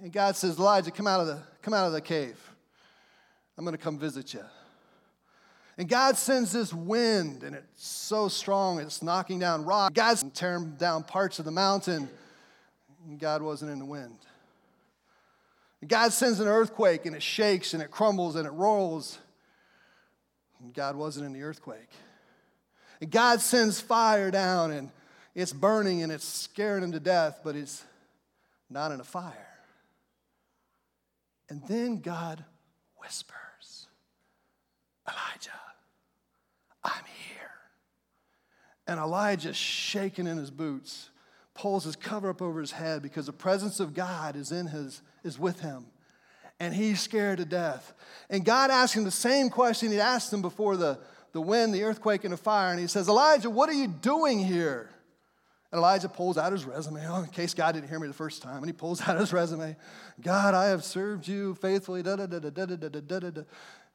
And 0.00 0.12
God 0.12 0.35
says, 0.35 0.59
Elijah, 0.59 0.90
come 0.90 1.07
out 1.07 1.20
of 1.20 1.28
the, 1.28 1.38
come 1.62 1.72
out 1.72 1.87
of 1.87 1.92
the 1.92 2.00
cave. 2.00 2.38
I'm 3.57 3.64
going 3.64 3.76
to 3.76 3.83
come 3.83 3.98
visit 3.98 4.35
you. 4.35 4.42
And 5.83 5.88
God 5.88 6.16
sends 6.16 6.53
this 6.53 6.73
wind, 6.73 7.42
and 7.42 7.57
it's 7.57 7.85
so 7.85 8.29
strong, 8.29 8.79
it's 8.79 9.03
knocking 9.03 9.40
down 9.40 9.64
rocks. 9.64 9.92
God's 9.95 10.25
tearing 10.33 10.77
down 10.77 11.03
parts 11.03 11.40
of 11.40 11.45
the 11.45 11.51
mountain, 11.51 12.09
and 13.09 13.18
God 13.18 13.43
wasn't 13.43 13.72
in 13.72 13.80
the 13.80 13.85
wind. 13.85 14.16
And 15.80 15.91
God 15.91 16.12
sends 16.12 16.39
an 16.39 16.47
earthquake, 16.47 17.05
and 17.05 17.16
it 17.16 17.22
shakes, 17.22 17.74
and 17.74 17.83
it 17.83 17.91
crumbles, 17.91 18.37
and 18.37 18.47
it 18.47 18.53
rolls. 18.53 19.18
And 20.62 20.72
God 20.72 20.95
wasn't 20.95 21.26
in 21.26 21.33
the 21.33 21.43
earthquake. 21.43 21.91
And 23.01 23.11
God 23.11 23.41
sends 23.41 23.80
fire 23.80 24.30
down, 24.30 24.70
and 24.70 24.89
it's 25.35 25.53
burning, 25.53 26.05
and 26.05 26.12
it's 26.12 26.24
scaring 26.24 26.85
him 26.85 26.93
to 26.93 27.01
death, 27.01 27.41
but 27.43 27.57
it's 27.57 27.83
not 28.70 28.93
in 28.93 29.01
a 29.01 29.05
fire. 29.05 29.59
And 31.49 31.61
then 31.66 32.03
God 32.03 32.45
whispers, 33.01 33.89
Elijah, 35.09 35.51
I'm 36.85 37.05
here. 37.28 37.51
And 38.87 38.99
Elijah, 38.99 39.55
shaking 39.55 40.26
in 40.26 40.37
his 40.37 40.51
boots, 40.51 41.11
pulls 41.55 41.85
his 41.85 41.97
cover 41.97 42.30
up 42.30 42.43
over 42.43 42.61
his 42.61 42.72
head 42.72 43.03
because 43.03 43.26
the 43.26 43.33
presence 43.33 43.80
of 43.80 43.95
God 43.95 44.37
is 44.37 44.53
in 44.53 44.66
his 44.66 45.03
is 45.22 45.39
with 45.39 45.61
him. 45.61 45.87
And 46.59 46.74
he's 46.74 47.01
scared 47.01 47.39
to 47.39 47.45
death. 47.45 47.93
And 48.30 48.45
God 48.45 48.70
asked 48.70 48.95
him 48.95 49.05
the 49.05 49.11
same 49.11 49.51
question 49.51 49.91
he 49.91 50.01
asked 50.01 50.33
him 50.33 50.43
before 50.43 50.76
the, 50.76 50.99
the 51.33 51.41
wind, 51.41 51.74
the 51.74 51.83
earthquake, 51.83 52.24
and 52.24 52.33
the 52.33 52.37
fire. 52.37 52.70
And 52.70 52.80
he 52.80 52.87
says, 52.87 53.09
Elijah, 53.09 53.51
what 53.51 53.68
are 53.68 53.74
you 53.74 53.89
doing 53.89 54.39
here? 54.39 54.89
And 55.72 55.78
Elijah 55.78 56.09
pulls 56.09 56.37
out 56.37 56.53
his 56.53 56.64
resume, 56.64 57.05
oh, 57.09 57.22
in 57.22 57.30
case 57.30 57.55
God 57.55 57.72
didn't 57.72 57.89
hear 57.89 57.99
me 57.99 58.07
the 58.07 58.14
first 58.14 58.43
time. 58.43 58.59
And 58.59 58.66
he 58.66 58.72
pulls 58.72 59.01
out 59.09 59.18
his 59.18 59.33
resume. 59.33 59.74
God, 60.20 60.55
I 60.55 60.66
have 60.66 60.85
served 60.85 61.26
you 61.26 61.55
faithfully. 61.57 62.03
Da, 62.03 62.16
da, 62.16 62.26
da, 62.26 62.39
da, 62.39 62.51
da, 62.51 62.76
da, 62.76 62.89
da, 62.89 63.30
da. 63.30 63.43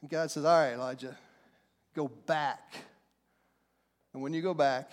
And 0.02 0.10
God 0.10 0.32
says, 0.32 0.44
All 0.44 0.60
right, 0.60 0.74
Elijah, 0.74 1.16
go 1.96 2.08
back. 2.08 2.74
And 4.18 4.24
when 4.24 4.34
you 4.34 4.42
go 4.42 4.56
back, 4.56 4.90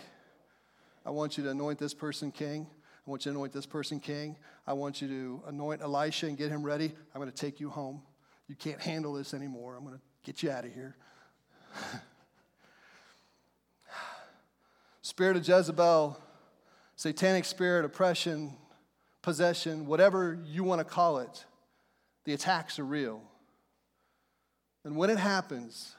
I 1.07 1.09
want 1.09 1.39
you 1.39 1.45
to 1.45 1.51
anoint 1.51 1.79
this 1.79 1.95
person 1.95 2.31
king. 2.31 2.67
I 3.07 3.11
want 3.11 3.25
you 3.25 3.33
to 3.33 3.39
anoint 3.39 3.55
this 3.55 3.65
person 3.65 3.99
king. 3.99 4.37
I 4.67 4.75
want 4.75 5.01
you 5.01 5.09
to 5.09 5.43
anoint 5.47 5.81
Elisha 5.81 6.27
and 6.27 6.37
get 6.37 6.51
him 6.51 6.63
ready. 6.63 6.93
I'm 7.15 7.23
going 7.23 7.33
to 7.33 7.35
take 7.35 7.59
you 7.59 7.71
home. 7.71 8.03
You 8.49 8.55
can't 8.55 8.79
handle 8.79 9.15
this 9.15 9.33
anymore. 9.33 9.77
I'm 9.77 9.83
going 9.83 9.97
to 9.97 10.03
get 10.25 10.43
you 10.43 10.51
out 10.51 10.67
of 10.67 10.75
here. 10.75 10.95
spirit 15.01 15.39
of 15.39 15.49
Jezebel, 15.49 16.21
satanic 16.95 17.47
spirit, 17.47 17.87
oppression, 17.87 18.53
possession, 19.23 19.87
whatever 19.87 20.39
you 20.45 20.65
want 20.65 20.81
to 20.81 20.85
call 20.85 21.21
it, 21.21 21.47
the 22.27 22.35
attacks 22.35 22.79
are 22.79 22.85
real. 22.85 23.23
And 24.85 24.99
when 24.99 25.09
it 25.09 25.19
happens, 25.19 25.97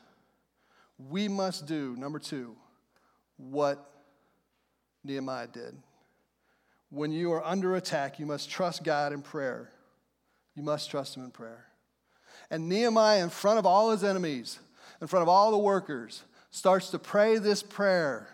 we 1.00 1.28
must 1.28 1.66
do, 1.66 1.96
number 1.98 2.20
two, 2.20 2.56
what 3.38 3.92
Nehemiah 5.04 5.48
did. 5.48 5.76
When 6.90 7.12
you 7.12 7.34
are 7.34 7.46
under 7.46 7.76
attack, 7.76 8.20
you 8.20 8.26
must 8.26 8.50
trust 8.50 8.84
God 8.84 9.14
in 9.14 9.22
prayer. 9.22 9.70
You 10.56 10.64
must 10.64 10.90
trust 10.90 11.18
Him 11.18 11.24
in 11.24 11.32
prayer. 11.32 11.66
And 12.50 12.70
Nehemiah, 12.70 13.24
in 13.24 13.30
front 13.30 13.60
of 13.60 13.66
all 13.66 13.92
his 13.92 14.04
enemies, 14.04 14.60
in 15.02 15.08
front 15.08 15.24
of 15.24 15.30
all 15.30 15.52
the 15.52 15.58
workers, 15.58 16.24
starts 16.52 16.92
to 16.92 17.00
pray 17.00 17.38
this 17.38 17.64
prayer. 17.64 18.30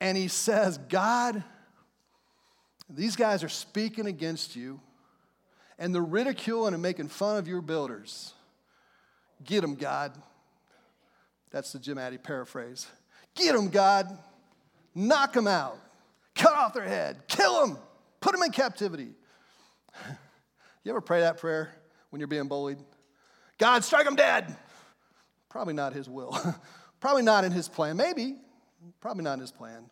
And 0.00 0.16
he 0.16 0.28
says, 0.28 0.78
God, 0.78 1.42
these 2.88 3.16
guys 3.16 3.42
are 3.44 3.48
speaking 3.48 4.06
against 4.06 4.56
you, 4.56 4.80
and 5.78 5.94
they're 5.94 6.02
ridiculing 6.02 6.74
and 6.74 6.82
making 6.82 7.08
fun 7.08 7.36
of 7.36 7.48
your 7.48 7.60
builders. 7.60 8.34
Get 9.44 9.62
them, 9.62 9.74
God. 9.74 10.12
That's 11.50 11.72
the 11.72 11.78
Jim 11.78 11.98
Addy 11.98 12.18
paraphrase. 12.18 12.86
Get 13.40 13.54
them, 13.54 13.68
God. 13.70 14.18
Knock 14.94 15.32
them 15.32 15.46
out. 15.46 15.78
Cut 16.34 16.52
off 16.52 16.74
their 16.74 16.88
head. 16.88 17.16
Kill 17.26 17.66
them. 17.66 17.78
Put 18.20 18.32
them 18.32 18.42
in 18.42 18.52
captivity. 18.52 19.08
you 20.84 20.90
ever 20.90 21.00
pray 21.00 21.20
that 21.20 21.38
prayer 21.38 21.70
when 22.10 22.20
you're 22.20 22.28
being 22.28 22.48
bullied? 22.48 22.78
God, 23.58 23.82
strike 23.82 24.04
them 24.04 24.16
dead. 24.16 24.54
Probably 25.48 25.74
not 25.74 25.92
his 25.92 26.08
will. 26.08 26.38
Probably 27.00 27.22
not 27.22 27.44
in 27.44 27.52
his 27.52 27.68
plan. 27.68 27.96
Maybe. 27.96 28.36
Probably 29.00 29.24
not 29.24 29.34
in 29.34 29.40
his 29.40 29.52
plan. 29.52 29.88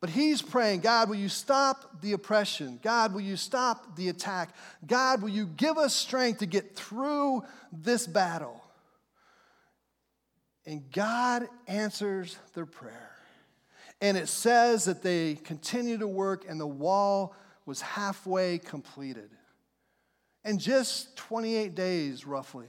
But 0.00 0.10
he's 0.10 0.42
praying, 0.42 0.80
God, 0.80 1.08
will 1.08 1.16
you 1.16 1.28
stop 1.28 2.00
the 2.02 2.12
oppression? 2.12 2.80
God, 2.82 3.14
will 3.14 3.20
you 3.20 3.36
stop 3.36 3.96
the 3.96 4.08
attack? 4.08 4.54
God, 4.86 5.22
will 5.22 5.28
you 5.28 5.46
give 5.46 5.78
us 5.78 5.94
strength 5.94 6.40
to 6.40 6.46
get 6.46 6.74
through 6.74 7.44
this 7.72 8.06
battle? 8.06 8.61
And 10.66 10.90
God 10.92 11.48
answers 11.66 12.36
their 12.54 12.66
prayer. 12.66 13.10
And 14.00 14.16
it 14.16 14.28
says 14.28 14.84
that 14.86 15.02
they 15.02 15.36
continue 15.36 15.98
to 15.98 16.08
work, 16.08 16.44
and 16.48 16.60
the 16.60 16.66
wall 16.66 17.34
was 17.66 17.80
halfway 17.80 18.58
completed. 18.58 19.30
In 20.44 20.58
just 20.58 21.16
28 21.16 21.74
days, 21.74 22.26
roughly, 22.26 22.66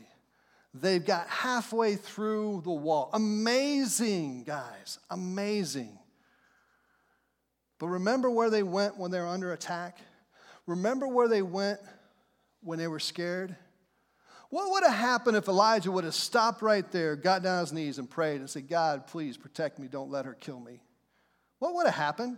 they've 0.73 1.03
got 1.03 1.27
halfway 1.27 1.95
through 1.95 2.61
the 2.63 2.71
wall. 2.71 3.09
Amazing, 3.13 4.43
guys, 4.43 4.99
amazing. 5.09 5.97
But 7.79 7.87
remember 7.87 8.29
where 8.29 8.51
they 8.51 8.63
went 8.63 8.97
when 8.97 9.09
they 9.09 9.19
were 9.19 9.27
under 9.27 9.53
attack? 9.53 9.97
Remember 10.67 11.07
where 11.07 11.27
they 11.27 11.41
went 11.41 11.79
when 12.61 12.77
they 12.77 12.87
were 12.87 12.99
scared? 12.99 13.55
What 14.53 14.69
would 14.69 14.83
have 14.83 14.93
happened 14.93 15.35
if 15.35 15.47
Elijah 15.47 15.91
would 15.91 16.03
have 16.03 16.13
stopped 16.13 16.61
right 16.61 16.85
there, 16.91 17.15
got 17.15 17.41
down 17.41 17.55
on 17.55 17.61
his 17.61 17.73
knees, 17.73 17.97
and 17.97 18.07
prayed 18.07 18.39
and 18.39 18.47
said, 18.47 18.69
God, 18.69 19.07
please 19.07 19.35
protect 19.35 19.79
me, 19.79 19.87
don't 19.87 20.11
let 20.11 20.25
her 20.25 20.35
kill 20.35 20.59
me? 20.59 20.79
What 21.57 21.73
would 21.73 21.87
have 21.87 21.95
happened? 21.95 22.37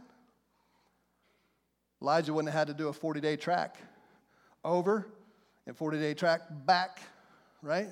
Elijah 2.01 2.34
wouldn't 2.34 2.53
have 2.53 2.57
had 2.57 2.68
to 2.70 2.74
do 2.74 2.88
a 2.88 2.93
40 2.93 3.20
day 3.20 3.36
track 3.36 3.78
over 4.63 5.05
and 5.68 5.76
40 5.76 5.99
day 5.99 6.13
track 6.13 6.43
back, 6.66 7.01
right? 7.61 7.89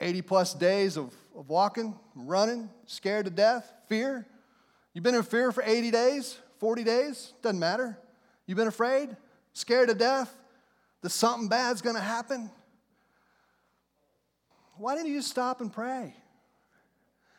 80 0.00 0.22
plus 0.22 0.52
days 0.52 0.96
of, 0.96 1.14
of 1.38 1.48
walking, 1.48 1.96
running, 2.16 2.68
scared 2.86 3.26
to 3.26 3.30
death, 3.30 3.72
fear. 3.86 4.26
You've 4.94 5.04
been 5.04 5.14
in 5.14 5.22
fear 5.22 5.52
for 5.52 5.62
80 5.64 5.92
days, 5.92 6.38
40 6.58 6.82
days, 6.82 7.34
doesn't 7.40 7.60
matter. 7.60 7.96
You've 8.48 8.58
been 8.58 8.66
afraid, 8.66 9.16
scared 9.52 9.90
to 9.90 9.94
death 9.94 10.36
that 11.02 11.10
something 11.10 11.46
bad's 11.46 11.82
gonna 11.82 12.00
happen. 12.00 12.50
Why 14.78 14.94
didn't 14.94 15.08
he 15.08 15.14
just 15.14 15.30
stop 15.30 15.60
and 15.60 15.72
pray? 15.72 16.14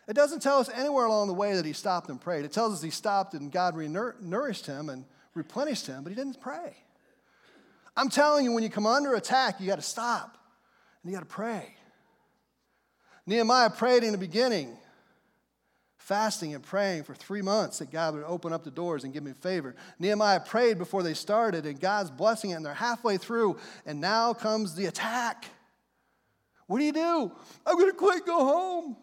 It 0.08 0.14
doesn't 0.14 0.42
tell 0.42 0.60
us 0.60 0.70
anywhere 0.70 1.06
along 1.06 1.28
the 1.28 1.34
way 1.34 1.56
that 1.56 1.66
he 1.66 1.74
stopped 1.74 2.10
and 2.10 2.20
prayed. 2.20 2.46
It 2.46 2.52
tells 2.52 2.74
us 2.74 2.82
he 2.82 2.90
stopped 2.90 3.34
and 3.34 3.52
God 3.52 3.76
nourished 3.76 4.66
him 4.66 4.90
and 4.90 5.04
replenished 5.34 5.86
him, 5.86 6.04
but 6.04 6.10
he 6.10 6.16
didn't 6.16 6.40
pray. 6.40 6.78
I'm 7.96 8.10
telling 8.10 8.46
you, 8.46 8.54
when 8.54 8.64
you 8.64 8.70
come 8.70 8.86
under 8.86 9.16
attack, 9.16 9.60
you 9.60 9.68
got 9.68 9.78
to 9.78 9.82
stop 9.82 10.38
and 11.04 11.12
you 11.12 11.18
got 11.18 11.28
to 11.28 11.34
pray. 11.34 11.76
Nehemiah 13.26 13.70
prayed 13.70 14.04
in 14.04 14.14
the 14.14 14.18
beginning, 14.18 14.78
fasting 15.98 16.56
and 16.56 16.64
praying 16.64 17.04
for 17.04 17.14
three 17.14 17.42
months 17.42 17.80
that 17.80 17.92
God 17.92 18.14
would 18.14 18.24
open 18.24 18.54
up 18.54 18.64
the 18.64 18.72
doors 18.72 19.04
and 19.04 19.14
give 19.14 19.24
me 19.24 19.34
favor. 19.42 19.76
Nehemiah 20.00 20.40
prayed 20.40 20.78
before 20.78 21.04
they 21.04 21.14
started, 21.14 21.66
and 21.66 21.82
God's 21.82 22.10
blessing 22.10 22.52
it, 22.52 22.54
and 22.54 22.66
they're 22.66 22.74
halfway 22.74 23.18
through, 23.18 23.58
and 23.86 24.00
now 24.00 24.34
comes 24.34 24.76
the 24.76 24.86
attack. 24.86 25.46
What 26.68 26.80
do 26.80 26.86
you 26.86 26.92
do? 26.92 27.32
I'm 27.66 27.78
going 27.78 27.90
to 27.90 27.98
quit, 27.98 28.26
go 28.26 28.46
home. 28.46 28.98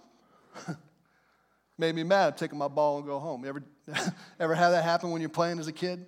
Made 1.79 1.95
me 1.95 2.05
mad, 2.05 2.37
taking 2.37 2.59
my 2.59 2.69
ball 2.69 2.99
and 2.99 3.07
go 3.07 3.19
home. 3.19 3.45
Ever, 3.45 3.65
ever 4.41 4.55
have 4.55 4.73
that 4.73 4.85
happen 4.85 5.11
when 5.11 5.21
you're 5.21 5.29
playing 5.29 5.59
as 5.59 5.67
a 5.67 5.73
kid? 5.73 6.07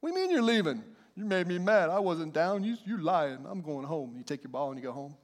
What 0.00 0.10
do 0.10 0.18
you 0.18 0.22
mean 0.22 0.30
you're 0.34 0.42
leaving? 0.42 0.82
You 1.16 1.24
made 1.24 1.46
me 1.46 1.58
mad. 1.58 1.90
I 1.90 1.98
wasn't 1.98 2.32
down. 2.32 2.64
You, 2.64 2.76
you 2.84 2.98
lying. 2.98 3.44
I'm 3.48 3.60
going 3.62 3.84
home. 3.84 4.14
You 4.16 4.22
take 4.22 4.42
your 4.42 4.50
ball 4.50 4.70
and 4.70 4.78
you 4.78 4.84
go 4.84 4.92
home. 4.92 5.16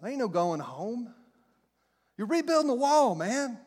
There 0.00 0.10
ain't 0.10 0.18
no 0.18 0.28
going 0.28 0.60
home. 0.60 1.12
You're 2.16 2.26
rebuilding 2.26 2.68
the 2.68 2.74
wall, 2.74 3.14
man. 3.14 3.58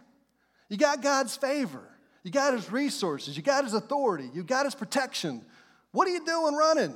You 0.70 0.78
got 0.78 1.02
God's 1.02 1.36
favor. 1.36 1.84
You 2.24 2.32
got 2.32 2.54
his 2.54 2.72
resources. 2.72 3.36
You 3.36 3.44
got 3.44 3.64
his 3.64 3.74
authority. 3.74 4.30
You 4.34 4.44
got 4.44 4.66
his 4.66 4.76
protection. 4.76 5.44
What 5.92 6.08
are 6.08 6.12
you 6.12 6.26
doing 6.26 6.56
running? 6.56 6.96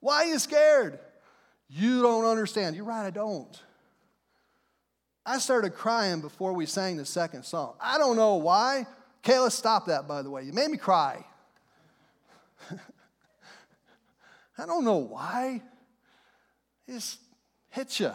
Why 0.00 0.24
are 0.24 0.26
you 0.26 0.38
scared? 0.38 0.98
You 1.68 2.02
don't 2.02 2.24
understand. 2.24 2.76
You're 2.76 2.84
right, 2.84 3.06
I 3.06 3.10
don't. 3.10 3.60
I 5.24 5.38
started 5.38 5.74
crying 5.74 6.20
before 6.22 6.54
we 6.54 6.64
sang 6.64 6.96
the 6.96 7.04
second 7.04 7.44
song. 7.44 7.74
I 7.80 7.98
don't 7.98 8.16
know 8.16 8.36
why. 8.36 8.86
Kayla, 9.22 9.52
stop 9.52 9.86
that, 9.86 10.08
by 10.08 10.22
the 10.22 10.30
way. 10.30 10.44
You 10.44 10.54
made 10.54 10.70
me 10.70 10.78
cry. 10.78 11.22
I 14.58 14.64
don't 14.64 14.84
know 14.84 14.96
why. 14.96 15.60
It 16.86 16.92
just 16.92 17.18
hits 17.68 18.00
you. 18.00 18.12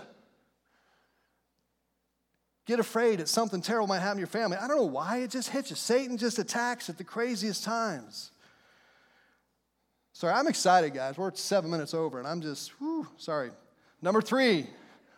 Get 2.66 2.80
afraid 2.80 3.20
that 3.20 3.28
something 3.28 3.62
terrible 3.62 3.88
might 3.88 4.00
happen 4.00 4.18
to 4.18 4.22
your 4.22 4.28
family. 4.28 4.58
I 4.58 4.68
don't 4.68 4.78
know 4.78 4.84
why. 4.84 5.18
It 5.18 5.30
just 5.30 5.50
hits 5.50 5.70
you. 5.70 5.76
Satan 5.76 6.18
just 6.18 6.40
attacks 6.40 6.90
at 6.90 6.98
the 6.98 7.04
craziest 7.04 7.64
times. 7.64 8.32
Sorry, 10.14 10.32
I'm 10.32 10.48
excited, 10.48 10.94
guys. 10.94 11.18
We're 11.18 11.34
seven 11.34 11.72
minutes 11.72 11.96
over, 11.96 12.20
and 12.20 12.28
I'm 12.28 12.40
just, 12.40 12.70
whew, 12.80 13.08
sorry. 13.18 13.50
Number 14.00 14.22
three, 14.22 14.68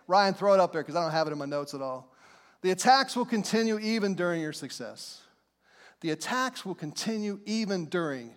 Ryan, 0.07 0.33
throw 0.33 0.53
it 0.53 0.59
up 0.61 0.71
there 0.71 0.81
because 0.81 0.95
I 0.95 1.01
don't 1.01 1.11
have 1.11 1.27
it 1.27 1.31
in 1.31 1.37
my 1.37 1.45
notes 1.45 1.73
at 1.73 1.81
all. 1.81 2.13
The 2.61 2.71
attacks 2.71 3.15
will 3.15 3.25
continue 3.25 3.77
even 3.79 4.15
during 4.15 4.41
your 4.41 4.53
success. 4.53 5.21
The 5.99 6.11
attacks 6.11 6.65
will 6.65 6.75
continue 6.75 7.39
even 7.45 7.85
during 7.85 8.35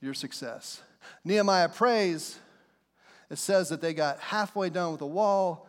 your 0.00 0.14
success. 0.14 0.80
Nehemiah 1.24 1.68
prays. 1.68 2.38
It 3.28 3.38
says 3.38 3.68
that 3.70 3.80
they 3.80 3.92
got 3.92 4.20
halfway 4.20 4.70
done 4.70 4.92
with 4.92 5.00
the 5.00 5.06
wall, 5.06 5.68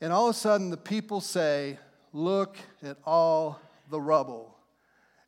and 0.00 0.12
all 0.12 0.28
of 0.28 0.34
a 0.34 0.38
sudden 0.38 0.70
the 0.70 0.76
people 0.76 1.20
say, 1.20 1.78
Look 2.12 2.56
at 2.82 2.96
all 3.04 3.60
the 3.90 4.00
rubble, 4.00 4.56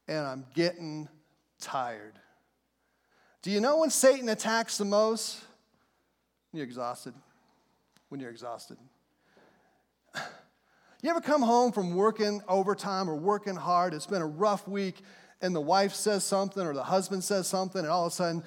and 0.09 0.27
I'm 0.27 0.47
getting 0.55 1.09
tired. 1.61 2.19
Do 3.43 3.53
you 3.53 3.61
know 3.61 3.79
when 3.79 3.91
Satan 3.91 4.29
attacks 4.29 4.79
the 4.79 4.85
most? 4.85 5.41
When 6.51 6.59
you're 6.59 6.67
exhausted. 6.67 7.15
When 8.09 8.21
you're 8.21 8.31
exhausted. 8.31 8.79
You 11.01 11.11
ever 11.11 11.21
come 11.21 11.43
home 11.43 11.71
from 11.71 11.95
working 11.95 12.43
overtime 12.49 13.09
or 13.09 13.15
working 13.15 13.55
hard? 13.55 13.95
It's 13.95 14.09
been 14.09 14.21
a 14.21 14.27
rough 14.27 14.67
week, 14.67 15.01
and 15.41 15.55
the 15.55 15.61
wife 15.61 15.95
says 15.95 16.25
something 16.25 16.67
or 16.67 16.75
the 16.75 16.83
husband 16.83 17.23
says 17.23 17.47
something, 17.47 17.83
and 17.83 17.89
all 17.89 18.07
of 18.07 18.13
a 18.13 18.17
sudden, 18.17 18.43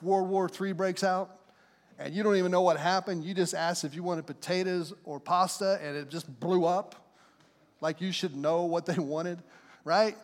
World 0.00 0.30
War 0.30 0.48
III 0.48 0.72
breaks 0.72 1.04
out, 1.04 1.38
and 1.98 2.14
you 2.14 2.22
don't 2.22 2.36
even 2.36 2.50
know 2.50 2.62
what 2.62 2.78
happened. 2.78 3.22
You 3.22 3.34
just 3.34 3.52
asked 3.52 3.84
if 3.84 3.94
you 3.94 4.02
wanted 4.02 4.26
potatoes 4.26 4.94
or 5.04 5.20
pasta, 5.20 5.78
and 5.82 5.94
it 5.94 6.08
just 6.08 6.40
blew 6.40 6.64
up. 6.64 6.94
like 7.82 8.00
you 8.00 8.12
should 8.12 8.34
know 8.34 8.62
what 8.62 8.86
they 8.86 8.98
wanted, 8.98 9.42
right? 9.84 10.16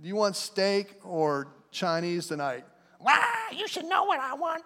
Do 0.00 0.08
you 0.08 0.16
want 0.16 0.36
steak 0.36 0.94
or 1.04 1.48
Chinese 1.78 2.26
tonight? 2.26 2.64
Why? 2.98 3.24
You 3.56 3.68
should 3.68 3.86
know 3.86 4.04
what 4.04 4.18
I 4.18 4.34
want. 4.34 4.64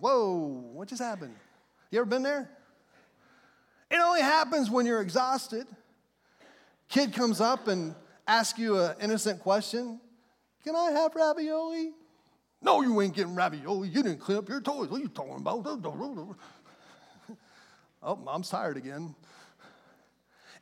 Whoa, 0.00 0.36
what 0.74 0.88
just 0.88 1.02
happened? 1.02 1.34
You 1.90 2.00
ever 2.00 2.08
been 2.08 2.22
there? 2.22 2.48
It 3.90 3.96
only 3.96 4.20
happens 4.20 4.70
when 4.70 4.86
you're 4.86 5.00
exhausted. 5.00 5.66
Kid 6.88 7.12
comes 7.14 7.40
up 7.40 7.68
and 7.68 7.94
asks 8.26 8.58
you 8.58 8.78
an 8.78 8.96
innocent 9.00 9.40
question 9.40 10.00
Can 10.62 10.76
I 10.76 10.90
have 10.92 11.14
ravioli? 11.14 11.92
No, 12.60 12.82
you 12.82 13.00
ain't 13.00 13.14
getting 13.14 13.34
ravioli. 13.34 13.88
You 13.88 14.02
didn't 14.02 14.20
clean 14.20 14.38
up 14.38 14.48
your 14.48 14.60
toys. 14.60 14.88
What 14.88 14.98
are 14.98 15.02
you 15.02 15.08
talking 15.08 15.36
about? 15.36 15.66
oh, 18.02 18.16
mom's 18.16 18.50
tired 18.50 18.76
again. 18.76 19.14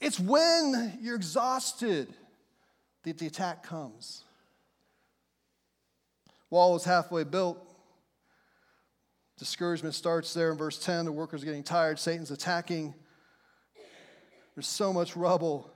It's 0.01 0.19
when 0.19 0.99
you're 1.03 1.17
exhausted 1.17 2.09
that 3.03 3.19
the 3.19 3.27
attack 3.27 3.63
comes. 3.63 4.25
Wall 6.51 6.73
was 6.73 6.85
halfway 6.85 7.25
built. 7.25 7.65
Discouragement 9.39 9.95
starts 9.95 10.35
there 10.35 10.51
in 10.51 10.59
verse 10.59 10.79
10. 10.79 11.07
The 11.07 11.13
workers 11.13 11.43
are 11.43 11.47
getting 11.47 11.63
tired. 11.63 11.99
Satan's 11.99 12.31
attacking. 12.31 12.95
There's 14.55 14.67
so 14.67 14.93
much 14.93 15.17
rubble. 15.17 15.71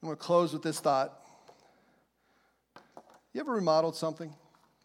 I'm 0.00 0.06
going 0.06 0.16
to 0.16 0.22
close 0.22 0.52
with 0.52 0.62
this 0.62 0.80
thought. 0.80 1.12
You 3.34 3.40
ever 3.40 3.52
remodeled 3.52 3.96
something? 3.96 4.32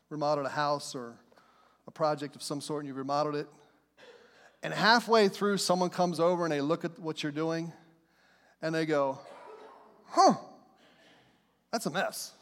Remodeled 0.10 0.48
a 0.48 0.50
house 0.50 0.96
or 0.96 1.16
a 1.88 1.92
project 1.92 2.36
of 2.36 2.44
some 2.44 2.62
sort 2.62 2.84
and 2.84 2.88
you 2.88 2.94
remodeled 2.94 3.36
it? 3.36 3.48
And 4.64 4.74
halfway 4.74 5.30
through, 5.30 5.58
someone 5.58 5.90
comes 5.90 6.20
over 6.20 6.44
and 6.44 6.52
they 6.52 6.62
look 6.62 6.84
at 6.84 7.00
what 7.00 7.24
you're 7.24 7.32
doing 7.32 7.72
and 8.62 8.74
they 8.74 8.86
go, 8.86 9.20
huh, 10.08 10.34
that's 11.72 11.86
a 11.86 11.92
mess. 11.92 12.34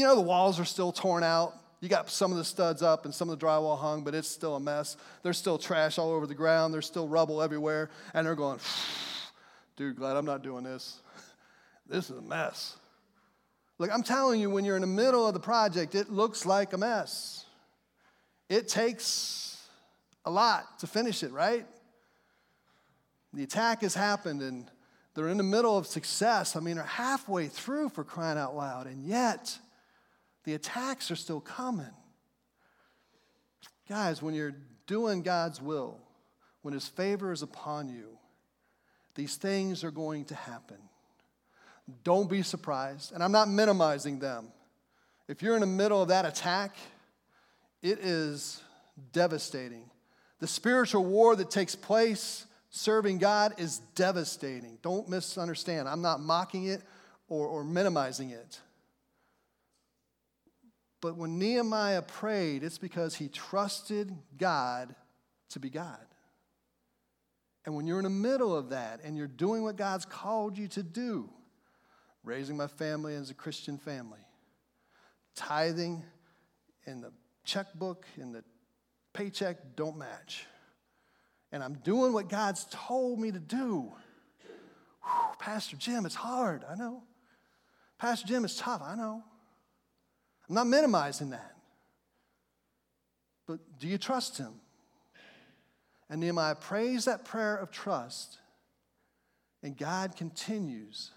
You 0.00 0.06
know, 0.06 0.14
the 0.14 0.22
walls 0.22 0.58
are 0.58 0.64
still 0.64 0.92
torn 0.92 1.22
out. 1.22 1.52
You 1.82 1.90
got 1.90 2.08
some 2.08 2.32
of 2.32 2.38
the 2.38 2.44
studs 2.44 2.82
up 2.82 3.04
and 3.04 3.14
some 3.14 3.28
of 3.28 3.38
the 3.38 3.44
drywall 3.44 3.78
hung, 3.78 4.02
but 4.02 4.14
it's 4.14 4.30
still 4.30 4.56
a 4.56 4.60
mess. 4.60 4.96
There's 5.22 5.36
still 5.36 5.58
trash 5.58 5.98
all 5.98 6.10
over 6.10 6.26
the 6.26 6.34
ground. 6.34 6.72
There's 6.72 6.86
still 6.86 7.06
rubble 7.06 7.42
everywhere. 7.42 7.90
And 8.14 8.26
they're 8.26 8.34
going, 8.34 8.60
dude, 9.76 9.96
glad 9.96 10.16
I'm 10.16 10.24
not 10.24 10.42
doing 10.42 10.64
this. 10.64 11.00
This 11.86 12.08
is 12.08 12.16
a 12.16 12.22
mess. 12.22 12.76
Look, 13.76 13.90
I'm 13.92 14.02
telling 14.02 14.40
you, 14.40 14.48
when 14.48 14.64
you're 14.64 14.76
in 14.76 14.80
the 14.80 14.86
middle 14.86 15.26
of 15.26 15.34
the 15.34 15.40
project, 15.40 15.94
it 15.94 16.08
looks 16.08 16.46
like 16.46 16.72
a 16.72 16.78
mess. 16.78 17.44
It 18.48 18.68
takes 18.68 19.60
a 20.24 20.30
lot 20.30 20.78
to 20.78 20.86
finish 20.86 21.22
it, 21.22 21.32
right? 21.32 21.66
The 23.34 23.42
attack 23.42 23.82
has 23.82 23.94
happened 23.94 24.40
and 24.40 24.70
they're 25.14 25.28
in 25.28 25.36
the 25.36 25.42
middle 25.42 25.76
of 25.76 25.86
success. 25.86 26.56
I 26.56 26.60
mean, 26.60 26.76
they're 26.76 26.84
halfway 26.84 27.48
through 27.48 27.90
for 27.90 28.02
crying 28.02 28.38
out 28.38 28.56
loud, 28.56 28.86
and 28.86 29.04
yet 29.04 29.58
the 30.50 30.56
attacks 30.56 31.12
are 31.12 31.16
still 31.16 31.38
coming. 31.38 31.94
Guys, 33.88 34.20
when 34.20 34.34
you're 34.34 34.56
doing 34.88 35.22
God's 35.22 35.62
will, 35.62 36.00
when 36.62 36.74
His 36.74 36.88
favor 36.88 37.30
is 37.30 37.42
upon 37.42 37.88
you, 37.88 38.18
these 39.14 39.36
things 39.36 39.84
are 39.84 39.92
going 39.92 40.24
to 40.24 40.34
happen. 40.34 40.78
Don't 42.02 42.28
be 42.28 42.42
surprised. 42.42 43.12
And 43.12 43.22
I'm 43.22 43.30
not 43.30 43.48
minimizing 43.48 44.18
them. 44.18 44.48
If 45.28 45.40
you're 45.40 45.54
in 45.54 45.60
the 45.60 45.66
middle 45.66 46.02
of 46.02 46.08
that 46.08 46.24
attack, 46.24 46.74
it 47.80 48.00
is 48.00 48.60
devastating. 49.12 49.88
The 50.40 50.48
spiritual 50.48 51.04
war 51.04 51.36
that 51.36 51.52
takes 51.52 51.76
place 51.76 52.44
serving 52.70 53.18
God 53.18 53.54
is 53.58 53.78
devastating. 53.94 54.78
Don't 54.82 55.08
misunderstand. 55.08 55.88
I'm 55.88 56.02
not 56.02 56.18
mocking 56.18 56.64
it 56.64 56.82
or, 57.28 57.46
or 57.46 57.62
minimizing 57.62 58.30
it. 58.30 58.58
But 61.00 61.16
when 61.16 61.38
Nehemiah 61.38 62.02
prayed, 62.02 62.62
it's 62.62 62.78
because 62.78 63.14
he 63.14 63.28
trusted 63.28 64.14
God 64.36 64.94
to 65.50 65.58
be 65.60 65.70
God. 65.70 66.04
And 67.64 67.74
when 67.74 67.86
you're 67.86 67.98
in 67.98 68.04
the 68.04 68.10
middle 68.10 68.56
of 68.56 68.70
that 68.70 69.00
and 69.02 69.16
you're 69.16 69.26
doing 69.26 69.62
what 69.62 69.76
God's 69.76 70.04
called 70.04 70.58
you 70.58 70.68
to 70.68 70.82
do, 70.82 71.30
raising 72.24 72.56
my 72.56 72.66
family 72.66 73.14
as 73.14 73.30
a 73.30 73.34
Christian 73.34 73.78
family, 73.78 74.20
tithing 75.34 76.02
and 76.86 77.02
the 77.02 77.12
checkbook 77.44 78.06
and 78.16 78.34
the 78.34 78.44
paycheck 79.12 79.76
don't 79.76 79.96
match 79.96 80.46
and 81.52 81.62
I'm 81.62 81.74
doing 81.74 82.12
what 82.12 82.28
God's 82.28 82.66
told 82.70 83.18
me 83.18 83.32
to 83.32 83.38
do. 83.38 83.92
Whew, 85.02 85.34
Pastor 85.38 85.76
Jim, 85.76 86.06
it's 86.06 86.14
hard. 86.14 86.64
I 86.68 86.74
know. 86.74 87.02
Pastor 87.98 88.28
Jim, 88.28 88.44
it's 88.44 88.56
tough. 88.56 88.82
I 88.84 88.94
know. 88.94 89.24
I'm 90.50 90.56
not 90.56 90.66
minimizing 90.66 91.30
that. 91.30 91.54
But 93.46 93.60
do 93.78 93.86
you 93.86 93.98
trust 93.98 94.36
him? 94.36 94.52
And 96.08 96.20
Nehemiah 96.20 96.56
prays 96.56 97.04
that 97.04 97.24
prayer 97.24 97.56
of 97.56 97.70
trust, 97.70 98.38
and 99.62 99.76
God 99.76 100.16
continues 100.16 101.12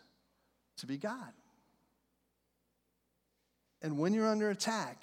to 0.77 0.85
be 0.85 0.97
God. 0.97 1.33
And 3.81 3.97
when 3.97 4.13
you're 4.13 4.27
under 4.27 4.51
attack, 4.51 5.01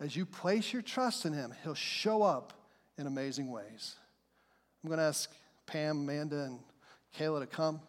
as 0.00 0.16
you 0.16 0.24
place 0.24 0.72
your 0.72 0.80
trust 0.80 1.26
in 1.26 1.34
him, 1.34 1.52
he'll 1.62 1.74
show 1.74 2.22
up 2.22 2.54
in 2.96 3.06
amazing 3.06 3.50
ways. 3.50 3.96
I'm 4.82 4.88
going 4.88 4.98
to 4.98 5.04
ask 5.04 5.30
Pam, 5.66 5.98
Amanda, 5.98 6.44
and 6.44 6.58
Kayla 7.18 7.40
to 7.40 7.46
come. 7.46 7.82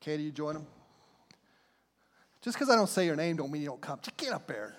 Katie, 0.00 0.22
you 0.22 0.30
join 0.30 0.54
them. 0.54 0.66
Just 2.46 2.56
because 2.56 2.70
I 2.70 2.76
don't 2.76 2.88
say 2.88 3.04
your 3.04 3.16
name 3.16 3.34
don't 3.34 3.50
mean 3.50 3.62
you 3.62 3.66
don't 3.66 3.80
come. 3.80 3.98
Just 4.00 4.16
get 4.16 4.32
up 4.32 4.46
there. 4.46 4.72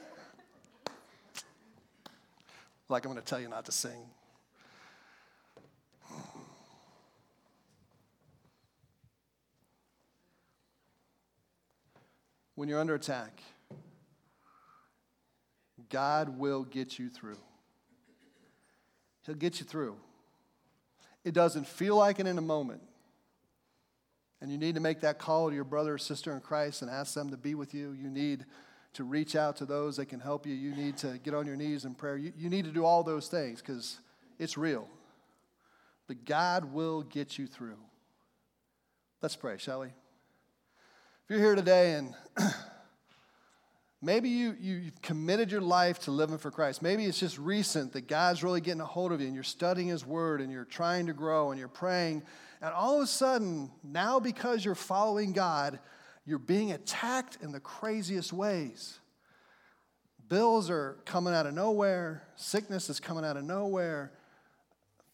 Like 2.87 3.03
I'm 3.03 3.11
going 3.11 3.21
to 3.21 3.29
tell 3.29 3.41
you 3.41 3.49
not 3.49 3.65
to 3.65 3.73
sing. 3.73 3.91
When 12.55 12.69
you're 12.69 12.79
under 12.79 12.95
attack, 12.95 13.43
God 15.89 16.39
will 16.39 16.63
get 16.63 16.97
you 16.97 17.09
through. 17.09 17.35
He'll 19.25 19.35
get 19.35 19.59
you 19.59 19.65
through. 19.65 19.97
It 21.25 21.33
doesn't 21.33 21.67
feel 21.67 21.97
like 21.97 22.21
it 22.21 22.27
in 22.27 22.37
a 22.37 22.41
moment. 22.41 22.81
And 24.41 24.51
you 24.51 24.57
need 24.57 24.75
to 24.75 24.81
make 24.81 25.01
that 25.01 25.17
call 25.17 25.49
to 25.49 25.55
your 25.55 25.63
brother 25.63 25.95
or 25.95 25.97
sister 25.97 26.33
in 26.33 26.41
Christ 26.41 26.81
and 26.81 26.91
ask 26.91 27.13
them 27.13 27.31
to 27.31 27.37
be 27.37 27.55
with 27.55 27.73
you. 27.73 27.91
You 27.91 28.09
need 28.09 28.45
to 28.93 29.03
reach 29.03 29.35
out 29.35 29.57
to 29.57 29.65
those 29.65 29.97
that 29.97 30.07
can 30.07 30.19
help 30.19 30.45
you. 30.45 30.53
You 30.53 30.75
need 30.75 30.97
to 30.97 31.19
get 31.23 31.33
on 31.33 31.45
your 31.45 31.55
knees 31.55 31.85
in 31.85 31.95
prayer. 31.95 32.17
You, 32.17 32.33
you 32.37 32.49
need 32.49 32.65
to 32.65 32.71
do 32.71 32.85
all 32.85 33.03
those 33.03 33.27
things 33.27 33.61
because 33.61 33.99
it's 34.37 34.57
real. 34.57 34.87
But 36.07 36.25
God 36.25 36.71
will 36.71 37.01
get 37.01 37.37
you 37.37 37.47
through. 37.47 37.77
Let's 39.21 39.35
pray, 39.35 39.57
shall 39.57 39.81
we? 39.81 39.87
If 39.87 41.29
you're 41.29 41.39
here 41.39 41.55
today 41.55 41.93
and 41.93 42.13
Maybe 44.01 44.29
you, 44.29 44.55
you've 44.59 45.01
committed 45.01 45.51
your 45.51 45.61
life 45.61 45.99
to 46.01 46.11
living 46.11 46.37
for 46.37 46.51
Christ. 46.51 46.83
Maybe 46.83 47.05
it's 47.05 47.19
just 47.19 47.39
recent 47.39 47.93
that 47.93 48.07
God's 48.07 48.43
really 48.43 48.61
getting 48.61 48.81
a 48.81 48.85
hold 48.85 49.11
of 49.11 49.21
you 49.21 49.25
and 49.25 49.33
you're 49.33 49.43
studying 49.43 49.87
His 49.87 50.05
Word 50.05 50.39
and 50.39 50.51
you're 50.51 50.65
trying 50.65 51.07
to 51.07 51.13
grow 51.13 51.49
and 51.49 51.57
you're 51.57 51.67
praying. 51.67 52.21
And 52.61 52.73
all 52.73 52.97
of 52.97 53.03
a 53.03 53.07
sudden, 53.07 53.71
now 53.83 54.19
because 54.19 54.65
you're 54.65 54.75
following 54.75 55.31
God, 55.31 55.79
you're 56.25 56.39
being 56.39 56.71
attacked 56.71 57.37
in 57.41 57.51
the 57.51 57.59
craziest 57.59 58.33
ways. 58.33 58.99
Bills 60.27 60.69
are 60.69 60.97
coming 61.05 61.33
out 61.33 61.45
of 61.45 61.53
nowhere, 61.53 62.23
sickness 62.35 62.89
is 62.89 62.99
coming 62.99 63.23
out 63.23 63.37
of 63.37 63.43
nowhere, 63.43 64.11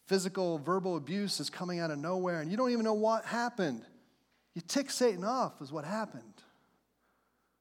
physical, 0.06 0.58
verbal 0.58 0.96
abuse 0.96 1.38
is 1.38 1.50
coming 1.50 1.78
out 1.78 1.90
of 1.90 1.98
nowhere, 1.98 2.40
and 2.40 2.50
you 2.50 2.56
don't 2.56 2.70
even 2.70 2.84
know 2.84 2.94
what 2.94 3.24
happened. 3.24 3.82
You 4.54 4.62
tick 4.66 4.90
Satan 4.90 5.24
off, 5.24 5.60
is 5.60 5.72
what 5.72 5.84
happened. 5.84 6.22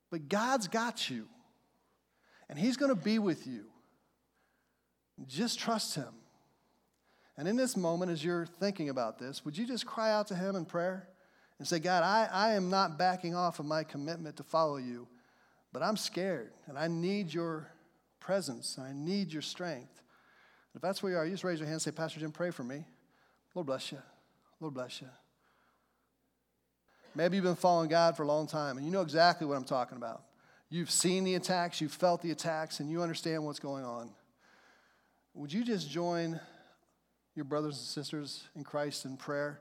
But 0.10 0.30
God's 0.30 0.68
got 0.68 1.10
you, 1.10 1.28
and 2.50 2.58
He's 2.58 2.78
going 2.78 2.90
to 2.90 3.02
be 3.02 3.20
with 3.20 3.46
you. 3.46 3.66
Just 5.28 5.60
trust 5.60 5.96
Him. 5.96 6.14
And 7.38 7.48
in 7.48 7.56
this 7.56 7.76
moment, 7.76 8.12
as 8.12 8.24
you're 8.24 8.46
thinking 8.46 8.90
about 8.90 9.18
this, 9.18 9.44
would 9.44 9.58
you 9.58 9.66
just 9.66 9.86
cry 9.86 10.12
out 10.12 10.28
to 10.28 10.36
Him 10.36 10.56
in 10.56 10.66
prayer 10.66 11.08
and 11.58 11.68
say, 11.68 11.80
God, 11.80 12.04
I, 12.04 12.30
I 12.32 12.54
am 12.54 12.70
not 12.70 12.98
backing 12.98 13.36
off 13.36 13.60
of 13.60 13.66
my 13.66 13.84
commitment 13.84 14.38
to 14.38 14.44
follow 14.44 14.78
you, 14.78 15.08
but 15.72 15.82
I'm 15.82 15.98
scared, 15.98 16.52
and 16.68 16.78
I 16.78 16.88
need 16.88 17.34
your 17.34 17.72
presence, 18.20 18.78
and 18.78 18.86
I 18.86 18.94
need 18.94 19.34
your 19.34 19.42
strength. 19.42 20.02
If 20.76 20.82
that's 20.82 21.02
where 21.02 21.12
you 21.12 21.18
are, 21.18 21.26
you 21.26 21.32
just 21.32 21.44
raise 21.44 21.60
your 21.60 21.68
hand 21.68 21.74
and 21.74 21.82
say, 21.82 21.92
Pastor 21.92 22.20
Jim, 22.20 22.32
pray 22.32 22.52
for 22.52 22.64
me. 22.64 22.86
Lord 23.54 23.68
bless 23.68 23.92
you. 23.92 24.00
Lord 24.60 24.74
bless 24.74 25.02
you. 25.02 25.10
Maybe 27.16 27.36
you've 27.36 27.44
been 27.44 27.56
following 27.56 27.90
God 27.90 28.18
for 28.18 28.24
a 28.24 28.28
long 28.28 28.48
time 28.48 28.78
and 28.78 28.86
you 28.86 28.92
know 28.92 29.02
exactly 29.02 29.46
what 29.46 29.56
I'm 29.56 29.66
talking 29.66 29.98
about. 29.98 30.24
You've 30.70 30.90
seen 30.90 31.24
the 31.24 31.36
attacks, 31.36 31.80
you've 31.80 31.94
felt 31.94 32.24
the 32.24 32.32
attacks, 32.32 32.80
and 32.80 32.90
you 32.90 33.04
understand 33.04 33.46
what's 33.46 33.60
going 33.60 33.86
on. 33.86 34.10
Would 35.36 35.54
you 35.54 35.64
just 35.64 35.88
join 35.90 36.40
your 37.36 37.46
brothers 37.46 37.78
and 37.78 37.86
sisters 37.86 38.48
in 38.56 38.64
Christ 38.64 39.06
in 39.06 39.18
prayer, 39.18 39.60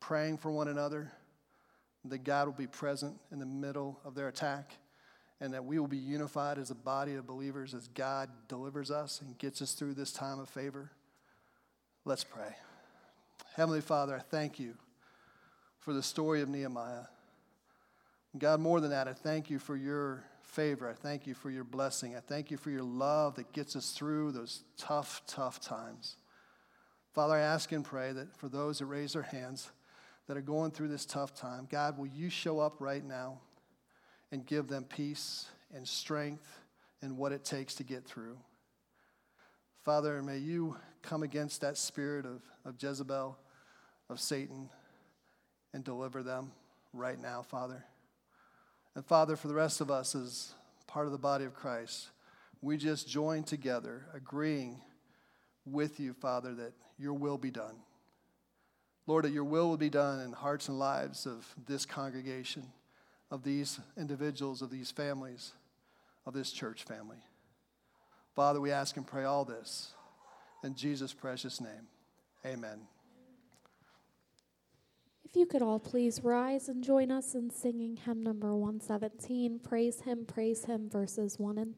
praying 0.00 0.38
for 0.38 0.50
one 0.50 0.68
another, 0.68 1.10
that 2.04 2.24
God 2.24 2.46
will 2.46 2.54
be 2.54 2.66
present 2.66 3.16
in 3.32 3.38
the 3.38 3.46
middle 3.46 3.98
of 4.04 4.14
their 4.14 4.28
attack, 4.28 4.72
and 5.40 5.52
that 5.54 5.64
we 5.64 5.78
will 5.78 5.86
be 5.86 5.96
unified 5.96 6.58
as 6.58 6.70
a 6.70 6.74
body 6.74 7.14
of 7.14 7.26
believers 7.26 7.74
as 7.74 7.88
God 7.88 8.28
delivers 8.48 8.90
us 8.90 9.20
and 9.20 9.38
gets 9.38 9.62
us 9.62 9.72
through 9.72 9.94
this 9.94 10.12
time 10.12 10.38
of 10.38 10.48
favor. 10.48 10.90
Let's 12.04 12.24
pray. 12.24 12.54
Heavenly 13.54 13.80
Father, 13.80 14.14
I 14.16 14.20
thank 14.20 14.58
you 14.58 14.74
for 15.78 15.92
the 15.92 16.02
story 16.02 16.42
of 16.42 16.48
Nehemiah. 16.48 17.04
God, 18.36 18.60
more 18.60 18.80
than 18.80 18.90
that, 18.90 19.08
I 19.08 19.12
thank 19.12 19.48
you 19.48 19.58
for 19.58 19.76
your 19.76 20.24
favor. 20.42 20.88
I 20.88 20.92
thank 20.92 21.26
you 21.26 21.34
for 21.34 21.50
your 21.50 21.64
blessing. 21.64 22.16
I 22.16 22.20
thank 22.20 22.50
you 22.50 22.56
for 22.56 22.70
your 22.70 22.82
love 22.82 23.36
that 23.36 23.52
gets 23.52 23.76
us 23.76 23.92
through 23.92 24.32
those 24.32 24.64
tough, 24.76 25.22
tough 25.26 25.60
times. 25.60 26.16
Father, 27.14 27.34
I 27.34 27.40
ask 27.42 27.70
and 27.70 27.84
pray 27.84 28.12
that 28.12 28.36
for 28.36 28.48
those 28.48 28.80
that 28.80 28.86
raise 28.86 29.12
their 29.12 29.22
hands 29.22 29.70
that 30.26 30.36
are 30.36 30.42
going 30.42 30.72
through 30.72 30.88
this 30.88 31.06
tough 31.06 31.32
time, 31.32 31.68
God, 31.70 31.96
will 31.96 32.08
you 32.08 32.28
show 32.28 32.58
up 32.58 32.80
right 32.80 33.04
now 33.04 33.38
and 34.32 34.44
give 34.44 34.66
them 34.66 34.82
peace 34.82 35.46
and 35.72 35.86
strength 35.86 36.58
and 37.02 37.16
what 37.16 37.30
it 37.30 37.44
takes 37.44 37.76
to 37.76 37.84
get 37.84 38.04
through? 38.04 38.36
Father, 39.84 40.20
may 40.24 40.38
you 40.38 40.76
come 41.02 41.22
against 41.22 41.60
that 41.60 41.78
spirit 41.78 42.26
of, 42.26 42.42
of 42.64 42.82
Jezebel, 42.82 43.38
of 44.10 44.18
Satan, 44.18 44.68
and 45.72 45.84
deliver 45.84 46.20
them 46.24 46.50
right 46.92 47.20
now, 47.20 47.42
Father. 47.42 47.84
And 48.96 49.06
Father, 49.06 49.36
for 49.36 49.46
the 49.46 49.54
rest 49.54 49.80
of 49.80 49.88
us 49.88 50.16
as 50.16 50.54
part 50.88 51.06
of 51.06 51.12
the 51.12 51.18
body 51.18 51.44
of 51.44 51.54
Christ, 51.54 52.08
we 52.60 52.76
just 52.76 53.08
join 53.08 53.44
together, 53.44 54.06
agreeing 54.12 54.80
with 55.64 56.00
you, 56.00 56.12
Father, 56.12 56.54
that 56.54 56.72
your 56.98 57.14
will 57.14 57.38
be 57.38 57.50
done. 57.50 57.76
Lord, 59.06 59.24
that 59.24 59.32
your 59.32 59.44
will 59.44 59.68
will 59.68 59.76
be 59.76 59.90
done 59.90 60.20
in 60.20 60.32
hearts 60.32 60.68
and 60.68 60.78
lives 60.78 61.26
of 61.26 61.46
this 61.66 61.84
congregation, 61.84 62.64
of 63.30 63.42
these 63.42 63.78
individuals, 63.98 64.62
of 64.62 64.70
these 64.70 64.90
families, 64.90 65.52
of 66.26 66.32
this 66.32 66.52
church 66.52 66.84
family. 66.84 67.18
Father, 68.34 68.60
we 68.60 68.70
ask 68.70 68.96
and 68.96 69.06
pray 69.06 69.24
all 69.24 69.44
this 69.44 69.92
in 70.62 70.74
Jesus' 70.74 71.12
precious 71.12 71.60
name. 71.60 71.88
Amen. 72.44 72.80
If 75.24 75.36
you 75.36 75.46
could 75.46 75.62
all 75.62 75.80
please 75.80 76.22
rise 76.22 76.68
and 76.68 76.82
join 76.82 77.10
us 77.10 77.34
in 77.34 77.50
singing 77.50 77.96
hymn 77.96 78.22
number 78.22 78.54
117, 78.54 79.58
Praise 79.58 80.00
Him, 80.00 80.24
Praise 80.26 80.64
Him, 80.64 80.88
verses 80.88 81.38
1 81.38 81.58
and 81.58 81.66
3. 81.66 81.72